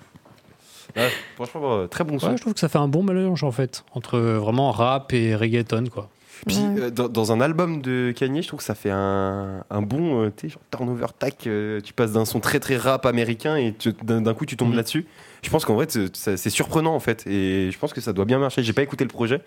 Ouais, 0.96 1.10
franchement, 1.36 1.74
euh, 1.80 1.88
très 1.88 2.06
bon 2.06 2.18
son. 2.20 2.28
Ouais, 2.30 2.38
je 2.38 2.42
trouve 2.42 2.54
que 2.54 2.60
ça 2.60 2.70
fait 2.70 2.78
un 2.78 2.88
bon 2.88 3.04
mélange, 3.04 3.44
en 3.44 3.52
fait, 3.52 3.84
entre 3.94 4.18
vraiment 4.18 4.72
rap 4.72 5.12
et 5.12 5.36
reggaeton, 5.36 5.86
quoi. 5.94 6.10
Puis 6.48 6.58
Ouais. 6.58 6.82
euh, 6.82 6.90
dans, 6.92 7.08
dans 7.08 7.32
un 7.32 7.42
album 7.42 7.82
de 7.82 8.14
Kanye, 8.16 8.42
je 8.42 8.48
trouve 8.48 8.60
que 8.60 8.64
ça 8.66 8.76
fait 8.76 8.92
un, 8.92 9.64
un 9.70 9.82
bon 9.82 10.22
euh, 10.24 10.32
genre 10.44 10.62
turnover 10.72 11.08
tac. 11.18 11.48
euh, 11.48 11.82
tu 11.82 11.94
passes 11.94 12.12
d'un 12.14 12.26
son 12.26 12.40
très 12.40 12.60
très 12.60 12.78
rap 12.78 13.06
américain 13.06 13.56
et 13.58 13.74
d'un 14.04 14.34
coup 14.34 14.46
tu 14.46 14.58
tombes 14.58 14.70
Mhm. 14.70 14.76
là-dessus. 14.76 15.06
Je 15.44 15.50
pense 15.50 15.64
qu'en 15.66 15.76
vrai 15.76 15.88
c'est- 15.90 16.50
surprenant 16.50 16.96
en 16.96 17.00
fait 17.00 17.26
et 17.28 17.70
je 17.72 17.78
pense 17.80 17.94
que 17.94 18.02
ça 18.02 18.14
doit 18.14 18.26
bien 18.26 18.40
marcher. 18.40 18.64
J'ai 18.64 18.74
pas 18.74 18.82
écouté 18.84 19.04
le 19.04 19.10
projet, 19.10 19.42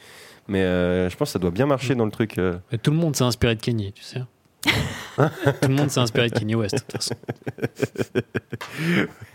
mais 0.48 0.62
euh, 0.62 1.08
je 1.10 1.16
pense 1.16 1.28
que 1.28 1.32
ça 1.32 1.38
doit 1.38 1.50
bien 1.50 1.66
marcher 1.66 1.94
dans 1.94 2.04
le 2.04 2.10
truc. 2.10 2.38
euh. 2.38 2.58
Tout 2.82 2.90
le 2.90 2.96
monde 2.96 3.14
s'est 3.16 3.24
inspiré 3.24 3.54
de 3.54 3.60
Kanye, 3.60 3.92
tu 3.92 4.02
sais. 4.02 4.22
tout 5.16 5.68
le 5.68 5.74
monde 5.74 5.88
s'est 5.90 6.00
inspiré 6.00 6.28
de 6.30 6.38
Kanye 6.38 6.54
West, 6.56 6.74
de 6.74 6.80
toute 6.80 6.92
façon. 6.92 7.14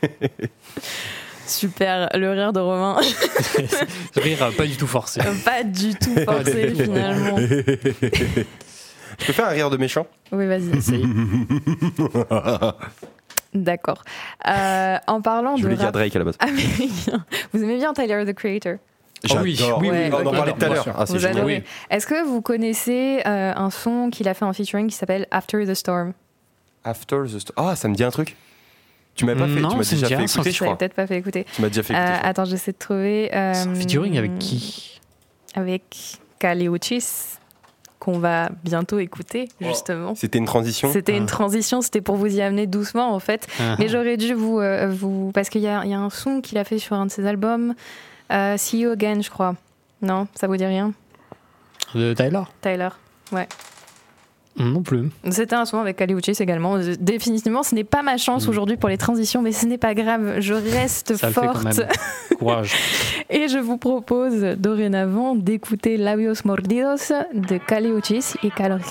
Super, 1.45 2.09
le 2.13 2.31
rire 2.31 2.53
de 2.53 2.59
Romain. 2.59 2.97
Ce 3.01 4.19
rire 4.19 4.49
pas 4.57 4.65
du 4.65 4.77
tout 4.77 4.87
forcé. 4.87 5.21
pas 5.43 5.63
du 5.63 5.93
tout 5.95 6.15
forcé 6.25 6.73
finalement. 6.73 7.37
Je 9.19 9.25
peux 9.27 9.33
faire 9.33 9.45
un 9.45 9.49
rire 9.49 9.69
de 9.69 9.77
méchant? 9.77 10.07
Oui, 10.31 10.47
vas-y. 10.47 10.75
Essaye. 10.77 11.05
D'accord. 13.53 14.03
Euh, 14.47 14.97
en 15.05 15.21
parlant 15.21 15.55
Je 15.55 15.61
de 15.61 15.67
voulais 15.67 15.75
dire 15.75 15.85
rap 15.85 15.93
Drake 15.93 16.15
à 16.15 16.19
la 16.19 16.25
base. 16.25 16.35
américain, 16.39 17.23
vous 17.53 17.63
aimez 17.63 17.77
bien 17.77 17.93
Tyler 17.93 18.23
the 18.25 18.33
Creator? 18.33 18.77
Ah 19.29 19.35
oui, 19.41 19.57
oui, 19.79 19.89
oui, 19.89 19.97
on 20.11 20.25
en 20.25 20.31
parlait 20.31 20.53
tout 20.53 20.65
à 20.65 20.69
l'heure. 20.69 20.85
Ah, 20.97 21.05
c'est. 21.05 21.41
Oui. 21.43 21.63
Est-ce 21.89 22.05
que 22.07 22.25
vous 22.25 22.41
connaissez 22.41 23.21
euh, 23.25 23.53
un 23.55 23.69
son 23.69 24.09
qu'il 24.09 24.27
a 24.27 24.33
fait 24.33 24.43
en 24.43 24.51
featuring 24.51 24.87
qui 24.89 24.95
s'appelle 24.95 25.27
After 25.31 25.65
the 25.65 25.75
Storm? 25.75 26.11
After 26.83 27.19
the 27.25 27.39
Storm. 27.39 27.67
Ah, 27.69 27.75
ça 27.77 27.87
me 27.87 27.95
dit 27.95 28.03
un 28.03 28.11
truc. 28.11 28.35
Tu 29.15 29.25
m'as 29.25 29.35
pas 29.35 29.47
fait. 29.47 29.59
Non, 29.61 29.69
Tu 29.69 29.77
m'as 29.77 29.83
déjà 29.83 30.07
fait 30.07 30.23
écouter, 30.23 30.51
Je 30.51 30.63
crois. 30.63 30.77
peut-être 30.77 30.93
pas 30.95 31.05
fait 31.07 31.17
écouter. 31.17 31.45
Tu 31.55 31.61
m'as 31.61 31.67
déjà 31.67 31.83
fait 31.83 31.93
Euh, 31.95 31.97
écouter. 32.13 32.27
attends, 32.27 32.45
j'essaie 32.45 32.71
de 32.71 32.77
trouver. 32.77 33.29
euh, 33.35 33.53
C'est 33.53 33.67
un 33.69 33.75
featuring 33.75 34.17
avec 34.17 34.39
qui 34.39 34.99
Avec 35.55 35.83
Kaliuchis, 36.39 37.05
qu'on 37.99 38.17
va 38.19 38.49
bientôt 38.63 38.97
écouter, 38.99 39.47
Oh. 39.61 39.65
justement. 39.67 40.15
C'était 40.15 40.39
une 40.39 40.45
transition. 40.45 40.91
C'était 40.91 41.15
une 41.15 41.23
Ah. 41.23 41.27
transition, 41.27 41.81
c'était 41.81 42.01
pour 42.01 42.15
vous 42.15 42.35
y 42.35 42.41
amener 42.41 42.65
doucement 42.67 43.13
en 43.13 43.19
fait. 43.19 43.47
Ah. 43.59 43.75
Mais 43.79 43.87
j'aurais 43.87 44.17
dû 44.17 44.33
vous. 44.33 44.59
euh, 44.59 44.87
vous 44.89 45.31
parce 45.31 45.49
qu'il 45.49 45.61
y 45.61 45.67
a, 45.67 45.83
il 45.85 45.91
y 45.91 45.93
a 45.93 45.99
un 45.99 46.09
son 46.09 46.41
qu'il 46.41 46.57
a 46.57 46.63
fait 46.63 46.79
sur 46.79 46.95
un 46.95 47.05
de 47.05 47.11
ses 47.11 47.25
albums, 47.27 47.75
euh, 48.31 48.55
See 48.57 48.79
You 48.79 48.89
Again, 48.91 49.21
je 49.21 49.29
crois. 49.29 49.55
Non, 50.01 50.27
ça 50.35 50.47
vous 50.47 50.57
dit 50.57 50.65
rien? 50.65 50.91
De 51.93 52.13
Tyler? 52.15 52.41
Tyler 52.61 52.89
Ouais. 53.31 53.47
Non 54.57 54.83
plus. 54.83 55.09
C'était 55.31 55.55
un 55.55 55.65
son 55.65 55.79
avec 55.79 55.97
Kaliuchis 55.97 56.35
également. 56.39 56.77
Définitivement, 56.99 57.63
ce 57.63 57.73
n'est 57.73 57.83
pas 57.83 58.03
ma 58.03 58.17
chance 58.17 58.45
Mm. 58.45 58.49
aujourd'hui 58.49 58.77
pour 58.77 58.89
les 58.89 58.97
transitions, 58.97 59.41
mais 59.41 59.51
ce 59.51 59.65
n'est 59.65 59.77
pas 59.79 59.93
grave. 59.95 60.35
Je 60.39 60.53
reste 60.53 61.15
Ça 61.15 61.27
le 61.27 61.33
fait 61.33 61.41
quand 61.41 61.53
forte. 61.53 61.63
même. 61.77 61.87
Courage. 62.39 62.73
Et 63.29 63.47
je 63.47 63.57
vous 63.57 63.77
propose 63.77 64.41
dorénavant 64.57 65.35
d'écouter 65.35 65.97
Labios 65.97 66.35
Mordidos 66.45 67.13
de 67.33 67.57
Kaliuchis 67.57 68.33
et 68.43 68.49
Karol 68.51 68.81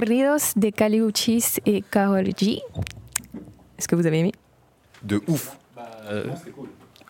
De 0.00 0.70
Kaliuchis 0.70 1.58
et 1.66 1.82
Karol 1.82 2.26
G. 2.36 2.60
Est-ce 3.78 3.88
que 3.88 3.96
vous 3.96 4.06
avez 4.06 4.20
aimé? 4.20 4.32
De 5.02 5.20
ouf. 5.28 5.56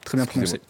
Très 0.05 0.16
bien 0.16 0.26
prononcé. 0.26 0.61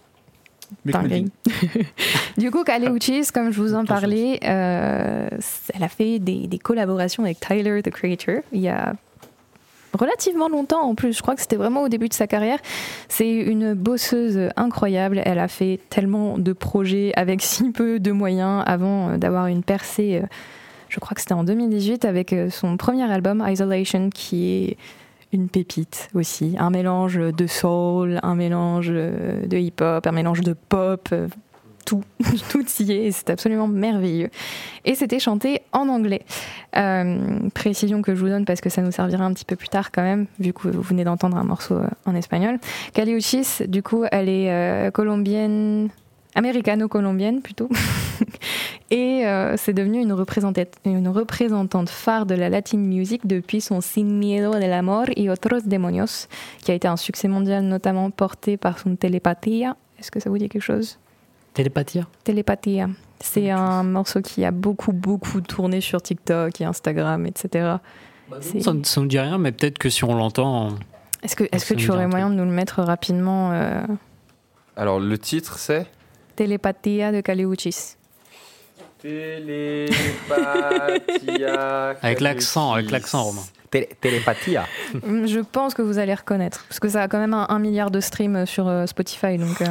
du 2.36 2.50
coup, 2.50 2.62
Kali 2.62 2.88
Uchis, 2.88 3.28
comme 3.32 3.50
je 3.52 3.60
vous 3.60 3.74
en 3.74 3.84
parlais, 3.84 4.38
euh, 4.44 5.28
elle 5.74 5.82
a 5.82 5.88
fait 5.88 6.18
des, 6.18 6.46
des 6.46 6.58
collaborations 6.58 7.24
avec 7.24 7.40
Tyler, 7.40 7.82
the 7.82 7.90
Creator, 7.90 8.42
il 8.52 8.60
y 8.60 8.68
a 8.68 8.94
relativement 9.94 10.48
longtemps 10.48 10.82
en 10.82 10.94
plus. 10.94 11.16
Je 11.16 11.22
crois 11.22 11.34
que 11.34 11.40
c'était 11.40 11.56
vraiment 11.56 11.82
au 11.82 11.88
début 11.88 12.08
de 12.08 12.14
sa 12.14 12.26
carrière. 12.26 12.58
C'est 13.08 13.30
une 13.30 13.74
bosseuse 13.74 14.50
incroyable. 14.56 15.22
Elle 15.24 15.38
a 15.38 15.48
fait 15.48 15.80
tellement 15.88 16.38
de 16.38 16.52
projets 16.52 17.12
avec 17.16 17.40
si 17.42 17.70
peu 17.70 17.98
de 17.98 18.12
moyens 18.12 18.62
avant 18.66 19.10
euh, 19.10 19.16
d'avoir 19.16 19.46
une 19.46 19.62
percée. 19.62 20.20
euh, 20.22 20.26
Je 20.88 21.00
crois 21.00 21.14
que 21.14 21.20
c'était 21.20 21.34
en 21.34 21.44
2018 21.44 22.04
avec 22.04 22.32
euh, 22.32 22.50
son 22.50 22.76
premier 22.76 23.10
album 23.10 23.44
Isolation 23.46 24.10
qui 24.10 24.50
est 24.64 24.76
une 25.32 25.48
pépite 25.48 26.08
aussi. 26.14 26.56
Un 26.58 26.70
mélange 26.70 27.18
de 27.18 27.46
soul, 27.46 28.18
un 28.22 28.34
mélange 28.34 28.88
euh, 28.90 29.46
de 29.46 29.58
hip-hop, 29.58 30.06
un 30.06 30.12
mélange 30.12 30.40
de 30.40 30.54
pop. 30.54 31.08
euh, 31.12 31.28
Tout, 31.84 32.02
tout 32.50 32.64
y 32.80 32.92
est, 32.92 33.12
c'est 33.12 33.28
absolument 33.30 33.68
merveilleux. 33.68 34.30
Et 34.86 34.94
c'était 34.94 35.18
chanté 35.18 35.62
en 35.72 35.88
anglais. 35.88 36.22
Précision 37.54 38.02
que 38.02 38.14
je 38.14 38.20
vous 38.20 38.28
donne 38.28 38.44
parce 38.44 38.60
que 38.60 38.70
ça 38.70 38.82
nous 38.82 38.92
servira 38.92 39.24
un 39.24 39.32
petit 39.32 39.44
peu 39.44 39.56
plus 39.56 39.68
tard 39.68 39.90
quand 39.90 40.02
même, 40.02 40.26
vu 40.38 40.52
que 40.52 40.68
vous 40.68 40.82
venez 40.82 41.04
d'entendre 41.04 41.36
un 41.36 41.44
morceau 41.44 41.78
en 42.06 42.14
espagnol. 42.14 42.58
Kali 42.92 43.12
Uchis, 43.12 43.66
du 43.66 43.82
coup, 43.82 44.04
elle 44.12 44.28
est 44.28 44.92
colombienne, 44.92 45.88
américano-colombienne 46.38 47.42
plutôt. 47.42 47.68
Et 48.90 49.26
euh, 49.26 49.56
c'est 49.56 49.74
devenu 49.74 50.00
une, 50.00 50.12
représentante- 50.12 50.76
une 50.84 51.08
représentante 51.08 51.90
phare 51.90 52.24
de 52.26 52.34
la 52.34 52.48
Latin 52.48 52.78
music 52.78 53.26
depuis 53.26 53.60
son 53.60 53.80
Sin 53.80 54.04
Miedo 54.04 54.52
del 54.52 54.72
Amor 54.72 55.06
y 55.16 55.28
Otros 55.28 55.62
Demonios, 55.66 56.26
qui 56.62 56.70
a 56.70 56.74
été 56.74 56.88
un 56.88 56.96
succès 56.96 57.28
mondial 57.28 57.64
notamment 57.64 58.10
porté 58.10 58.56
par 58.56 58.78
son 58.78 58.96
Telepatia. 58.96 59.76
Est-ce 59.98 60.10
que 60.10 60.20
ça 60.20 60.30
vous 60.30 60.38
dit 60.38 60.48
quelque 60.48 60.62
chose? 60.62 60.98
Télépathia 61.54 62.06
Telepatia. 62.24 62.88
C'est 63.20 63.50
un 63.50 63.82
morceau 63.82 64.20
qui 64.22 64.44
a 64.44 64.52
beaucoup, 64.52 64.92
beaucoup 64.92 65.40
tourné 65.40 65.80
sur 65.80 66.00
TikTok 66.00 66.60
et 66.60 66.64
Instagram, 66.64 67.26
etc. 67.26 67.76
C'est- 68.40 68.60
ça, 68.60 68.72
ça 68.84 69.00
nous 69.00 69.06
dit 69.08 69.18
rien, 69.18 69.38
mais 69.38 69.50
peut-être 69.52 69.78
que 69.78 69.90
si 69.90 70.04
on 70.04 70.14
l'entend. 70.14 70.68
Est-ce 71.22 71.34
que, 71.34 71.42
me 71.44 71.78
tu 71.78 71.90
aurais 71.90 72.06
moyen 72.06 72.30
de 72.30 72.36
nous 72.36 72.44
le 72.44 72.50
mettre 72.52 72.80
rapidement 72.82 73.50
euh, 73.52 73.82
Alors, 74.76 75.00
le 75.00 75.18
titre, 75.18 75.58
c'est? 75.58 75.86
Telepatia 76.38 77.10
de 77.10 77.20
Kaleuchis. 77.20 77.96
Télépathia. 79.02 79.96
Avec 82.02 82.20
l'accent, 82.20 82.74
avec 82.74 82.92
l'accent, 82.92 83.24
Romain. 83.24 83.42
Télépathia. 84.00 84.64
Mm, 85.02 85.26
Je 85.26 85.40
pense 85.40 85.74
que 85.74 85.82
vous 85.82 85.98
allez 85.98 86.14
reconnaître. 86.14 86.64
Parce 86.68 86.78
que 86.78 86.88
ça 86.88 87.02
a 87.02 87.08
quand 87.08 87.18
même 87.18 87.34
un, 87.34 87.46
un 87.48 87.58
milliard 87.58 87.90
de 87.90 87.98
streams 87.98 88.46
sur 88.46 88.68
euh, 88.68 88.86
Spotify. 88.86 89.36
Donc, 89.36 89.60
euh, 89.62 89.66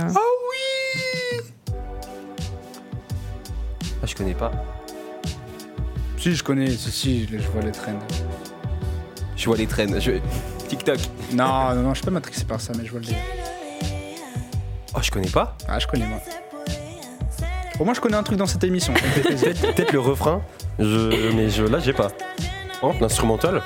Ah, 4.03 4.05
je 4.05 4.13
connais 4.13 4.33
pas. 4.33 4.51
Si, 6.17 6.35
je 6.35 6.43
connais, 6.43 6.69
si, 6.71 6.91
si, 6.91 7.27
je 7.31 7.37
vois 7.47 7.61
les 7.61 7.71
trends. 7.71 7.97
Je 9.37 9.45
vois 9.45 9.55
les 9.55 9.67
traînes. 9.67 10.01
Je... 10.01 10.11
TikTok. 10.67 10.99
Non, 11.31 11.73
non, 11.75 11.81
non, 11.83 11.89
je 11.93 11.99
suis 11.99 12.05
pas 12.05 12.11
matrixé 12.11 12.43
par 12.43 12.59
ça, 12.59 12.73
mais 12.77 12.83
je 12.85 12.91
vois 12.91 12.99
le. 12.99 13.07
Oh, 14.93 14.99
je 15.01 15.09
connais 15.11 15.29
pas. 15.29 15.55
Ah, 15.69 15.79
je 15.79 15.87
connais, 15.87 16.07
moi. 16.07 16.19
Au 17.79 17.85
moins, 17.85 17.93
je 17.93 18.01
connais 18.01 18.15
un 18.17 18.23
truc 18.23 18.37
dans 18.37 18.47
cette 18.47 18.63
émission. 18.63 18.93
ça 18.95 19.03
me 19.05 19.11
fait 19.11 19.21
plaisir. 19.21 19.47
Peut-être 19.53 19.75
peut-être 19.75 19.91
le 19.93 19.99
refrain. 19.99 20.41
Je... 20.79 21.33
Mais 21.35 21.49
je... 21.49 21.63
là, 21.63 21.79
j'ai 21.79 21.93
pas. 21.93 22.09
Oh, 22.81 22.91
l'instrumental. 22.99 23.61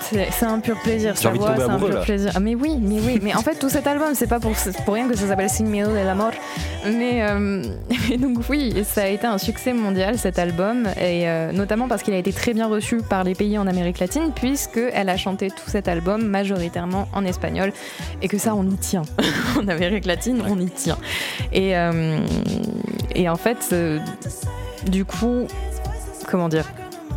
c'est 0.00 0.28
c'est 0.30 0.46
un 0.46 0.58
pur 0.60 0.76
plaisir. 0.80 1.14
J'ai 1.14 1.22
Sa 1.22 1.28
envie 1.30 1.38
de 1.38 1.44
voix, 1.44 1.52
tomber 1.52 1.64
c'est 1.64 1.70
un 1.70 1.74
amoureux, 1.74 1.90
pur 1.90 1.98
là. 1.98 2.04
plaisir. 2.04 2.32
Ah, 2.34 2.40
mais 2.40 2.54
oui, 2.56 2.76
mais 2.80 3.00
oui. 3.00 3.20
Mais 3.22 3.34
en 3.34 3.42
fait, 3.42 3.54
tout 3.54 3.68
cet 3.68 3.86
album, 3.86 4.14
c'est 4.14 4.26
pas 4.26 4.40
pour, 4.40 4.52
pour 4.84 4.94
rien 4.94 5.08
que 5.08 5.16
ça 5.16 5.28
s'appelle 5.28 5.50
Sin 5.50 5.64
Miedo 5.66 5.90
de 5.90 5.96
la 5.96 6.14
mort. 6.14 6.32
Mais, 6.84 7.22
euh, 7.22 7.62
mais 8.10 8.16
donc, 8.16 8.38
oui, 8.48 8.84
ça 8.84 9.02
a 9.02 9.06
été 9.06 9.26
un 9.26 9.38
succès 9.38 9.72
mondial 9.72 10.18
cet 10.18 10.38
album. 10.40 10.86
Et 11.00 11.28
euh, 11.28 11.52
notamment 11.52 11.86
parce 11.86 12.02
qu'il 12.02 12.14
a 12.14 12.18
été 12.18 12.32
très 12.32 12.54
bien 12.54 12.66
reçu 12.66 12.98
par 12.98 13.22
les 13.22 13.34
pays 13.34 13.56
en 13.56 13.66
Amérique 13.68 14.00
latine, 14.00 14.32
puisqu'elle 14.34 15.08
a 15.08 15.16
chanté 15.16 15.48
tout 15.48 15.68
cet 15.68 15.86
album 15.86 16.24
majoritairement 16.26 17.08
en 17.12 17.24
espagnol. 17.24 17.72
Et 18.20 18.28
que 18.28 18.38
ça, 18.38 18.54
on 18.56 18.64
y 18.64 18.76
tient. 18.76 19.02
en 19.60 19.68
Amérique 19.68 20.06
latine, 20.06 20.42
on 20.48 20.58
y 20.60 20.70
tient. 20.70 20.98
Et, 21.52 21.76
euh, 21.76 22.18
et 23.14 23.28
en 23.28 23.36
fait, 23.36 23.68
euh, 23.72 23.98
du 24.86 25.04
coup, 25.04 25.46
comment 26.30 26.48
dire 26.48 26.64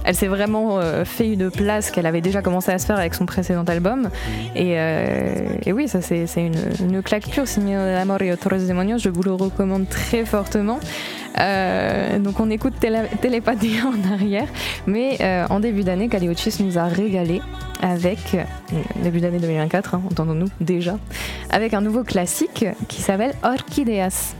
elle 0.03 0.15
s'est 0.15 0.25
vraiment 0.27 0.79
euh, 0.79 1.05
fait 1.05 1.31
une 1.31 1.51
place 1.51 1.91
qu'elle 1.91 2.07
avait 2.07 2.21
déjà 2.21 2.41
commencé 2.41 2.71
à 2.71 2.79
se 2.79 2.87
faire 2.87 2.97
avec 2.97 3.13
son 3.13 3.27
précédent 3.27 3.65
album. 3.65 4.09
Et, 4.55 4.73
euh, 4.79 5.35
et 5.63 5.73
oui, 5.73 5.87
ça 5.87 6.01
c'est 6.01 6.25
une, 6.37 6.55
une 6.79 7.03
claque 7.03 7.29
pure. 7.29 7.47
Signé 7.47 7.75
Amor 7.75 8.19
y 8.23 8.31
Otros 8.31 8.57
Demonios, 8.67 8.97
je 8.97 9.09
vous 9.09 9.21
le 9.21 9.33
recommande 9.33 9.87
très 9.87 10.25
fortement. 10.25 10.79
Euh, 11.37 12.17
donc 12.17 12.39
on 12.39 12.49
écoute 12.49 12.73
Télé- 12.79 13.09
Télépathia 13.21 13.83
en 13.85 14.11
arrière, 14.13 14.47
mais 14.87 15.17
euh, 15.21 15.45
en 15.51 15.59
début 15.59 15.83
d'année, 15.83 16.07
Kaliochis 16.09 16.63
nous 16.63 16.79
a 16.79 16.85
régalé 16.85 17.39
avec, 17.83 18.33
euh, 18.33 18.43
début 19.03 19.19
d'année 19.21 19.37
2024, 19.37 19.93
hein, 19.93 20.01
entendons-nous 20.09 20.49
déjà, 20.61 20.97
avec 21.51 21.75
un 21.75 21.81
nouveau 21.81 22.03
classique 22.03 22.65
qui 22.87 23.01
s'appelle 23.03 23.33
Orchideas. 23.43 24.33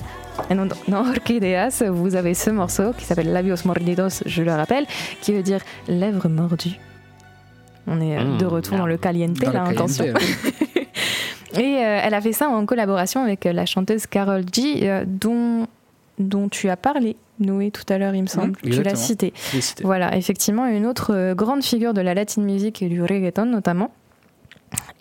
Et 0.49 0.55
non, 0.55 0.67
dans 0.87 0.99
Orchideas, 1.07 1.83
vous 1.89 2.15
avez 2.15 2.33
ce 2.33 2.49
morceau 2.49 2.93
qui 2.97 3.05
s'appelle 3.05 3.31
Labios 3.31 3.57
Mordidos, 3.65 4.23
je 4.25 4.43
le 4.43 4.51
rappelle, 4.51 4.85
qui 5.21 5.33
veut 5.33 5.43
dire 5.43 5.61
lèvres 5.87 6.27
mordues. 6.29 6.79
On 7.87 7.99
est 8.01 8.17
euh, 8.17 8.23
Mmh, 8.23 8.37
de 8.37 8.45
retour 8.45 8.77
dans 8.77 8.85
le 8.85 8.97
caliente, 8.97 9.33
Dans 9.39 9.47
le 9.47 9.53
là, 9.53 9.59
caliente, 9.65 9.75
attention. 9.77 10.05
ouais. 10.05 10.13
Et 11.59 11.77
euh, 11.83 11.99
elle 12.03 12.13
a 12.13 12.21
fait 12.21 12.31
ça 12.31 12.47
en 12.47 12.65
collaboration 12.65 13.21
avec 13.23 13.45
euh, 13.45 13.51
la 13.53 13.65
chanteuse 13.65 14.07
Carol 14.07 14.43
G, 14.53 14.79
euh, 14.83 15.03
dont, 15.05 15.67
dont 16.17 16.47
tu 16.47 16.69
as 16.69 16.77
parlé, 16.77 17.17
Noé, 17.39 17.71
tout 17.71 17.83
à 17.91 17.97
l'heure, 17.97 18.15
il 18.15 18.21
me 18.21 18.27
semble. 18.27 18.55
tu 18.61 18.81
l'as 18.83 18.95
cité. 18.95 19.33
Voilà, 19.83 20.15
effectivement, 20.15 20.65
une 20.67 20.85
autre 20.85 21.33
grande 21.33 21.63
figure 21.63 21.93
de 21.93 22.01
la 22.01 22.13
latin 22.13 22.41
music 22.41 22.81
et 22.81 22.87
du 22.87 23.01
reggaeton 23.01 23.45
notamment. 23.45 23.91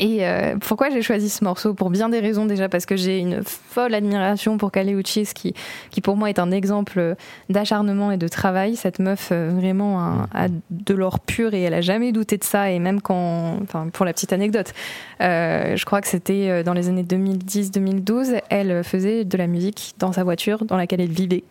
Et 0.02 0.26
euh, 0.26 0.56
pourquoi 0.58 0.88
j'ai 0.88 1.02
choisi 1.02 1.28
ce 1.28 1.44
morceau? 1.44 1.74
Pour 1.74 1.90
bien 1.90 2.08
des 2.08 2.20
raisons 2.20 2.46
déjà, 2.46 2.70
parce 2.70 2.86
que 2.86 2.96
j'ai 2.96 3.18
une 3.18 3.42
folle 3.44 3.92
admiration 3.94 4.56
pour 4.56 4.72
Kale 4.72 4.88
Uchis, 4.98 5.28
qui, 5.34 5.52
qui 5.90 6.00
pour 6.00 6.16
moi 6.16 6.30
est 6.30 6.38
un 6.38 6.50
exemple 6.50 7.16
d'acharnement 7.50 8.10
et 8.10 8.16
de 8.16 8.26
travail. 8.26 8.76
Cette 8.76 8.98
meuf, 8.98 9.28
euh, 9.30 9.50
vraiment, 9.54 10.00
a, 10.00 10.26
a 10.32 10.48
de 10.70 10.94
l'or 10.94 11.20
pur 11.20 11.52
et 11.52 11.60
elle 11.60 11.74
a 11.74 11.82
jamais 11.82 12.12
douté 12.12 12.38
de 12.38 12.44
ça. 12.44 12.70
Et 12.70 12.78
même 12.78 13.02
quand, 13.02 13.58
enfin, 13.62 13.88
pour 13.92 14.06
la 14.06 14.14
petite 14.14 14.32
anecdote, 14.32 14.72
euh, 15.20 15.76
je 15.76 15.84
crois 15.84 16.00
que 16.00 16.08
c'était 16.08 16.48
euh, 16.48 16.62
dans 16.62 16.72
les 16.72 16.88
années 16.88 17.04
2010-2012, 17.04 18.40
elle 18.48 18.82
faisait 18.82 19.26
de 19.26 19.36
la 19.36 19.46
musique 19.46 19.92
dans 19.98 20.12
sa 20.12 20.24
voiture 20.24 20.64
dans 20.64 20.78
laquelle 20.78 21.02
elle 21.02 21.12
vivait. 21.12 21.44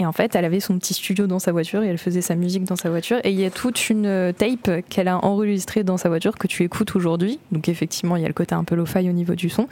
Et 0.00 0.06
en 0.06 0.12
fait, 0.12 0.34
elle 0.36 0.44
avait 0.44 0.60
son 0.60 0.78
petit 0.78 0.94
studio 0.94 1.26
dans 1.26 1.38
sa 1.40 1.50
voiture 1.52 1.82
et 1.82 1.88
elle 1.88 1.98
faisait 1.98 2.20
sa 2.20 2.34
musique 2.36 2.64
dans 2.64 2.76
sa 2.76 2.88
voiture. 2.88 3.18
Et 3.24 3.30
il 3.30 3.40
y 3.40 3.44
a 3.44 3.50
toute 3.50 3.90
une 3.90 4.06
euh, 4.06 4.32
tape 4.32 4.82
qu'elle 4.88 5.08
a 5.08 5.24
enregistrée 5.24 5.82
dans 5.84 5.96
sa 5.96 6.08
voiture 6.08 6.36
que 6.38 6.46
tu 6.46 6.62
écoutes 6.62 6.94
aujourd'hui. 6.94 7.40
Donc 7.52 7.68
effectivement, 7.68 8.14
il 8.16 8.22
y 8.22 8.24
a 8.24 8.28
le 8.28 8.34
côté 8.34 8.54
un 8.54 8.64
peu 8.64 8.76
lo-fi 8.76 9.00
au 9.08 9.12
niveau 9.12 9.34
du 9.34 9.48
son. 9.48 9.66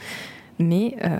Mais 0.59 0.95
euh, 1.05 1.19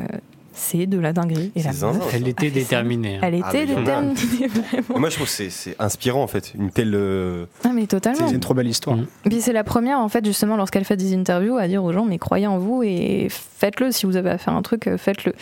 c'est 0.51 0.87
de 0.87 0.97
la 0.99 1.13
dinguerie. 1.13 1.51
Et 1.55 1.61
la 1.61 1.71
C'est 1.71 1.77
zinzin, 1.79 1.99
meuf, 1.99 2.13
Elle 2.15 2.27
était 2.27 2.49
déterminée. 2.49 3.15
hein. 3.17 3.19
elle 3.21 3.41
Ah, 3.43 3.49
était 3.49 3.65
déterminée, 3.67 4.13
vraiment. 4.47 4.99
Moi, 4.99 5.09
je 5.09 5.15
trouve 5.15 5.27
que 5.27 5.49
c'est- 5.49 5.75
inspirant, 5.79 6.23
en 6.23 6.27
fait. 6.27 6.53
Une 6.57 6.71
telle. 6.71 6.93
euh, 6.95 7.45
Ah 7.63 7.69
mais 7.73 7.85
totalement. 7.85 8.27
C'est 8.27 8.33
une 8.33 8.39
trop 8.39 8.55
belle 8.55 8.67
histoire. 8.67 8.97
Mm. 8.97 9.05
Puis 9.25 9.39
c'est 9.41 9.53
la 9.53 9.63
première, 9.63 9.99
en 9.99 10.09
fait, 10.09 10.25
justement, 10.25 10.57
lorsqu'elle 10.57 10.83
fait 10.83 10.97
des 10.97 11.13
interviews, 11.15 11.57
à 11.57 11.67
dire 11.67 11.83
aux 11.83 11.93
gens, 11.93 12.05
mais 12.05 12.17
croyez 12.17 12.47
en 12.47 12.57
vous 12.57 12.81
et 12.83 13.27
faites-le. 13.29 13.91
Si 13.91 14.05
vous 14.07 14.15
avez 14.17 14.31
à 14.31 14.37
faire 14.39 14.53
un 14.53 14.63
truc, 14.63 14.87
euh, 14.87 14.97
faites-le. 14.97 15.33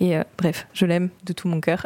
Et 0.00 0.16
euh, 0.16 0.22
bref, 0.36 0.66
je 0.74 0.84
l'aime 0.84 1.08
de 1.24 1.32
tout 1.32 1.48
mon 1.48 1.60
cœur. 1.60 1.84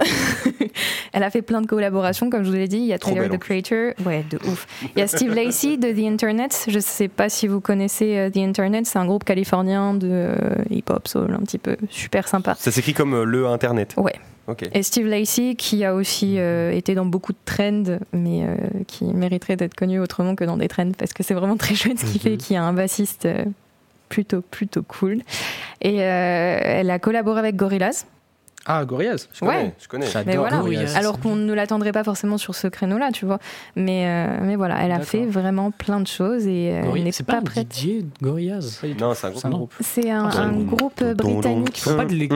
Elle 1.13 1.23
a 1.23 1.31
fait 1.31 1.43
plein 1.43 1.61
de 1.61 1.67
collaborations, 1.67 2.31
comme 2.31 2.45
je 2.45 2.51
vous 2.51 2.57
l'ai 2.57 2.69
dit. 2.69 2.79
Il 2.79 2.87
y 2.87 2.93
a 2.93 2.99
Trop 2.99 3.13
Tyler, 3.13 3.29
the. 3.29 3.39
Creator. 3.39 3.93
Ouais, 4.05 4.25
de 4.29 4.39
ouf. 4.39 4.67
Il 4.97 4.99
y 4.99 5.03
a 5.03 5.07
Steve 5.07 5.35
Lacey 5.35 5.77
de 5.77 5.93
The 5.93 6.11
Internet. 6.11 6.67
Je 6.69 6.79
sais 6.79 7.09
pas 7.09 7.29
si 7.29 7.47
vous 7.47 7.61
connaissez 7.61 8.17
euh, 8.17 8.31
The 8.31 8.39
Internet. 8.39 8.87
C'est 8.87 8.99
un 8.99 9.07
groupe 9.07 9.25
californien 9.25 9.95
de 9.95 10.09
euh, 10.11 10.37
hip-hop, 10.71 11.07
soul, 11.07 11.33
un 11.33 11.43
petit 11.45 11.59
peu 11.59 11.77
super 11.89 12.29
sympa. 12.29 12.55
Ça 12.59 12.71
s'écrit 12.71 12.95
comme 12.95 13.23
le 13.23 13.47
Internet. 13.47 13.95
Ouais. 13.97 14.15
Ok. 14.51 14.69
Et 14.73 14.83
Steve 14.83 15.07
Lacey, 15.07 15.55
qui 15.55 15.85
a 15.85 15.95
aussi 15.95 16.39
euh, 16.39 16.73
été 16.73 16.97
dans 16.97 17.07
beaucoup 17.07 17.33
de 17.33 17.39
trends, 17.45 17.99
mais 18.13 18.43
euh, 18.43 18.57
qui 18.89 19.05
mériterait 19.05 19.57
d'être 19.57 19.75
connu 19.75 20.01
autrement 20.01 20.35
que 20.35 20.45
dans 20.45 20.57
des 20.57 20.67
trends, 20.67 20.91
parce 20.99 21.13
que 21.13 21.23
c'est 21.23 21.35
vraiment 21.35 21.57
très 21.57 21.75
chouette 21.77 22.01
ce 22.01 22.07
qu'il 22.07 22.21
fait, 22.21 22.37
qui 22.37 22.57
a 22.57 22.65
un 22.65 22.73
bassiste 22.73 23.27
euh, 23.27 23.45
plutôt, 24.11 24.43
plutôt 24.43 24.83
cool. 24.83 25.23
Et 25.81 26.03
euh, 26.03 26.59
elle 26.63 26.91
a 26.91 26.99
collaboré 26.99 27.39
avec 27.39 27.57
Gorillaz. 27.57 28.05
Ah, 28.67 28.85
Gorillaz. 28.85 29.27
Je 29.33 29.41
connais. 29.41 29.53
Ouais. 29.53 29.75
Je 29.81 29.89
connais. 29.89 30.07
Mais 30.27 30.37
voilà. 30.37 30.59
Gorillaz. 30.59 30.95
Alors 30.97 31.19
qu'on 31.19 31.35
ne 31.35 31.55
l'attendrait 31.55 31.93
pas 31.93 32.05
forcément 32.05 32.37
sur 32.37 32.55
ce 32.55 32.67
créneau-là, 32.69 33.11
tu 33.11 33.25
vois. 33.25 33.39
Mais, 33.75 34.05
euh, 34.07 34.39
mais 34.43 34.57
voilà, 34.57 34.77
elle 34.85 34.93
a 34.93 35.01
fait 35.01 35.25
vraiment 35.25 35.71
plein 35.71 36.01
de 36.01 36.07
choses 36.07 36.47
et 36.47 36.73
euh, 36.73 36.93
elle 36.95 37.05
n'est 37.05 37.13
C'est 37.13 37.25
pas, 37.25 37.37
pas 37.37 37.43
prête. 37.43 37.73
DJ 37.75 38.05
Gorillaz? 38.21 38.83
Non, 38.99 39.15
c'est 39.15 39.29
un 39.29 39.31
groupe. 39.31 39.41
C'est 39.41 39.49
un 39.49 39.51
groupe. 39.51 39.75
C'est 39.81 40.11
un, 40.11 40.29
Ah, 40.29 40.41
un 40.43 40.53
groupe 40.61 41.03
britannique. 41.03 41.79
Faut 41.81 41.95
pas 41.97 42.05
de 42.05 42.29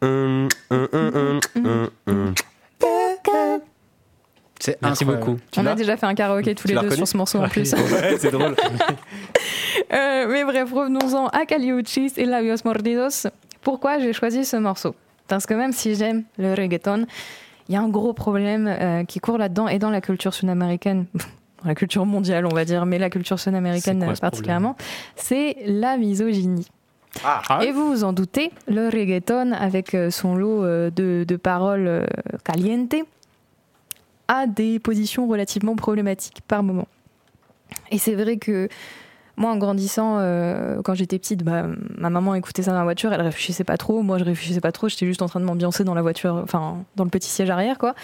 Hum. 0.00 0.48
C'est 4.60 4.76
Merci 4.82 5.04
incroyable. 5.04 5.26
beaucoup. 5.26 5.40
On 5.56 5.66
a 5.66 5.74
déjà 5.74 5.96
fait 5.96 6.06
un 6.06 6.14
karaoké 6.14 6.54
tous 6.54 6.68
Tu 6.68 6.74
les 6.74 6.80
deux 6.80 6.90
sur 6.90 7.06
ce 7.06 7.16
morceau 7.16 7.38
en 7.38 7.48
plus. 7.48 7.72
Ouais, 7.72 8.16
c'est 8.18 8.30
drôle. 8.30 8.54
Euh, 9.92 10.26
mais 10.28 10.44
bref, 10.44 10.72
revenons-en 10.72 11.28
à 11.28 11.46
Caliuchis 11.46 12.12
et 12.16 12.24
Labios 12.24 12.56
Mordidos. 12.64 13.28
Pourquoi 13.62 13.98
j'ai 13.98 14.12
choisi 14.12 14.44
ce 14.44 14.56
morceau? 14.56 14.94
Parce 15.28 15.46
que 15.46 15.54
même 15.54 15.72
si 15.72 15.94
j'aime 15.94 16.24
le 16.36 16.54
reggaeton, 16.54 17.06
il 17.68 17.74
y 17.74 17.76
a 17.76 17.80
un 17.80 17.88
gros 17.88 18.12
problème 18.12 18.66
euh, 18.66 19.04
qui 19.04 19.20
court 19.20 19.38
là-dedans 19.38 19.68
et 19.68 19.78
dans 19.78 19.90
la 19.90 20.00
culture 20.00 20.34
sud-américaine, 20.34 21.06
dans 21.62 21.68
la 21.68 21.74
culture 21.74 22.04
mondiale, 22.06 22.46
on 22.46 22.54
va 22.54 22.64
dire, 22.64 22.84
mais 22.86 22.98
la 22.98 23.10
culture 23.10 23.38
sud-américaine 23.38 24.02
euh, 24.02 24.14
ce 24.14 24.20
particulièrement, 24.20 24.76
c'est 25.16 25.56
la 25.64 25.96
misogynie. 25.96 26.68
Ah. 27.24 27.60
Et 27.62 27.72
vous 27.72 27.88
vous 27.88 28.04
en 28.04 28.12
doutez, 28.12 28.52
le 28.68 28.88
reggaeton, 28.88 29.52
avec 29.52 29.96
son 30.10 30.36
lot 30.36 30.62
de, 30.62 31.24
de 31.26 31.36
paroles 31.36 32.06
caliente, 32.44 32.94
a 34.28 34.46
des 34.46 34.78
positions 34.78 35.26
relativement 35.26 35.74
problématiques 35.74 36.42
par 36.46 36.62
moment. 36.62 36.86
Et 37.90 37.98
c'est 37.98 38.14
vrai 38.14 38.36
que 38.36 38.68
moi, 39.38 39.52
en 39.52 39.56
grandissant, 39.56 40.16
euh, 40.18 40.82
quand 40.82 40.94
j'étais 40.94 41.18
petite, 41.18 41.42
bah, 41.44 41.64
ma 41.96 42.10
maman 42.10 42.34
écoutait 42.34 42.62
ça 42.62 42.72
dans 42.72 42.78
la 42.78 42.84
voiture, 42.84 43.12
elle 43.12 43.22
réfléchissait 43.22 43.64
pas 43.64 43.76
trop. 43.78 44.02
Moi, 44.02 44.18
je 44.18 44.24
réfléchissais 44.24 44.60
pas 44.60 44.72
trop, 44.72 44.88
j'étais 44.88 45.06
juste 45.06 45.22
en 45.22 45.26
train 45.26 45.40
de 45.40 45.44
m'ambiancer 45.46 45.84
dans 45.84 45.94
la 45.94 46.02
voiture, 46.02 46.34
enfin, 46.42 46.84
dans 46.96 47.04
le 47.04 47.10
petit 47.10 47.30
siège 47.30 47.48
arrière, 47.48 47.78
quoi. 47.78 47.94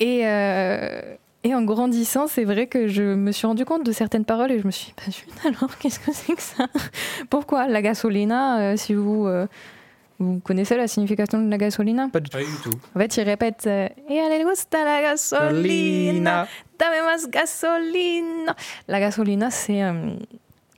Et, 0.00 0.26
euh, 0.26 1.00
et 1.44 1.54
en 1.54 1.62
grandissant, 1.62 2.26
c'est 2.26 2.44
vrai 2.44 2.66
que 2.66 2.88
je 2.88 3.02
me 3.14 3.32
suis 3.32 3.46
rendu 3.46 3.64
compte 3.64 3.84
de 3.86 3.92
certaines 3.92 4.24
paroles 4.24 4.50
et 4.52 4.58
je 4.60 4.66
me 4.66 4.70
suis 4.72 4.92
dit, 5.08 5.24
bah, 5.44 5.50
alors, 5.56 5.78
qu'est-ce 5.78 6.00
que 6.00 6.12
c'est 6.12 6.34
que 6.34 6.42
ça? 6.42 6.66
Pourquoi 7.30 7.68
La 7.68 7.80
gasolina, 7.80 8.60
euh, 8.60 8.76
si 8.76 8.94
vous. 8.94 9.26
euh, 9.26 9.46
vous 10.18 10.38
connaissez 10.38 10.76
la 10.76 10.86
signification 10.86 11.42
de 11.42 11.50
la 11.50 11.58
gasolina? 11.58 12.08
Pas 12.08 12.20
du 12.20 12.28
tout. 12.30 12.70
En 12.94 12.98
fait, 13.00 13.16
il 13.16 13.22
répète 13.24 13.64
euh, 13.66 13.88
Et 14.08 14.20
a 14.20 14.28
le 14.28 14.48
gusta 14.48 14.84
la 14.84 15.02
gasolina, 15.02 16.46
dame 16.78 17.04
más 17.04 17.28
gasolina. 17.28 18.54
La 18.86 19.00
gasolina, 19.00 19.50
c'est 19.50 19.82
euh, 19.82 20.14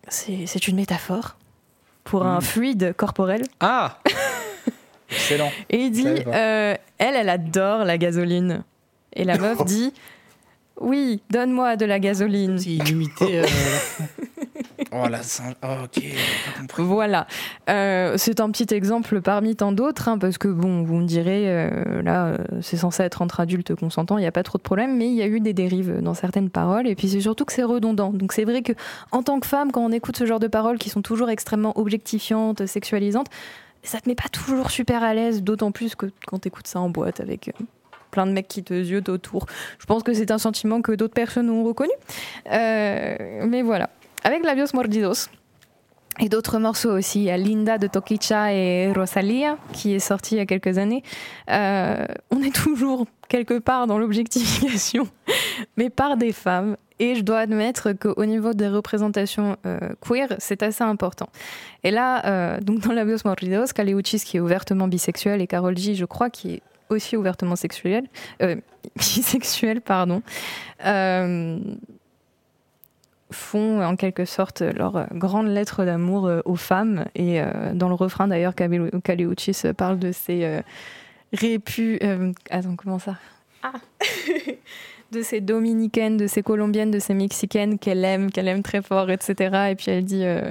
c'est 0.08 0.68
une 0.68 0.76
métaphore 0.76 1.36
pour 2.04 2.24
un 2.26 2.38
Mm. 2.38 2.42
fluide 2.42 2.94
corporel. 2.96 3.42
Ah 3.60 3.98
Excellent. 5.10 5.50
Et 5.70 5.78
il 5.78 5.90
dit 5.90 6.06
euh, 6.06 6.74
Elle, 6.98 7.14
elle 7.16 7.28
adore 7.28 7.84
la 7.84 7.98
gasoline. 7.98 8.64
Et 9.14 9.24
la 9.24 9.38
meuf 9.38 9.64
dit 9.64 9.92
Oui, 10.80 11.22
donne-moi 11.30 11.76
de 11.76 11.84
la 11.86 11.98
gasoline. 12.00 12.58
C'est 12.58 12.70
illimité. 12.70 13.40
euh, 13.40 13.46
Oh. 14.92 15.06
Oh. 15.62 16.82
Voilà. 16.82 17.26
Euh, 17.68 18.14
c'est 18.16 18.40
un 18.40 18.50
petit 18.50 18.72
exemple 18.74 19.20
parmi 19.20 19.56
tant 19.56 19.72
d'autres, 19.72 20.08
hein, 20.08 20.18
parce 20.18 20.38
que 20.38 20.48
bon, 20.48 20.82
vous 20.82 20.96
me 20.96 21.06
direz, 21.06 21.44
euh, 21.46 22.02
là, 22.02 22.26
euh, 22.26 22.36
c'est 22.60 22.76
censé 22.76 23.02
être 23.02 23.22
entre 23.22 23.40
adultes 23.40 23.74
consentants, 23.74 24.18
il 24.18 24.22
n'y 24.22 24.26
a 24.26 24.32
pas 24.32 24.42
trop 24.42 24.58
de 24.58 24.62
problème, 24.62 24.96
mais 24.96 25.06
il 25.06 25.14
y 25.14 25.22
a 25.22 25.26
eu 25.26 25.40
des 25.40 25.52
dérives 25.52 26.00
dans 26.00 26.14
certaines 26.14 26.50
paroles, 26.50 26.86
et 26.86 26.94
puis 26.94 27.08
c'est 27.08 27.20
surtout 27.20 27.44
que 27.44 27.52
c'est 27.52 27.62
redondant. 27.62 28.12
Donc 28.12 28.32
c'est 28.32 28.44
vrai 28.44 28.62
que 28.62 28.72
en 29.12 29.22
tant 29.22 29.40
que 29.40 29.46
femme, 29.46 29.72
quand 29.72 29.84
on 29.84 29.92
écoute 29.92 30.16
ce 30.16 30.26
genre 30.26 30.40
de 30.40 30.48
paroles 30.48 30.78
qui 30.78 30.90
sont 30.90 31.02
toujours 31.02 31.30
extrêmement 31.30 31.78
objectifiantes, 31.78 32.66
sexualisantes, 32.66 33.28
ça 33.82 34.00
te 34.00 34.08
met 34.08 34.14
pas 34.14 34.28
toujours 34.30 34.70
super 34.70 35.02
à 35.02 35.14
l'aise, 35.14 35.42
d'autant 35.42 35.72
plus 35.72 35.94
que 35.94 36.06
quand 36.26 36.38
tu 36.40 36.48
écoutes 36.48 36.66
ça 36.66 36.80
en 36.80 36.88
boîte 36.88 37.20
avec. 37.20 37.52
plein 38.10 38.26
de 38.26 38.32
mecs 38.32 38.48
qui 38.48 38.62
te 38.62 38.82
ziotent 38.82 39.08
autour. 39.08 39.46
Je 39.78 39.86
pense 39.86 40.04
que 40.04 40.14
c'est 40.14 40.30
un 40.30 40.38
sentiment 40.38 40.80
que 40.82 40.92
d'autres 40.92 41.14
personnes 41.14 41.50
ont 41.50 41.64
reconnu. 41.64 41.92
Mais 42.46 43.62
voilà. 43.62 43.90
Avec 44.24 44.44
Labios 44.44 44.68
Mordidos, 44.72 45.28
et 46.20 46.28
d'autres 46.28 46.58
morceaux 46.58 46.92
aussi. 46.92 47.24
Il 47.24 47.42
Linda 47.42 47.76
de 47.76 47.86
Tokicha 47.86 48.54
et 48.54 48.92
Rosalia 48.92 49.58
qui 49.72 49.94
est 49.94 49.98
sorti 49.98 50.36
il 50.36 50.38
y 50.38 50.40
a 50.40 50.46
quelques 50.46 50.78
années. 50.78 51.02
Euh, 51.50 52.06
on 52.30 52.40
est 52.42 52.54
toujours 52.54 53.06
quelque 53.28 53.58
part 53.58 53.86
dans 53.86 53.98
l'objectification, 53.98 55.08
mais 55.76 55.90
par 55.90 56.16
des 56.16 56.32
femmes. 56.32 56.76
Et 57.00 57.16
je 57.16 57.22
dois 57.22 57.40
admettre 57.40 57.92
qu'au 57.92 58.24
niveau 58.24 58.54
des 58.54 58.68
représentations 58.68 59.56
euh, 59.66 59.78
queer, 60.00 60.28
c'est 60.38 60.62
assez 60.62 60.84
important. 60.84 61.28
Et 61.82 61.90
là, 61.90 62.24
euh, 62.24 62.60
donc 62.60 62.80
dans 62.80 62.92
Labios 62.92 63.18
Mordidos, 63.24 63.66
Kaleuchis 63.74 64.20
qui 64.20 64.36
est 64.36 64.40
ouvertement 64.40 64.86
bisexuel 64.86 65.42
et 65.42 65.48
Carol 65.48 65.76
G, 65.76 65.96
je 65.96 66.04
crois, 66.04 66.30
qui 66.30 66.54
est 66.54 66.62
aussi 66.88 67.16
ouvertement 67.16 67.56
sexuel, 67.56 68.06
euh, 68.42 68.54
bisexuel, 68.96 69.80
pardon, 69.80 70.22
font 73.34 73.82
en 73.82 73.96
quelque 73.96 74.24
sorte 74.24 74.62
leur 74.62 74.96
euh, 74.96 75.04
grande 75.12 75.48
lettre 75.48 75.84
d'amour 75.84 76.26
euh, 76.26 76.40
aux 76.46 76.56
femmes. 76.56 77.04
Et 77.14 77.40
euh, 77.42 77.74
dans 77.74 77.88
le 77.88 77.94
refrain 77.94 78.28
d'ailleurs, 78.28 78.54
Kaleu- 78.54 78.90
Kaleuchis 79.02 79.60
parle 79.76 79.98
de 79.98 80.12
ses 80.12 80.44
euh, 80.44 80.60
répus. 81.32 81.98
euh, 82.02 82.32
attends, 82.50 82.76
comment 82.76 82.98
ça? 82.98 83.16
Ah 83.62 83.72
De 85.12 85.22
ces 85.22 85.40
dominicaines, 85.40 86.16
de 86.16 86.26
ces 86.26 86.42
colombiennes, 86.42 86.90
de 86.90 86.98
ces 86.98 87.14
mexicaines 87.14 87.78
qu'elle 87.78 88.04
aime, 88.04 88.32
qu'elle 88.32 88.48
aime 88.48 88.62
très 88.64 88.82
fort, 88.82 89.10
etc. 89.12 89.68
Et 89.70 89.76
puis 89.76 89.86
elle 89.92 90.04
dit 90.04 90.24
euh, 90.24 90.50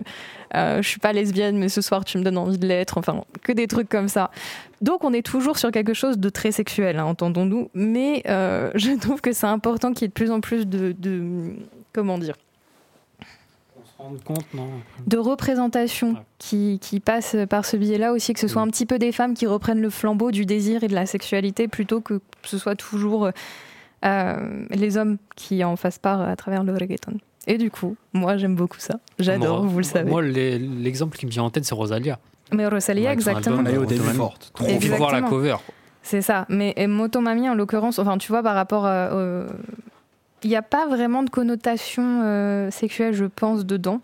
euh, 0.56 0.82
Je 0.82 0.88
suis 0.88 1.00
pas 1.00 1.12
lesbienne, 1.12 1.58
mais 1.58 1.68
ce 1.68 1.82
soir 1.82 2.06
tu 2.06 2.18
me 2.18 2.24
donnes 2.24 2.38
envie 2.38 2.58
de 2.58 2.66
l'être. 2.66 2.98
Enfin, 2.98 3.26
que 3.42 3.52
des 3.52 3.68
trucs 3.68 3.90
comme 3.90 4.08
ça. 4.08 4.32
Donc 4.80 5.04
on 5.04 5.12
est 5.12 5.26
toujours 5.26 5.58
sur 5.58 5.70
quelque 5.72 5.94
chose 5.94 6.18
de 6.18 6.30
très 6.30 6.54
sexuel, 6.54 6.98
hein, 7.00 7.04
entendons-nous. 7.06 7.72
Mais 7.74 8.24
euh, 8.30 8.72
je 8.76 8.92
trouve 8.98 9.20
que 9.20 9.34
c'est 9.34 9.48
important 9.48 9.92
qu'il 9.92 10.04
y 10.04 10.06
ait 10.06 10.08
de 10.10 10.14
plus 10.14 10.32
en 10.32 10.40
plus 10.40 10.66
de- 10.66 10.96
de 10.98 11.56
comment 11.92 12.18
dire 12.18 12.36
Compte, 14.26 14.46
non 14.54 14.68
de 15.08 15.18
représentation 15.18 16.16
qui, 16.38 16.78
qui 16.82 17.00
passe 17.00 17.36
par 17.50 17.66
ce 17.66 17.78
biais-là 17.78 18.12
aussi, 18.12 18.34
que 18.34 18.40
ce 18.40 18.48
soit 18.48 18.62
un 18.62 18.68
petit 18.68 18.86
peu 18.86 19.00
des 19.00 19.12
femmes 19.12 19.34
qui 19.34 19.48
reprennent 19.48 19.82
le 19.82 19.90
flambeau 19.90 20.32
du 20.32 20.46
désir 20.46 20.84
et 20.84 20.88
de 20.88 20.94
la 20.96 21.06
sexualité 21.06 21.68
plutôt 21.68 22.02
que 22.02 22.20
ce 22.44 22.58
soit 22.58 22.76
toujours 22.76 23.30
euh, 24.06 24.66
les 24.70 24.98
hommes 24.98 25.18
qui 25.36 25.64
en 25.64 25.76
fassent 25.76 26.00
part 26.00 26.22
à 26.22 26.36
travers 26.36 26.64
le 26.64 26.74
reggaeton. 26.74 27.14
Et 27.48 27.58
du 27.58 27.72
coup, 27.72 27.96
moi 28.14 28.38
j'aime 28.38 28.56
beaucoup 28.56 28.80
ça. 28.80 28.96
J'adore, 29.20 29.64
Moi- 29.64 29.72
vous 29.72 29.78
le 29.78 29.84
savez. 29.84 30.10
Moi, 30.10 30.22
l'exemple 30.22 31.18
qui 31.18 31.26
me 31.26 31.32
vient 31.32 31.44
en 31.44 31.50
tête, 31.50 31.66
c'est 31.66 31.76
Rosalia. 31.76 32.20
Mais 32.52 32.68
Rosalia, 32.68 33.10
son 33.10 33.14
exactement. 33.14 33.58
album, 33.60 33.74
On 33.74 33.76
est 33.76 33.78
au 33.78 33.86
début. 33.86 34.02
Forte. 34.04 34.52
Trop 34.54 34.66
de 34.66 34.72
voir 34.72 35.12
la 35.12 35.18
Exactement. 35.20 35.30
cover. 35.30 35.56
C'est 36.04 36.22
ça. 36.22 36.46
Mais 36.50 36.76
Motomami, 36.88 37.50
en 37.50 37.56
l'occurrence, 37.56 37.98
enfin, 38.00 38.18
tu 38.18 38.28
vois, 38.32 38.44
par 38.44 38.56
rapport 38.56 38.86
à. 38.86 39.12
euh, 39.14 39.48
Il 40.44 40.50
n'y 40.50 40.56
a 40.56 40.62
pas 40.62 40.88
vraiment 40.88 41.24
de 41.24 41.30
connotation 41.30 42.22
euh, 42.24 42.70
sexuelle, 42.70 43.14
je 43.14 43.26
pense, 43.26 43.66
dedans. 43.66 44.02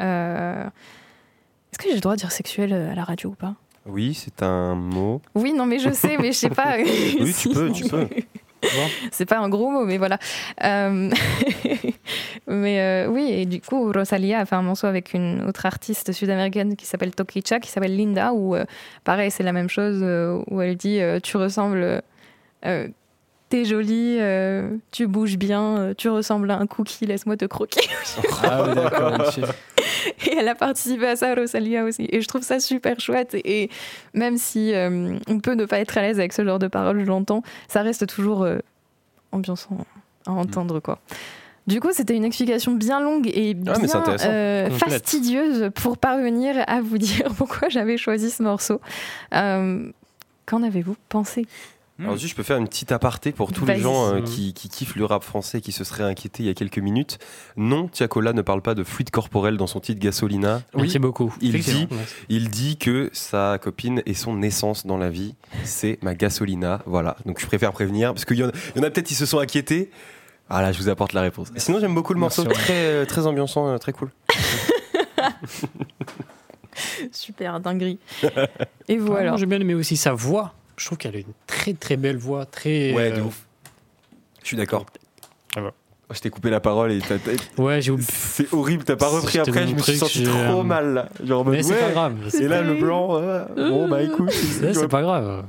Euh, 0.00 0.64
Est-ce 0.64 1.78
que 1.78 1.88
j'ai 1.88 1.94
le 1.94 2.00
droit 2.00 2.14
de 2.14 2.20
dire 2.20 2.32
sexuel 2.32 2.72
euh, 2.72 2.92
à 2.92 2.94
la 2.94 3.04
radio 3.04 3.30
ou 3.30 3.34
pas? 3.34 3.54
Oui, 3.84 4.14
c'est 4.14 4.42
un 4.42 4.74
mot. 4.74 5.20
Oui, 5.34 5.52
non, 5.52 5.66
mais 5.66 5.78
je 5.78 5.90
sais, 5.90 6.16
mais 6.18 6.32
je 6.32 6.38
sais 6.38 6.50
pas. 6.50 6.76
Oui, 7.20 7.34
tu 7.38 7.48
peux, 7.50 7.70
tu 7.70 7.84
peux. 7.84 8.08
C'est 9.12 9.26
pas 9.26 9.38
un 9.38 9.48
gros 9.48 9.70
mot, 9.70 9.84
mais 9.84 9.98
voilà. 9.98 10.18
Euh, 10.64 11.10
mais 12.48 12.80
euh, 12.80 13.06
oui, 13.06 13.30
et 13.30 13.46
du 13.46 13.60
coup, 13.60 13.92
Rosalia 13.92 14.40
a 14.40 14.46
fait 14.46 14.56
un 14.56 14.62
morceau 14.62 14.86
avec 14.86 15.14
une 15.14 15.42
autre 15.46 15.66
artiste 15.66 16.12
sud-américaine 16.12 16.74
qui 16.74 16.86
s'appelle 16.86 17.14
Tokicha, 17.14 17.60
qui 17.60 17.70
s'appelle 17.70 17.96
Linda, 17.96 18.32
où 18.32 18.56
euh, 18.56 18.64
pareil, 19.04 19.30
c'est 19.30 19.42
la 19.42 19.52
même 19.52 19.68
chose, 19.68 20.02
où 20.48 20.60
elle 20.60 20.76
dit 20.76 21.00
Tu 21.22 21.36
ressembles. 21.36 22.02
T'es 23.48 23.64
jolie, 23.64 24.16
euh, 24.20 24.76
tu 24.90 25.06
bouges 25.06 25.36
bien, 25.36 25.78
euh, 25.78 25.94
tu 25.96 26.08
ressembles 26.08 26.50
à 26.50 26.58
un 26.58 26.66
cookie, 26.66 27.06
laisse-moi 27.06 27.36
te 27.36 27.44
croquer. 27.44 27.88
Ah 28.42 28.64
oui, 28.66 28.74
d'accord. 28.74 29.12
Et 30.26 30.36
elle 30.36 30.48
a 30.48 30.54
participé 30.54 31.06
à 31.06 31.16
ça, 31.16 31.34
Rosalia 31.34 31.84
aussi. 31.84 32.08
Et 32.10 32.20
je 32.20 32.28
trouve 32.28 32.42
ça 32.42 32.58
super 32.60 32.98
chouette. 33.00 33.34
Et 33.44 33.70
même 34.14 34.36
si 34.36 34.74
euh, 34.74 35.16
on 35.28 35.38
peut 35.40 35.54
ne 35.54 35.64
pas 35.64 35.78
être 35.78 35.96
à 35.98 36.02
l'aise 36.02 36.18
avec 36.18 36.32
ce 36.32 36.44
genre 36.44 36.58
de 36.58 36.66
paroles, 36.68 37.00
je 37.00 37.04
l'entends, 37.06 37.42
ça 37.68 37.82
reste 37.82 38.06
toujours 38.06 38.42
euh, 38.42 38.58
ambiançant 39.32 39.78
à 40.26 40.32
entendre, 40.32 40.80
quoi. 40.80 40.98
Du 41.66 41.80
coup, 41.80 41.90
c'était 41.92 42.14
une 42.14 42.24
explication 42.24 42.72
bien 42.72 43.00
longue 43.00 43.28
et 43.32 43.54
bien 43.54 43.74
Ah, 43.94 44.16
euh, 44.26 44.68
Complète. 44.70 44.90
fastidieuse 44.90 45.70
pour 45.74 45.98
parvenir 45.98 46.56
à 46.68 46.80
vous 46.80 46.98
dire 46.98 47.28
pourquoi 47.36 47.68
j'avais 47.68 47.96
choisi 47.96 48.30
ce 48.30 48.42
morceau. 48.42 48.80
Euh, 49.34 49.88
Qu'en 50.46 50.62
avez-vous 50.62 50.94
pensé? 51.08 51.46
Alors 51.98 52.16
juste, 52.18 52.32
je 52.32 52.36
peux 52.36 52.42
faire 52.42 52.58
une 52.58 52.68
petite 52.68 52.92
aparté 52.92 53.32
pour 53.32 53.52
tous 53.52 53.64
les 53.64 53.78
gens 53.80 54.10
euh, 54.12 54.18
Mhm. 54.20 54.24
qui, 54.24 54.52
qui 54.52 54.68
kiffent 54.68 54.96
le 54.96 55.06
rap 55.06 55.24
français, 55.24 55.62
qui 55.62 55.72
se 55.72 55.82
seraient 55.82 56.02
inquiétés 56.04 56.42
il 56.42 56.46
y 56.46 56.50
a 56.50 56.54
quelques 56.54 56.78
minutes. 56.78 57.18
Non, 57.56 57.88
Tiakola 57.88 58.34
ne 58.34 58.42
parle 58.42 58.60
pas 58.60 58.74
de 58.74 58.84
fluide 58.84 59.10
corporel 59.10 59.56
dans 59.56 59.66
son 59.66 59.80
titre 59.80 59.98
Gasolina. 60.00 60.60
Merci 60.74 60.98
beaucoup. 60.98 61.34
Il 61.40 61.58
dit- 61.58 61.88
Il 62.28 62.50
dit 62.50 62.76
que 62.76 63.08
sa 63.14 63.58
copine 63.62 64.02
est 64.04 64.12
son 64.14 64.42
essence 64.42 64.84
dans 64.84 64.98
la 64.98 65.08
vie. 65.08 65.34
C'est 65.64 65.98
ma 66.02 66.14
gasolina. 66.14 66.82
Voilà. 66.84 67.16
Donc 67.24 67.40
je 67.40 67.46
préfère 67.46 67.72
prévenir 67.72 68.12
parce 68.12 68.26
qu'il 68.26 68.36
y 68.38 68.44
en 68.44 68.48
a, 68.48 68.52
il 68.74 68.78
y 68.78 68.84
en 68.84 68.86
a 68.86 68.90
peut-être 68.90 69.06
qui 69.06 69.14
se 69.14 69.24
sont 69.24 69.38
inquiétés. 69.38 69.90
Ah 70.50 70.60
là, 70.62 70.72
je 70.72 70.78
vous 70.78 70.88
apporte 70.90 71.12
la 71.14 71.22
réponse. 71.22 71.48
Sinon, 71.56 71.80
j'aime 71.80 71.94
beaucoup 71.94 72.12
le 72.12 72.20
Merci, 72.20 72.42
morceau. 72.42 72.54
ouais. 72.56 72.62
Très, 72.62 72.74
euh, 72.74 73.04
très 73.06 73.26
ambiançant, 73.26 73.68
euh, 73.68 73.78
très 73.78 73.92
cool. 73.92 74.10
Super, 77.10 77.58
dinguerie. 77.60 77.98
Et 78.88 78.98
vous 78.98 79.12
Ah, 79.14 79.36
J'ai 79.36 79.46
bien 79.46 79.60
aimé 79.60 79.74
aussi 79.74 79.96
sa 79.96 80.12
voix. 80.12 80.52
Je 80.76 80.84
trouve 80.86 80.98
qu'elle 80.98 81.16
a 81.16 81.18
une 81.18 81.32
très 81.46 81.72
très 81.74 81.96
belle 81.96 82.16
voix. 82.18 82.44
Très, 82.46 82.92
Ouais, 82.92 83.10
de 83.10 83.20
euh, 83.20 83.24
ouf. 83.24 83.46
Je 84.42 84.46
suis 84.48 84.56
d'accord. 84.56 84.86
Ah 85.56 85.60
bah. 85.62 85.72
Je 86.12 86.20
t'ai 86.20 86.30
coupé 86.30 86.50
la 86.50 86.60
parole 86.60 86.92
et 86.92 87.00
t'as- 87.00 87.16
Ouais, 87.60 87.80
j'ai 87.80 87.90
oublié. 87.90 88.08
c'est 88.12 88.52
horrible. 88.52 88.84
T'as 88.84 88.94
pas 88.96 89.08
repris 89.08 89.38
après. 89.40 89.66
Je 89.66 89.74
me 89.74 89.78
suis 89.80 89.96
senti 89.98 90.22
trop 90.22 90.60
euh, 90.60 90.62
mal. 90.62 90.94
Là. 90.94 91.08
Genre 91.24 91.44
Mais 91.44 91.62
c'est 91.64 91.72
ouais. 91.74 91.80
pas 91.80 91.90
grave. 91.90 92.14
c'est- 92.28 92.42
Et 92.44 92.48
là, 92.48 92.62
le 92.62 92.74
blanc. 92.74 93.16
euh, 93.20 93.44
bon, 93.56 93.88
bah 93.88 94.02
écoute. 94.02 94.30
C'est 94.30 94.86
pas 94.88 95.02
grave. 95.02 95.44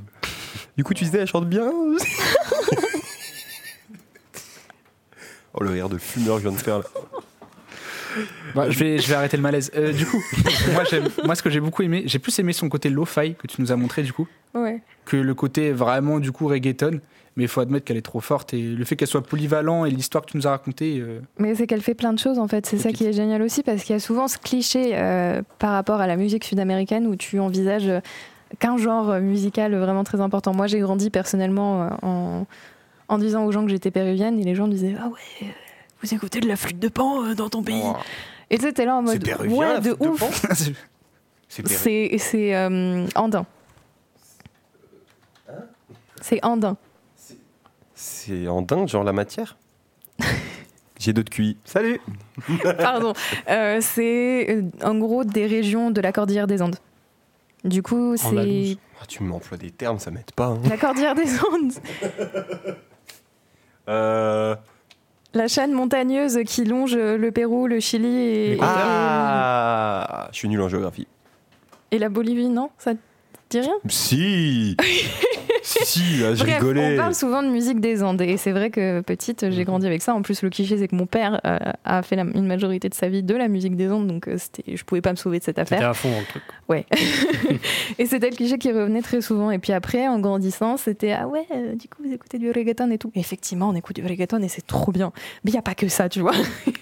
Du 0.77 0.83
coup, 0.83 0.93
tu 0.95 1.03
disais, 1.03 1.19
elle 1.19 1.27
chante 1.27 1.47
bien. 1.47 1.71
oh, 5.53 5.63
le 5.63 5.69
rire 5.71 5.89
de 5.89 5.97
fumeur 5.97 6.37
que 6.37 6.43
je 6.43 6.47
viens 6.49 6.57
de 6.57 6.61
faire 6.63 6.79
là. 6.79 6.85
Bah, 8.55 8.69
je, 8.69 8.79
vais, 8.79 8.97
je 8.99 9.07
vais 9.07 9.15
arrêter 9.15 9.37
le 9.37 9.43
malaise. 9.43 9.71
Euh, 9.75 9.91
du 9.93 10.05
coup, 10.05 10.21
moi, 11.25 11.35
ce 11.35 11.41
que 11.43 11.49
j'ai 11.49 11.59
beaucoup 11.59 11.81
aimé, 11.83 12.03
j'ai 12.05 12.19
plus 12.19 12.37
aimé 12.39 12.53
son 12.53 12.69
côté 12.69 12.89
lo-fi 12.89 13.35
que 13.35 13.47
tu 13.47 13.61
nous 13.61 13.71
as 13.71 13.75
montré, 13.75 14.03
du 14.03 14.13
coup, 14.13 14.27
Ouais. 14.53 14.81
que 15.05 15.17
le 15.17 15.33
côté 15.33 15.71
vraiment, 15.71 16.19
du 16.19 16.31
coup, 16.31 16.47
reggaeton. 16.47 16.99
Mais 17.35 17.43
il 17.43 17.47
faut 17.49 17.61
admettre 17.61 17.85
qu'elle 17.85 17.97
est 17.97 18.01
trop 18.01 18.19
forte. 18.19 18.55
Et 18.55 18.61
le 18.63 18.83
fait 18.83 18.95
qu'elle 18.95 19.07
soit 19.07 19.21
polyvalent 19.21 19.85
et 19.85 19.91
l'histoire 19.91 20.25
que 20.25 20.31
tu 20.31 20.37
nous 20.37 20.47
as 20.47 20.49
racontée. 20.49 20.97
euh, 20.99 21.19
Mais 21.37 21.53
c'est 21.53 21.67
qu'elle 21.67 21.83
fait 21.83 21.93
plein 21.93 22.11
de 22.11 22.17
choses 22.17 22.39
en 22.39 22.47
fait, 22.47 22.65
c'est 22.65 22.79
ça 22.79 22.91
qui 22.91 23.05
est 23.05 23.13
génial 23.13 23.43
aussi 23.43 23.61
parce 23.61 23.83
qu'il 23.83 23.93
y 23.93 23.95
a 23.95 23.99
souvent 23.99 24.27
ce 24.27 24.39
cliché 24.39 24.93
euh, 24.93 25.43
par 25.59 25.73
rapport 25.73 26.01
à 26.01 26.07
la 26.07 26.15
musique 26.15 26.43
sud-américaine 26.43 27.05
où 27.05 27.15
tu 27.15 27.37
envisages 27.39 27.91
qu'un 28.57 28.77
genre 28.77 29.19
musical 29.19 29.75
vraiment 29.75 30.03
très 30.03 30.19
important. 30.19 30.51
Moi 30.55 30.65
j'ai 30.65 30.79
grandi 30.79 31.11
personnellement 31.11 31.91
en, 32.01 32.47
en 33.07 33.17
disant 33.19 33.45
aux 33.45 33.51
gens 33.51 33.63
que 33.63 33.69
j'étais 33.69 33.91
péruvienne 33.91 34.39
et 34.39 34.43
les 34.43 34.55
gens 34.55 34.65
me 34.65 34.71
disaient 34.71 34.95
Ah 34.99 35.07
ouais, 35.09 35.47
vous 36.01 36.13
écoutez 36.13 36.39
de 36.39 36.47
la 36.47 36.55
flûte 36.55 36.79
de 36.79 36.87
pan 36.89 37.23
euh, 37.25 37.33
dans 37.35 37.49
ton 37.49 37.63
pays 37.63 37.81
Et 38.49 38.57
tu 38.57 38.63
sais, 38.65 38.73
t'es 38.73 38.85
là 38.85 38.95
en 38.97 39.01
mode 39.01 39.13
C'est 39.13 39.19
péruvien, 39.19 39.55
Ouais, 39.57 39.73
la 39.73 39.79
de 39.79 39.89
flûte 39.89 39.99
de 40.01 40.07
ouf 40.07 40.19
pan 40.19 40.29
C'est 41.49 41.63
péruvien. 41.63 41.77
C'est 41.77 42.17
c'est, 42.19 42.55
euh, 42.55 43.07
andin. 43.15 43.45
C'est 46.21 46.43
andin. 46.43 46.77
C'est 47.95 48.47
en 48.47 48.61
dingue, 48.61 48.87
genre 48.87 49.03
la 49.03 49.13
matière 49.13 49.57
J'ai 50.99 51.13
d'autres 51.13 51.29
QI. 51.31 51.57
Salut 51.63 51.99
Pardon. 52.77 53.13
Euh, 53.49 53.79
c'est 53.81 54.47
euh, 54.49 54.63
en 54.83 54.95
gros 54.97 55.23
des 55.23 55.45
régions 55.45 55.91
de 55.91 56.01
la 56.01 56.11
Cordillère 56.11 56.47
des 56.47 56.61
Andes. 56.61 56.77
Du 57.63 57.81
coup, 57.83 58.17
c'est. 58.17 58.77
Ah, 59.01 59.05
tu 59.07 59.21
m'emploies 59.23 59.57
des 59.57 59.69
termes, 59.71 59.99
ça 59.99 60.09
m'aide 60.09 60.31
pas. 60.31 60.47
hein. 60.47 60.59
la 60.69 60.77
Cordillère 60.77 61.13
des 61.15 61.29
Andes, 61.39 61.73
Euh, 63.89 64.55
la 65.37 65.47
chaîne 65.47 65.71
montagneuse 65.71 66.39
qui 66.45 66.65
longe 66.65 66.95
le 66.95 67.31
Pérou, 67.31 67.67
le 67.67 67.79
Chili 67.79 68.07
et, 68.17 68.51
et- 68.53 68.57
Ah 68.61 70.27
Je 70.31 70.37
suis 70.37 70.49
nul 70.49 70.61
en 70.61 70.67
géographie. 70.69 71.07
et 71.91 71.99
la 71.99 72.09
Bolivie, 72.09 72.49
non? 72.49 72.69
Ça 72.77 72.93
te 72.93 72.99
dit 73.49 73.59
rien? 73.61 73.75
Si 73.87 74.75
Si, 75.63 75.85
si, 75.85 76.17
là, 76.21 76.33
je 76.35 76.43
Bref, 76.43 76.59
rigolais. 76.59 76.93
on 76.93 76.97
parle 76.97 77.15
souvent 77.15 77.43
de 77.43 77.49
musique 77.49 77.79
des 77.79 78.03
Andes 78.03 78.21
et 78.21 78.37
c'est 78.37 78.51
vrai 78.51 78.69
que 78.69 79.01
petite, 79.01 79.49
j'ai 79.51 79.63
grandi 79.65 79.85
avec 79.87 80.01
ça. 80.01 80.13
En 80.13 80.21
plus, 80.21 80.41
le 80.41 80.49
cliché, 80.49 80.77
c'est 80.77 80.87
que 80.87 80.95
mon 80.95 81.05
père 81.05 81.41
euh, 81.45 81.57
a 81.83 82.01
fait 82.03 82.15
la- 82.15 82.23
une 82.23 82.45
majorité 82.47 82.89
de 82.89 82.93
sa 82.93 83.09
vie 83.09 83.23
de 83.23 83.35
la 83.35 83.47
musique 83.47 83.75
des 83.75 83.91
Andes, 83.91 84.07
donc 84.07 84.27
euh, 84.27 84.35
c'était, 84.37 84.75
je 84.75 84.83
pouvais 84.83 85.01
pas 85.01 85.11
me 85.11 85.15
sauver 85.17 85.39
de 85.39 85.43
cette 85.43 85.59
affaire. 85.59 85.87
à 85.89 85.93
fond 85.93 86.09
dans 86.11 86.19
le 86.19 86.25
truc. 86.25 86.43
Ouais. 86.69 86.85
et 87.99 88.05
c'était 88.05 88.29
le 88.29 88.35
cliché 88.35 88.57
qui 88.57 88.71
revenait 88.71 89.01
très 89.01 89.21
souvent. 89.21 89.51
Et 89.51 89.59
puis 89.59 89.73
après, 89.73 90.07
en 90.07 90.19
grandissant, 90.19 90.77
c'était 90.77 91.11
ah 91.13 91.27
ouais, 91.27 91.45
euh, 91.53 91.75
du 91.75 91.87
coup, 91.87 92.03
vous 92.03 92.13
écoutez 92.13 92.37
du 92.39 92.51
reggaeton 92.51 92.89
et 92.91 92.97
tout. 92.97 93.11
Et 93.15 93.19
effectivement, 93.19 93.69
on 93.69 93.75
écoute 93.75 93.95
du 93.95 94.05
reggaeton 94.05 94.41
et 94.41 94.47
c'est 94.47 94.65
trop 94.65 94.91
bien. 94.91 95.11
Mais 95.43 95.51
il 95.51 95.53
n'y 95.53 95.59
a 95.59 95.63
pas 95.63 95.75
que 95.75 95.87
ça, 95.87 96.09
tu 96.09 96.19
vois. 96.21 96.33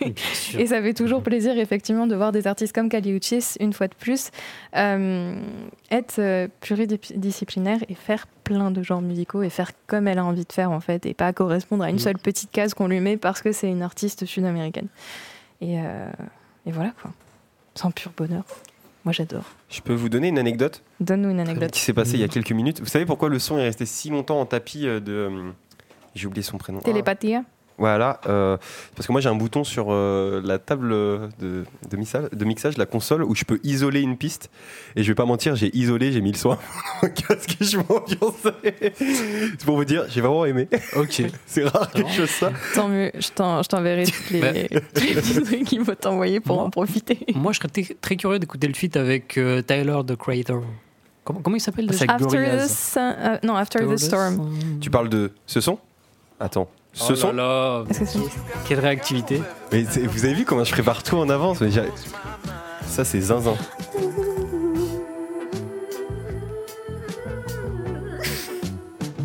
et 0.58 0.66
ça 0.68 0.82
fait 0.82 0.94
toujours 0.94 1.22
plaisir, 1.22 1.58
effectivement, 1.58 2.08
de 2.08 2.16
voir 2.16 2.32
des 2.32 2.48
artistes 2.48 2.74
comme 2.74 2.90
Kali 2.90 3.12
Uchis, 3.12 3.56
une 3.60 3.74
fois 3.74 3.88
de 3.88 3.96
plus, 3.96 4.30
euh, 4.76 5.36
être 5.92 6.16
euh, 6.20 6.48
pluridisciplinaire 6.62 7.80
et 7.90 7.96
faire 7.96 8.28
plein 8.46 8.72
de 8.72 8.82
genres 8.82 9.02
musicaux 9.02 9.42
et 9.44 9.50
faire 9.50 9.72
comme 9.88 10.08
elle 10.08 10.20
a 10.20 10.24
envie 10.24 10.46
de 10.46 10.54
faire, 10.54 10.72
en 10.72 10.80
fait, 10.80 11.06
et 11.06 11.14
pas 11.14 11.34
correspondre 11.34 11.84
à 11.84 11.90
une 11.90 11.98
Mm. 11.98 12.00
seule 12.00 12.18
petite 12.18 12.52
case 12.52 12.74
qu'on 12.74 12.88
lui 12.88 13.02
met 13.02 13.18
parce 13.18 13.42
que 13.42 13.52
c'est 13.52 13.68
une 13.70 13.82
artiste 13.82 14.26
sud-américaine. 14.26 14.88
Et, 15.62 15.80
euh, 15.80 16.10
et 16.66 16.72
voilà, 16.72 16.92
quoi. 17.02 17.12
C'est 17.74 17.86
un 17.86 17.92
pur 17.92 18.12
bonheur. 18.16 18.44
Moi, 19.04 19.12
j'adore. 19.12 19.44
Je 19.70 19.82
peux 19.82 19.94
vous 19.94 20.08
donner 20.10 20.30
une 20.30 20.40
anecdote? 20.40 20.82
Donne-nous 21.00 21.30
une 21.32 21.40
anecdote. 21.40 21.72
qui 21.72 21.80
s'est 21.82 21.94
passée 21.94 22.14
il 22.14 22.22
y 22.22 22.24
a 22.24 22.28
quelques 22.28 22.52
minutes. 22.54 22.80
Vous 22.80 22.86
savez 22.88 23.06
pourquoi 23.06 23.28
le 23.30 23.38
son 23.40 23.58
est 23.58 23.64
resté 23.64 23.86
si 23.86 24.10
longtemps 24.10 24.40
en 24.40 24.46
tapis 24.46 24.88
euh, 24.88 25.00
de. 25.00 25.12
euh, 25.12 25.52
J'ai 26.16 26.28
oublié 26.28 26.42
son 26.44 26.58
prénom. 26.58 26.80
Ah. 26.82 27.44
Voilà, 27.78 28.22
euh, 28.28 28.56
parce 28.96 29.06
que 29.06 29.12
moi 29.12 29.20
j'ai 29.20 29.28
un 29.28 29.36
bouton 29.36 29.66
sur 29.66 29.88
euh, 29.90 30.42
la 30.46 30.60
table 30.60 30.90
de, 30.92 31.66
de, 31.90 31.98
mixage, 31.98 32.30
de 32.32 32.46
mixage, 32.46 32.78
la 32.78 32.86
console, 32.86 33.22
où 33.24 33.36
je 33.36 33.44
peux 33.44 33.60
isoler 33.64 34.00
une 34.00 34.16
piste. 34.16 34.50
Et 34.96 35.04
je 35.04 35.12
vais 35.12 35.16
pas 35.16 35.26
mentir, 35.26 35.58
j'ai 35.58 35.76
isolé, 35.76 36.14
j'ai 36.14 36.22
mis 36.22 36.32
le 36.32 36.38
son 36.38 36.58
Qu'est-ce 37.02 37.48
que 37.50 37.66
je 37.66 37.78
m'ambiançais? 37.78 38.94
C'est 38.98 39.66
pour 39.66 39.76
vous 39.76 39.84
dire, 39.84 40.06
j'ai 40.08 40.22
vraiment 40.22 40.46
aimé. 40.46 40.70
Ok. 40.96 41.22
C'est 41.46 41.66
rare 41.66 41.92
que 41.92 42.00
je 42.08 42.22
fasse 42.26 42.30
ça. 42.30 42.52
Tant 42.76 42.88
mieux, 42.88 43.12
je 43.14 43.28
t'en- 43.30 43.62
je 43.62 43.68
t'enverrai 43.68 44.06
toutes 44.06 44.30
les, 44.30 44.40
Bah. 44.40 44.52
les 44.54 45.22
trucs 45.44 45.64
qu'il 45.66 45.84
faut 45.84 45.96
t'envoyer 45.96 46.40
pour 46.40 46.60
en 46.62 46.70
profiter. 46.70 47.20
Moi, 47.36 47.52
je 47.52 47.58
serais 47.60 47.96
très 48.00 48.16
curieux 48.16 48.40
d'écouter 48.40 48.68
le 48.68 48.74
feat 48.74 48.96
avec 48.96 49.38
euh, 49.38 49.62
Tyler, 49.62 50.00
the 50.08 50.16
Creator. 50.16 50.64
Comment, 51.26 51.42
comment 51.42 51.58
il 51.58 51.60
s'appelle 51.60 51.88
déjà 51.88 52.06
After 52.08 52.28
the 52.28 52.70
sun- 52.70 53.16
euh, 53.20 53.38
non, 53.44 53.56
After 53.56 53.80
the 53.86 53.98
Storm. 53.98 54.50
Tu 54.80 54.90
parles 54.90 55.10
de 55.10 55.34
ce 55.46 55.60
son? 55.60 55.78
Attends, 56.40 56.70
ce 56.96 57.12
Oh 57.14 57.16
son 57.16 57.32
là 57.34 57.84
Quelle 58.68 58.80
réactivité 58.80 59.42
Mais 59.72 59.84
vous 59.84 60.26
avez 60.26 60.34
vu 60.34 60.46
comment 60.46 60.64
je 60.64 60.72
prépare 60.72 61.04
tout 61.04 61.18
en 61.18 61.30
avance 61.30 61.60
mais 61.62 61.70
Ça 62.88 63.04
c'est 63.06 63.20
zinzin. 63.22 63.56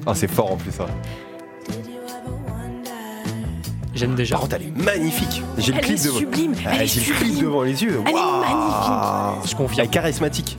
Oh 0.06 0.12
c'est 0.14 0.28
fort 0.30 0.52
en 0.52 0.56
plus 0.56 0.72
ça. 0.72 0.86
J'aime 3.94 4.14
déjà. 4.14 4.36
Par 4.36 4.42
contre 4.42 4.56
elle 4.56 4.68
est 4.68 4.76
magnifique. 4.76 5.42
J'ai 5.58 5.72
le 5.72 5.80
clip 5.80 5.98
est 5.98 6.04
devant. 6.06 6.18
sublime, 6.18 6.54
Ah, 6.64 6.70
elle 6.74 6.82
est 6.82 6.86
J'ai 6.86 7.00
le 7.00 7.06
clip 7.06 7.16
sublime. 7.28 7.44
devant 7.44 7.62
les 7.62 7.82
yeux. 7.82 8.00
Elle 8.06 8.10
est 8.10 8.14
Waouh. 8.14 8.40
magnifique. 8.40 9.50
Je 9.50 9.56
confirme. 9.56 9.80
Elle 9.80 9.84
est 9.86 9.88
charismatique. 9.88 10.56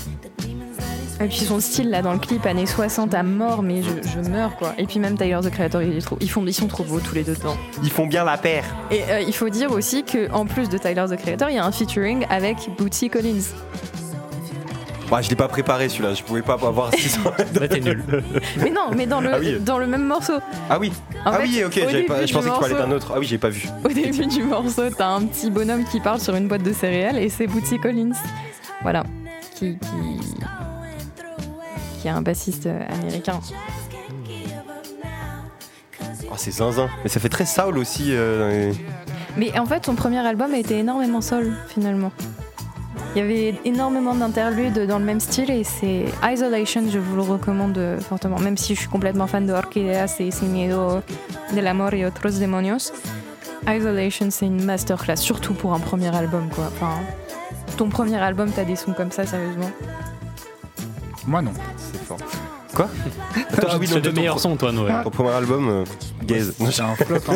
Et 1.23 1.27
puis 1.27 1.37
son 1.39 1.59
style 1.59 1.89
là 1.89 2.01
dans 2.01 2.13
le 2.13 2.19
clip 2.19 2.45
années 2.45 2.65
60 2.65 3.13
à 3.13 3.21
mort, 3.21 3.61
mais 3.61 3.81
je, 3.83 3.89
je 4.09 4.29
meurs 4.29 4.55
quoi. 4.55 4.73
Et 4.77 4.85
puis 4.85 4.99
même 4.99 5.17
Tyler 5.17 5.39
the 5.43 5.51
Creator, 5.51 5.81
il 5.83 5.97
est 5.97 6.01
trop, 6.01 6.17
ils, 6.19 6.29
font, 6.29 6.43
ils 6.45 6.53
sont 6.53 6.67
trop 6.67 6.83
beaux 6.83 6.99
tous 6.99 7.13
les 7.13 7.23
deux 7.23 7.35
dedans. 7.35 7.57
Ils 7.83 7.91
font 7.91 8.07
bien 8.07 8.23
la 8.23 8.37
paire. 8.37 8.65
Et 8.89 9.01
euh, 9.09 9.19
il 9.21 9.33
faut 9.33 9.49
dire 9.49 9.71
aussi 9.71 10.03
qu'en 10.03 10.45
plus 10.45 10.67
de 10.69 10.77
Tyler 10.77 11.05
the 11.09 11.17
Creator, 11.17 11.49
il 11.49 11.55
y 11.55 11.59
a 11.59 11.65
un 11.65 11.71
featuring 11.71 12.25
avec 12.29 12.57
Bootsy 12.77 13.09
Collins. 13.09 13.43
Bah, 15.11 15.21
je 15.21 15.29
l'ai 15.29 15.35
pas 15.35 15.49
préparé 15.49 15.89
celui-là, 15.89 16.13
je 16.13 16.23
pouvais 16.23 16.41
pas 16.41 16.53
avoir 16.53 16.89
600. 16.95 17.19
Là, 17.59 17.67
t'es 17.67 17.81
nul. 17.81 18.01
Mais 18.57 18.69
non, 18.69 18.91
mais 18.95 19.05
dans 19.05 19.19
le, 19.19 19.33
Ah 19.33 19.39
oui. 19.39 19.59
dans 19.59 19.77
le 19.77 19.85
même 19.85 20.05
morceau. 20.05 20.39
Ah 20.69 20.79
oui. 20.79 20.93
En 21.25 21.31
ah 21.33 21.39
fait, 21.39 21.43
oui, 21.43 21.63
ok, 21.65 22.07
pas- 22.07 22.25
je 22.25 22.33
pensais 22.33 22.47
que 22.47 22.53
tu 22.53 22.59
parlais 22.61 22.75
d'un 22.75 22.91
autre. 22.91 23.11
Ah 23.13 23.19
oui, 23.19 23.27
j'ai 23.27 23.37
pas 23.37 23.49
vu. 23.49 23.67
Au 23.83 23.89
début 23.89 24.25
du 24.25 24.43
morceau, 24.43 24.89
t'as 24.89 25.09
un 25.09 25.25
petit 25.25 25.51
bonhomme 25.51 25.83
qui 25.83 25.99
parle 25.99 26.21
sur 26.21 26.33
une 26.35 26.47
boîte 26.47 26.63
de 26.63 26.71
céréales 26.71 27.17
et 27.17 27.27
c'est 27.27 27.45
Bootsy 27.45 27.77
Collins. 27.77 28.13
Voilà. 28.83 29.03
Qui, 29.55 29.77
qui, 29.77 30.45
qui 32.01 32.07
est 32.07 32.11
un 32.11 32.21
bassiste 32.21 32.65
euh, 32.65 32.79
américain. 33.01 33.39
Oh, 36.29 36.33
c'est 36.37 36.51
zinzin. 36.51 36.89
Mais 37.03 37.09
ça 37.09 37.19
fait 37.19 37.29
très 37.29 37.45
soul 37.45 37.77
aussi. 37.77 38.07
euh, 38.09 38.39
dans 38.39 38.47
les- 38.47 38.85
Mais 39.37 39.57
en 39.59 39.65
fait, 39.65 39.85
son 39.85 39.95
premier 39.95 40.19
album 40.19 40.53
a 40.53 40.57
été 40.57 40.79
énormément 40.79 41.21
soul, 41.21 41.53
finalement. 41.67 42.11
Il 43.13 43.19
y 43.19 43.21
avait 43.21 43.55
énormément 43.65 44.15
d'interludes 44.15 44.87
dans 44.87 44.97
le 44.97 45.03
même 45.03 45.19
style 45.19 45.51
et 45.51 45.65
c'est 45.65 46.05
Isolation, 46.23 46.83
je 46.89 46.97
vous 46.97 47.15
le 47.17 47.21
recommande 47.21 47.77
euh, 47.77 47.99
fortement. 47.99 48.39
Même 48.39 48.55
si 48.57 48.73
je 48.73 48.79
suis 48.79 48.89
complètement 48.89 49.27
fan 49.27 49.45
de 49.45 49.51
Orquideas 49.51 50.15
et 50.19 50.31
Sin 50.31 50.45
Miedo 50.47 51.01
del 51.53 51.67
Amor 51.67 51.93
y 51.93 52.05
Otros 52.05 52.39
Demonios. 52.39 52.93
Isolation, 53.67 54.27
c'est 54.31 54.45
une 54.47 54.63
masterclass, 54.63 55.17
surtout 55.17 55.53
pour 55.53 55.73
un 55.73 55.79
premier 55.79 56.15
album, 56.15 56.47
quoi. 56.55 56.65
Enfin, 56.73 56.93
ton 57.77 57.89
premier 57.89 58.15
album, 58.17 58.49
t'as 58.55 58.63
des 58.63 58.77
sons 58.77 58.93
comme 58.93 59.11
ça, 59.11 59.25
sérieusement. 59.25 59.69
Moi 61.27 61.41
non. 61.41 61.51
Quoi 62.75 62.89
Attends, 63.51 63.67
ah 63.71 63.77
oui, 63.79 63.87
C'est 63.87 63.95
donc, 63.95 64.05
le 64.05 64.09
ton- 64.13 64.15
meilleur 64.19 64.39
son, 64.39 64.55
toi, 64.55 64.71
Noël. 64.71 65.01
Ton 65.03 65.09
premier 65.09 65.31
album, 65.31 65.67
euh, 65.69 65.83
Gaze. 66.25 66.53
C'est 66.71 66.81
un 66.81 66.95
flop. 66.95 67.17
Hein. 67.27 67.35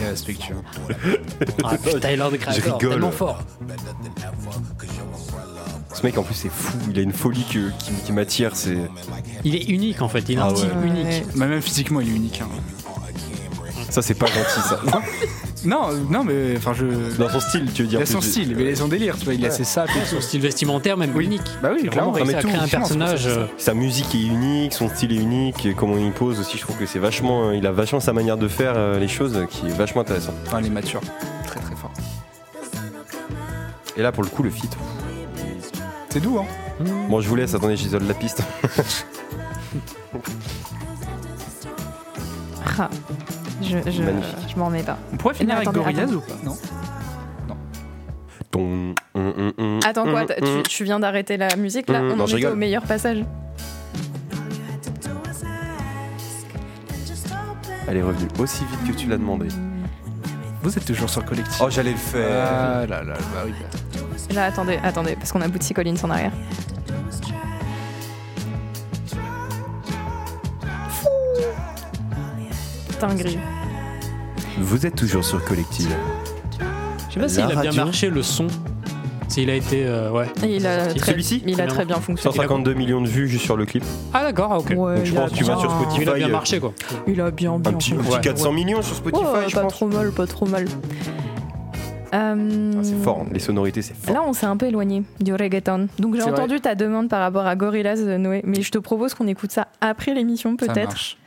Respectueux. 0.08 0.56
Ah, 1.64 1.76
the 1.78 2.00
Creator, 2.00 2.30
rigole. 2.78 2.78
tellement 2.90 3.10
fort. 3.10 3.40
Ce 5.94 6.02
mec 6.06 6.18
en 6.18 6.22
plus 6.22 6.34
c'est 6.34 6.50
fou, 6.50 6.76
il 6.90 6.98
a 6.98 7.02
une 7.02 7.12
folie 7.12 7.44
que- 7.50 7.70
qui, 7.78 7.92
qui 8.04 8.12
m'attire, 8.12 8.54
c'est. 8.54 8.76
Il 9.44 9.54
est 9.56 9.64
unique, 9.68 10.02
en 10.02 10.08
fait. 10.08 10.24
Il 10.28 10.38
a 10.38 10.44
Ah 10.44 10.48
un 10.50 10.54
style 10.56 10.68
ouais. 10.80 10.86
unique. 10.86 11.24
Mais 11.34 11.46
même 11.48 11.62
physiquement, 11.62 12.00
il 12.00 12.08
est 12.10 12.16
unique. 12.16 12.40
hein. 12.42 12.48
Ça 13.90 14.02
c'est 14.02 14.14
pas 14.14 14.26
gentil 14.26 14.60
ça. 14.68 14.80
Non, 15.64 15.88
non, 16.10 16.24
mais 16.24 16.54
enfin, 16.56 16.72
je. 16.72 16.84
Dans 17.18 17.28
son 17.28 17.40
style, 17.40 17.66
tu 17.72 17.82
veux 17.82 17.88
dire 17.88 17.98
Il 18.00 18.02
a 18.02 18.06
son 18.06 18.20
style, 18.20 18.54
mais 18.56 18.62
il 18.64 18.68
a 18.72 18.76
son 18.76 18.88
délire, 18.88 19.16
tu 19.18 19.24
vois, 19.24 19.34
il 19.34 19.44
a 19.44 19.50
ses 19.50 19.64
sapes 19.64 19.90
Son 20.06 20.20
style 20.20 20.40
vestimentaire, 20.40 20.96
même 20.96 21.12
Oui. 21.14 21.24
unique. 21.24 21.42
Bah 21.62 21.70
oui, 21.72 21.80
Il 21.82 21.88
a 21.88 21.92
clairement. 21.92 22.12
vraiment 22.12 22.30
à 22.36 22.40
tout, 22.40 22.48
créer 22.48 22.60
un 22.60 22.66
ça, 22.66 22.76
personnage. 22.78 23.26
euh, 23.26 23.46
Sa 23.56 23.74
musique 23.74 24.14
est 24.14 24.22
unique, 24.22 24.72
son 24.72 24.88
style 24.88 25.12
est 25.12 25.16
unique, 25.20 25.66
et 25.66 25.74
comment 25.74 25.96
il 25.96 26.12
pose 26.12 26.38
aussi, 26.40 26.56
je 26.58 26.62
trouve 26.62 26.76
que 26.76 26.86
c'est 26.86 26.98
vachement. 26.98 27.50
Il 27.52 27.66
a 27.66 27.72
vachement 27.72 28.00
sa 28.00 28.12
manière 28.12 28.36
de 28.36 28.46
faire 28.48 28.74
euh, 28.76 28.98
les 28.98 29.08
choses 29.08 29.46
qui 29.50 29.66
est 29.66 29.76
vachement 29.76 30.02
intéressant. 30.02 30.32
Enfin, 30.46 30.60
il 30.60 30.66
est 30.66 30.70
mature. 30.70 31.00
Très 31.46 31.60
très 31.60 31.74
fort. 31.74 31.92
Et 33.96 34.02
là 34.02 34.12
pour 34.12 34.22
le 34.22 34.28
coup, 34.28 34.42
le 34.42 34.50
feat. 34.50 34.76
C'est 36.10 36.20
doux, 36.20 36.38
hein. 36.38 36.44
Bon, 37.08 37.20
je 37.20 37.28
vous 37.28 37.34
laisse, 37.36 37.54
attendez, 37.54 37.76
j'isole 37.76 38.04
la 38.06 38.14
piste. 38.14 38.42
Je, 43.62 43.78
je, 43.86 43.90
je 43.92 44.56
m'en 44.56 44.66
remets 44.66 44.82
pas. 44.82 44.96
On 45.12 45.16
pourrait 45.16 45.34
finir 45.34 45.56
avec 45.56 45.68
Gorillaz 45.70 46.12
ou 46.14 46.20
pas? 46.20 46.34
Non. 46.44 46.56
Ton- 48.50 48.94
Attends 49.84 50.04
quoi, 50.04 50.20
hum, 50.22 50.26
t'as- 50.26 50.42
hum. 50.42 50.62
tu, 50.62 50.70
tu 50.70 50.84
viens 50.84 50.98
d'arrêter 51.00 51.36
la 51.36 51.54
musique 51.56 51.88
là 51.88 52.00
Mmh, 52.00 52.10
On 52.12 52.16
non, 52.16 52.22
en 52.24 52.26
rigole. 52.26 52.52
au 52.52 52.56
meilleur 52.56 52.82
passage. 52.82 53.24
Elle 57.86 57.96
est 57.98 58.02
revenue 58.02 58.28
aussi 58.38 58.64
vite 58.64 58.92
que 58.92 58.98
tu 59.00 59.06
l'as 59.08 59.16
demandé. 59.16 59.48
Vous 60.62 60.76
êtes 60.76 60.84
toujours 60.84 61.08
sur 61.08 61.24
Collectif. 61.24 61.60
Oh, 61.62 61.68
j'allais 61.70 61.92
le 61.92 61.96
faire. 61.96 62.28
Ah 62.30 62.86
là 62.86 63.02
là, 63.02 63.14
bah 63.32 63.42
oui. 63.46 63.52
Là, 64.34 64.44
attendez, 64.44 64.78
attendez, 64.82 65.14
parce 65.16 65.32
qu'on 65.32 65.40
a 65.40 65.48
Bootsy 65.48 65.72
Collins 65.72 65.94
en 66.02 66.10
arrière. 66.10 66.32
Vous 74.60 74.86
êtes 74.86 74.96
toujours 74.96 75.24
sur 75.24 75.44
Collective. 75.44 75.94
Je 77.08 77.14
sais 77.14 77.20
pas 77.20 77.28
s'il 77.28 77.42
a 77.58 77.60
bien 77.62 77.72
marché 77.72 78.10
le 78.10 78.22
son. 78.22 78.46
S'il 79.28 79.50
a 79.50 79.54
été. 79.54 79.84
euh, 79.86 80.10
ouais. 80.10 80.26
Et 80.42 80.56
il 80.56 80.66
a 80.66 80.84
Sorti. 80.84 80.98
très, 81.00 81.10
Celui-ci 81.12 81.42
il 81.46 81.60
a 81.60 81.66
très 81.66 81.84
bien 81.84 81.96
fonctionné. 82.00 82.34
152 82.36 82.72
millions 82.74 83.00
de 83.02 83.06
vues 83.08 83.28
juste 83.28 83.44
sur 83.44 83.56
le 83.56 83.66
clip. 83.66 83.84
Ah 84.14 84.22
d'accord, 84.24 84.52
ok. 84.52 84.70
Ouais, 84.76 84.96
Donc 84.96 85.04
je 85.04 85.10
il 85.12 85.14
pense 85.14 85.26
a 85.26 85.30
que 85.30 85.34
tu 85.36 85.44
vas 85.44 85.52
bien- 85.54 85.60
sur 85.60 85.70
Spotify. 85.70 86.02
Il 86.02 86.08
a 86.08 86.14
bien 86.14 86.28
euh, 86.28 86.32
marché 86.32 86.60
quoi. 86.60 86.72
Il 87.06 87.20
a 87.20 87.30
bien, 87.30 87.58
bien 87.58 87.72
Un 87.72 87.74
petit, 87.76 87.92
un 87.92 87.96
fonctionné. 87.98 88.02
petit 88.16 88.20
400 88.28 88.52
millions 88.52 88.82
sur 88.82 88.96
Spotify, 88.96 89.22
Ouais, 89.24 89.44
je 89.48 89.54
pas 89.54 89.60
pense. 89.62 89.72
trop 89.74 89.86
mal, 89.86 90.10
pas 90.12 90.26
trop 90.26 90.46
mal. 90.46 90.64
Euh, 92.14 92.72
Ah, 92.78 92.80
c'est 92.82 93.02
fort, 93.02 93.20
hein. 93.22 93.28
les 93.32 93.38
sonorités, 93.38 93.82
c'est 93.82 93.94
fort. 93.94 94.14
Là, 94.14 94.22
on 94.26 94.32
s'est 94.32 94.46
un 94.46 94.56
peu 94.56 94.66
éloigné 94.66 95.02
du 95.20 95.34
reggaeton. 95.34 95.88
Donc, 95.98 96.14
j'ai 96.14 96.22
vrai. 96.22 96.30
entendu 96.32 96.60
ta 96.60 96.74
demande 96.74 97.08
par 97.08 97.20
rapport 97.20 97.46
à 97.46 97.54
Gorillaz, 97.56 98.00
euh, 98.00 98.18
Noé. 98.18 98.40
Mais 98.44 98.62
je 98.62 98.70
te 98.70 98.78
propose 98.78 99.14
qu'on 99.14 99.26
écoute 99.26 99.52
ça 99.52 99.68
après 99.80 100.14
l'émission, 100.14 100.56
Ça 100.58 100.66
peut-être. 100.66 100.88
marche. 100.88 101.18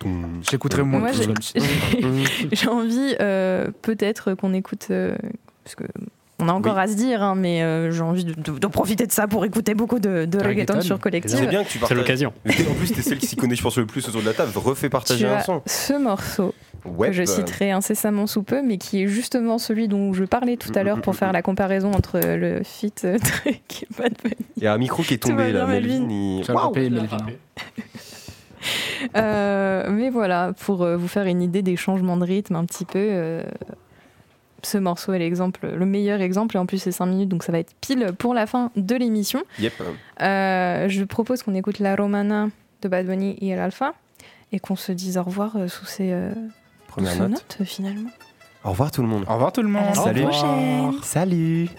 J'écouterai 0.50 0.84
moins. 0.84 1.00
Moi, 1.02 1.10
j'ai- 2.52 2.68
envie, 2.68 3.16
euh, 3.20 3.68
peut-être, 3.82 4.34
qu'on 4.34 4.54
écoute. 4.54 4.88
euh, 4.92 5.16
parce 5.64 5.76
que. 5.76 5.84
On 6.44 6.50
a 6.50 6.54
encore 6.54 6.74
Oui. 6.76 6.82
à 6.82 6.88
se 6.88 6.96
dire, 6.96 7.22
hein, 7.22 7.36
mais 7.36 7.62
euh, 7.62 7.92
j'ai 7.92 8.02
envie 8.02 8.26
de, 8.26 8.34
de- 8.34 8.58
de 8.58 8.68
profiter 8.68 9.06
de 9.06 9.12
ça 9.12 9.28
pour 9.28 9.46
écouter 9.46 9.76
beaucoup 9.76 10.00
de, 10.00 10.26
de 10.26 10.38
reggaeton, 10.40 10.74
Reggaeton. 10.74 10.82
sur 10.82 11.00
Collective. 11.00 11.38
C'est 11.38 11.46
bien 11.46 11.62
que 11.64 11.68
tu 11.68 11.74
C'est 11.74 11.80
partages. 11.80 11.98
l'occasion. 12.00 12.34
En 12.48 12.74
plus, 12.74 12.92
t'es 12.92 13.04
celle 13.04 13.20
qui 13.20 13.28
s'y 13.28 13.36
connaît, 13.36 13.54
je 13.56 13.62
pense, 13.62 13.78
le 13.78 13.86
plus 13.86 14.08
autour 14.10 14.22
de 14.22 14.26
la 14.26 14.34
table. 14.34 14.52
Refais 14.56 14.90
partager 14.90 15.26
Tu 15.26 15.32
un 15.32 15.36
as 15.36 15.44
son. 15.44 15.62
ce 15.68 15.94
morceau 15.94 16.56
Que 16.84 17.12
je 17.12 17.24
bah, 17.24 17.26
citerai 17.26 17.72
incessamment 17.72 18.28
sous 18.28 18.44
peu, 18.44 18.62
mais 18.62 18.78
qui 18.78 19.04
est 19.04 19.08
justement 19.08 19.58
celui 19.58 19.88
dont 19.88 20.14
je 20.14 20.24
parlais 20.24 20.58
tout 20.58 20.72
à 20.76 20.84
l'heure 20.84 21.02
pour 21.02 21.16
faire 21.16 21.32
la 21.32 21.42
comparaison 21.42 21.92
entre 21.92 22.20
le 22.24 22.64
feat 22.64 23.04
euh, 23.06 23.18
Drake 23.44 23.84
et 23.84 24.02
Bad 24.02 24.14
Bunny. 24.24 24.36
Il 24.58 24.64
y 24.64 24.68
a 24.68 24.74
un 24.74 24.78
micro 24.78 25.04
qui 25.04 25.16
est 25.16 25.18
tombé 25.18 25.52
là, 25.52 25.66
Melvin. 25.66 26.08
Il-. 26.10 27.00
Euh, 29.18 29.90
mais 29.90 30.12
voilà, 30.12 30.54
pour 30.54 30.84
euh, 30.84 30.96
vous 30.96 31.08
faire 31.08 31.26
une 31.26 31.42
idée 31.42 31.64
des 31.64 31.76
changements 31.76 32.18
de 32.18 32.26
rythme 32.26 32.56
un 32.56 32.66
petit 32.66 32.86
peu, 32.86 33.00
euh, 33.00 33.42
ce 34.64 34.78
morceau 34.78 35.14
est 35.14 35.20
l'exemple, 35.20 35.68
le 35.68 35.86
meilleur 35.86 36.22
exemple, 36.22 36.56
et 36.56 36.60
en 36.60 36.66
plus 36.66 36.78
c'est 36.78 36.92
5 36.92 37.06
minutes, 37.08 37.30
donc 37.30 37.44
ça 37.44 37.52
va 37.52 37.60
être 37.60 37.74
pile 37.82 38.12
pour 38.18 38.34
la 38.34 38.46
fin 38.46 38.72
de 38.76 38.96
l'émission. 38.96 39.44
Yep. 39.60 39.74
Euh, 40.22 40.88
je 40.88 41.04
propose 41.04 41.44
qu'on 41.44 41.56
écoute 41.56 41.80
La 41.80 41.96
Romana 41.96 42.50
de 42.82 42.88
Bad 42.88 43.06
Bunny 43.06 43.38
et 43.42 43.50
El 43.50 43.60
Alpha, 43.60 43.94
et 44.52 44.60
qu'on 44.60 44.76
se 44.76 44.92
dise 44.92 45.18
au 45.18 45.24
revoir 45.24 45.56
euh, 45.56 45.68
sous 45.68 45.86
ces, 45.86 46.12
euh, 46.12 46.34
Première 46.92 47.30
note. 47.30 47.58
finalement. 47.66 48.10
Au 48.64 48.72
revoir 48.72 48.92
tout 48.92 49.02
le 49.02 49.08
monde. 49.08 49.26
Au 49.28 49.34
revoir 49.34 49.52
tout 49.52 49.62
le 49.64 49.70
monde. 49.70 49.84
À 49.84 49.90
la 49.90 49.96
Salut. 49.96 50.24
prochaine 50.24 50.94
Salut. 51.04 51.70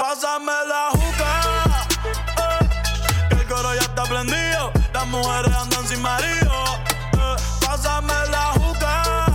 Pásame 0.00 0.52
la 0.68 0.90
juca, 0.92 1.32
eh, 2.38 3.28
que 3.28 3.34
el 3.36 3.46
coro 3.46 3.74
ya 3.74 3.80
está 3.80 4.02
prendido. 4.04 4.72
Las 4.92 5.06
mujeres 5.08 5.54
andan 5.54 5.86
sin 5.86 6.02
marido. 6.02 6.52
eh. 7.14 7.36
Pásame 7.66 8.14
la 8.30 8.44
juca, 8.60 9.26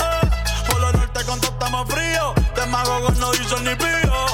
eh, 0.00 0.66
por 0.68 0.80
lo 0.80 0.92
norte 0.92 1.24
con 1.24 1.40
todo 1.40 1.52
estamos 1.52 1.88
frío. 1.90 2.34
De 2.54 2.66
mago 2.66 3.10
no 3.20 3.32
hizo 3.34 3.58
ni 3.60 3.74
pío. 3.74 4.26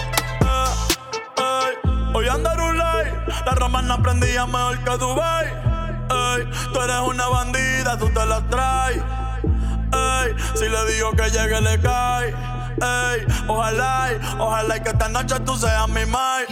eh, 0.42 1.36
ey. 1.38 1.90
Hoy 2.14 2.28
anda 2.28 2.54
Rulay, 2.54 3.12
la 3.46 3.52
romana 3.54 3.98
prendía 4.02 4.46
mejor 4.46 4.78
que 4.84 4.96
Dubai. 4.98 5.69
Tú 6.72 6.80
eres 6.80 7.00
una 7.04 7.26
bandida, 7.26 7.98
tú 7.98 8.08
te 8.10 8.24
la 8.24 8.40
traes. 8.48 9.02
Ey, 9.92 10.34
si 10.54 10.68
le 10.68 10.92
digo 10.92 11.10
que 11.12 11.28
llegue 11.30 11.60
le 11.60 11.80
cae. 11.80 12.28
Ey, 12.28 13.26
ojalá, 13.48 14.10
ojalá 14.38 14.80
que 14.80 14.90
esta 14.90 15.08
noche 15.08 15.40
tú 15.40 15.56
seas 15.56 15.88
mi 15.88 16.06
mai. 16.06 16.46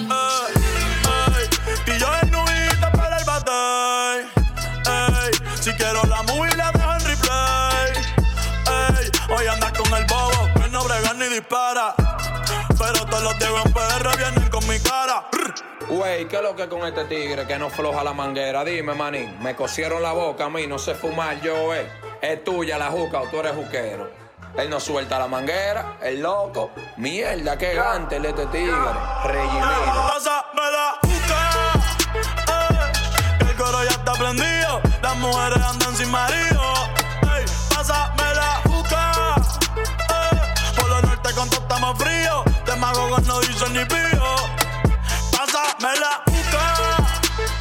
Y 1.87 1.99
yo 1.99 2.09
en 2.23 2.31
nubita 2.31 2.91
para 2.93 3.19
el 3.19 3.25
bate. 3.25 4.27
Ey, 4.87 5.31
si 5.61 5.73
quiero 5.75 6.03
la 6.05 6.23
movie 6.25 6.55
la 6.57 6.73
dejo 6.73 6.93
en 6.95 7.05
replay. 7.05 7.93
Ey, 8.67 9.11
hoy 9.31 9.47
andas 9.47 9.73
con 9.73 9.95
el 9.95 10.05
bobo 10.07 10.49
que 10.61 10.69
no 10.71 10.83
brega 10.83 11.15
ni 11.15 11.27
dispara. 11.29 11.95
Pero 12.77 13.05
todos 13.07 13.23
los 13.23 13.39
Diego 13.39 13.59
en 13.65 13.73
PR 13.73 14.17
vienen 14.17 14.51
con 14.51 14.67
mi 14.67 14.79
cara. 14.81 15.29
Wey, 15.91 16.27
¿qué 16.27 16.37
es 16.37 16.43
lo 16.43 16.55
que 16.55 16.69
con 16.69 16.87
este 16.87 17.05
tigre 17.05 17.47
que 17.47 17.59
no 17.59 17.71
floja 17.71 18.05
la 18.05 18.13
manguera? 18.13 18.63
Dime, 18.63 18.95
manín, 18.95 19.43
me 19.43 19.57
cosieron 19.57 20.03
la 20.03 20.13
boca 20.13 20.45
a 20.45 20.51
mí, 20.51 20.67
no 20.67 20.79
sé 20.79 20.95
fumar 20.95 21.41
yo, 21.41 21.75
eh. 21.75 21.89
Es 22.21 22.45
tuya 22.45 22.77
la 22.77 22.91
juca 22.91 23.23
o 23.23 23.27
tú 23.29 23.41
eres 23.41 23.53
juquero. 23.53 24.11
Él 24.57 24.69
no 24.69 24.81
suelta 24.81 25.19
la 25.19 25.29
manguera, 25.29 25.97
el 26.03 26.21
loco. 26.21 26.73
Mierda, 26.99 27.57
qué 27.57 27.75
gante 27.75 28.17
el 28.17 28.27
este 28.27 28.45
tigre. 28.47 28.75
Regimiro. 29.25 30.09
Pásame 30.13 30.71
la 30.73 30.99
juca, 31.03 31.41
eh, 32.49 33.49
el 33.49 33.57
coro 33.57 33.85
ya 33.85 33.91
está 33.91 34.13
prendido. 34.13 34.81
Las 35.01 35.17
mujeres 35.17 35.63
andan 35.63 35.97
sin 35.97 36.11
marido. 36.11 36.63
Ey, 37.35 37.45
pásame 37.75 38.35
la 38.35 38.61
juca, 38.65 39.35
eh, 40.11 40.75
por 40.77 40.89
lo 40.89 41.01
norte 41.03 41.33
con 41.35 41.49
todo 41.49 41.61
estamos 41.63 41.99
fríos. 41.99 42.45
De 42.67 42.77
mago 42.77 43.19
no 43.27 43.41
dicen 43.41 43.73
ni 43.73 43.85
pío. 43.87 44.58
Pásame 45.79 46.01
la 46.01 46.23
juca, 46.27 46.75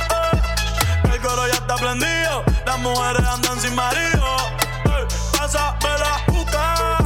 eh, 0.09 1.13
el 1.13 1.21
coro 1.21 1.47
ya 1.47 1.53
está 1.53 1.75
prendido. 1.75 2.43
Las 2.65 2.79
mujeres 2.79 3.23
andan 3.27 3.61
sin 3.61 3.75
marido. 3.75 4.37
Ey, 4.85 5.05
pásame 5.37 5.99
la 5.99 6.19
juca, 6.25 6.97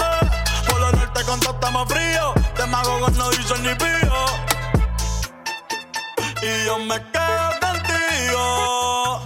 eh, 0.00 0.66
por 0.68 0.80
lo 0.80 0.92
norte 0.92 1.24
con 1.24 1.40
todo 1.40 1.54
estamos 1.54 1.88
fríos. 1.88 2.34
De 2.58 2.66
mago 2.66 3.08
no 3.10 3.30
dicen 3.30 3.62
ni 3.62 3.74
pío. 3.74 4.24
Y 6.42 6.66
yo 6.66 6.78
me 6.78 6.96
quedo 7.10 7.50
contigo 7.60 9.22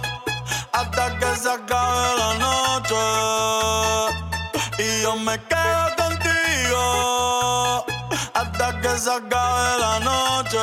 hasta 0.71 1.19
que 1.19 1.35
se 1.35 1.51
acabe 1.51 2.17
la 2.17 2.33
noche. 2.35 2.95
Y 4.77 5.01
yo 5.01 5.15
me 5.17 5.37
quedo 5.43 5.88
que 8.91 8.97
se 8.97 9.09
acabe 9.09 9.79
la 9.79 9.99
noche. 9.99 10.57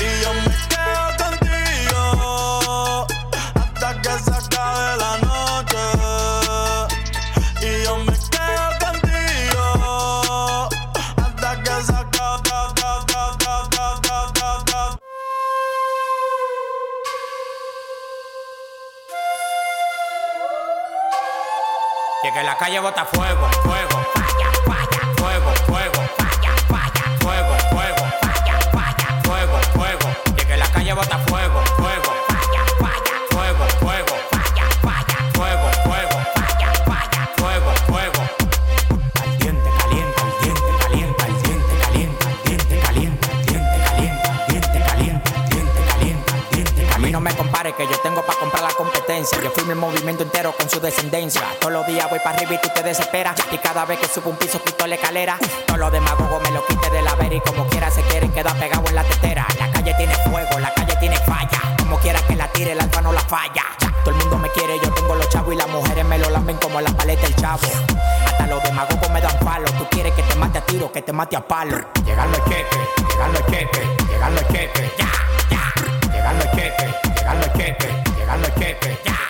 Y 0.00 0.22
yo 0.22 0.32
me 0.34 0.54
quedo 0.72 1.04
contigo 1.22 3.06
hasta 3.54 3.88
que 4.02 4.12
se 4.24 4.30
acabe 4.30 4.96
la 5.04 5.12
noche. 5.28 5.82
Y 7.60 7.84
yo 7.84 7.96
me 7.98 8.12
quedo 8.12 8.66
contigo 8.84 9.64
hasta 11.16 11.50
que 11.62 11.74
se 11.82 11.92
acabe. 11.92 12.18
Y 22.24 22.32
que 22.32 22.42
la 22.42 22.56
calle 22.58 22.80
bota 22.80 23.04
fuego, 23.06 23.48
fuego, 23.62 24.07
fuego, 31.26 31.62
fuego, 31.76 32.12
falla, 32.28 32.62
falla, 32.78 33.14
fuego, 33.30 33.64
fuego, 33.80 34.14
falla, 34.30 34.66
falla, 34.82 35.18
fuego, 35.34 35.68
fuego, 35.84 36.16
falla, 36.34 36.72
falla, 36.84 37.22
fuego, 37.36 37.70
fuego. 37.86 38.22
Al 39.22 39.38
diente 39.38 39.70
caliente, 39.78 40.20
al 40.20 40.32
diente 40.42 40.70
al 40.84 40.92
diente 40.92 41.24
caliente, 41.24 42.24
al 42.26 42.42
diente 42.44 42.78
caliente, 42.80 43.26
al 43.28 43.44
diente 43.44 43.76
caliente, 43.80 44.28
al 44.28 44.46
diente 44.48 44.78
caliente, 44.84 45.30
al 45.34 45.48
diente 45.48 45.80
caliente. 45.88 46.94
A 46.94 46.98
mí 46.98 47.10
no 47.10 47.20
me 47.20 47.34
compare 47.34 47.72
que 47.74 47.86
yo 47.86 47.98
tengo 48.00 48.22
para 48.22 48.37
Yo 49.18 49.50
firmo 49.50 49.72
el 49.72 49.78
movimiento 49.78 50.22
entero 50.22 50.54
con 50.56 50.70
su 50.70 50.78
descendencia. 50.78 51.42
Todos 51.58 51.72
los 51.72 51.86
días 51.88 52.08
voy 52.08 52.20
para 52.20 52.36
arriba 52.36 52.54
y 52.54 52.58
tú 52.58 52.68
te 52.72 52.84
desesperas. 52.84 53.34
Y 53.50 53.58
cada 53.58 53.84
vez 53.84 53.98
que 53.98 54.06
subo 54.06 54.30
un 54.30 54.36
piso 54.36 54.62
quito 54.62 54.86
la 54.86 54.94
escalera. 54.94 55.36
Todos 55.66 55.80
los 55.80 55.90
demagogos 55.90 56.40
me 56.40 56.52
lo 56.52 56.64
quite 56.64 56.88
de 56.88 57.02
la 57.02 57.16
vera 57.16 57.34
y 57.34 57.40
como 57.40 57.66
quiera 57.66 57.90
se 57.90 58.00
quieren 58.02 58.30
quedar 58.30 58.56
pegados 58.60 58.88
en 58.88 58.94
la 58.94 59.02
tetera. 59.02 59.44
La 59.58 59.72
calle 59.72 59.92
tiene 59.94 60.14
fuego, 60.14 60.60
la 60.60 60.72
calle 60.72 60.94
tiene 61.00 61.16
falla. 61.16 61.60
Como 61.80 61.98
quiera 61.98 62.20
que 62.28 62.36
la 62.36 62.46
tire, 62.52 62.72
el 62.72 62.80
alfa 62.80 63.00
no 63.02 63.12
la 63.12 63.20
falla. 63.22 63.64
Todo 64.04 64.14
el 64.14 64.16
mundo 64.18 64.38
me 64.38 64.50
quiere, 64.50 64.78
yo 64.78 64.94
tengo 64.94 65.16
los 65.16 65.28
chavos 65.30 65.52
y 65.52 65.56
las 65.56 65.68
mujeres 65.68 66.04
me 66.04 66.16
lo 66.18 66.30
lamben 66.30 66.56
como 66.58 66.80
la 66.80 66.90
paleta 66.92 67.22
del 67.22 67.34
chavo. 67.34 67.66
Hasta 68.24 68.46
los 68.46 68.62
demagogos 68.62 69.10
me 69.10 69.20
dan 69.20 69.36
palo. 69.40 69.64
Tú 69.78 69.84
quieres 69.90 70.12
que 70.14 70.22
te 70.22 70.36
mate 70.36 70.58
a 70.58 70.60
tiro, 70.64 70.92
que 70.92 71.02
te 71.02 71.12
mate 71.12 71.34
a 71.34 71.40
palo. 71.40 71.76
Llegan 72.04 72.30
los 72.30 72.44
cheques, 72.44 72.78
llegan 73.10 73.32
los 73.32 73.46
cheques, 73.46 73.86
llegan 74.08 74.34
los 74.36 74.46
cheques. 74.46 74.92
Ya, 74.96 75.10
ya. 75.50 76.12
Llegan 76.12 76.38
los 76.38 76.50
cheques, 76.52 77.07
Llegando 77.28 77.46
el 77.46 77.52
quete, 77.52 77.88
llegando 78.16 78.46
el 78.46 78.54
ya. 79.04 79.27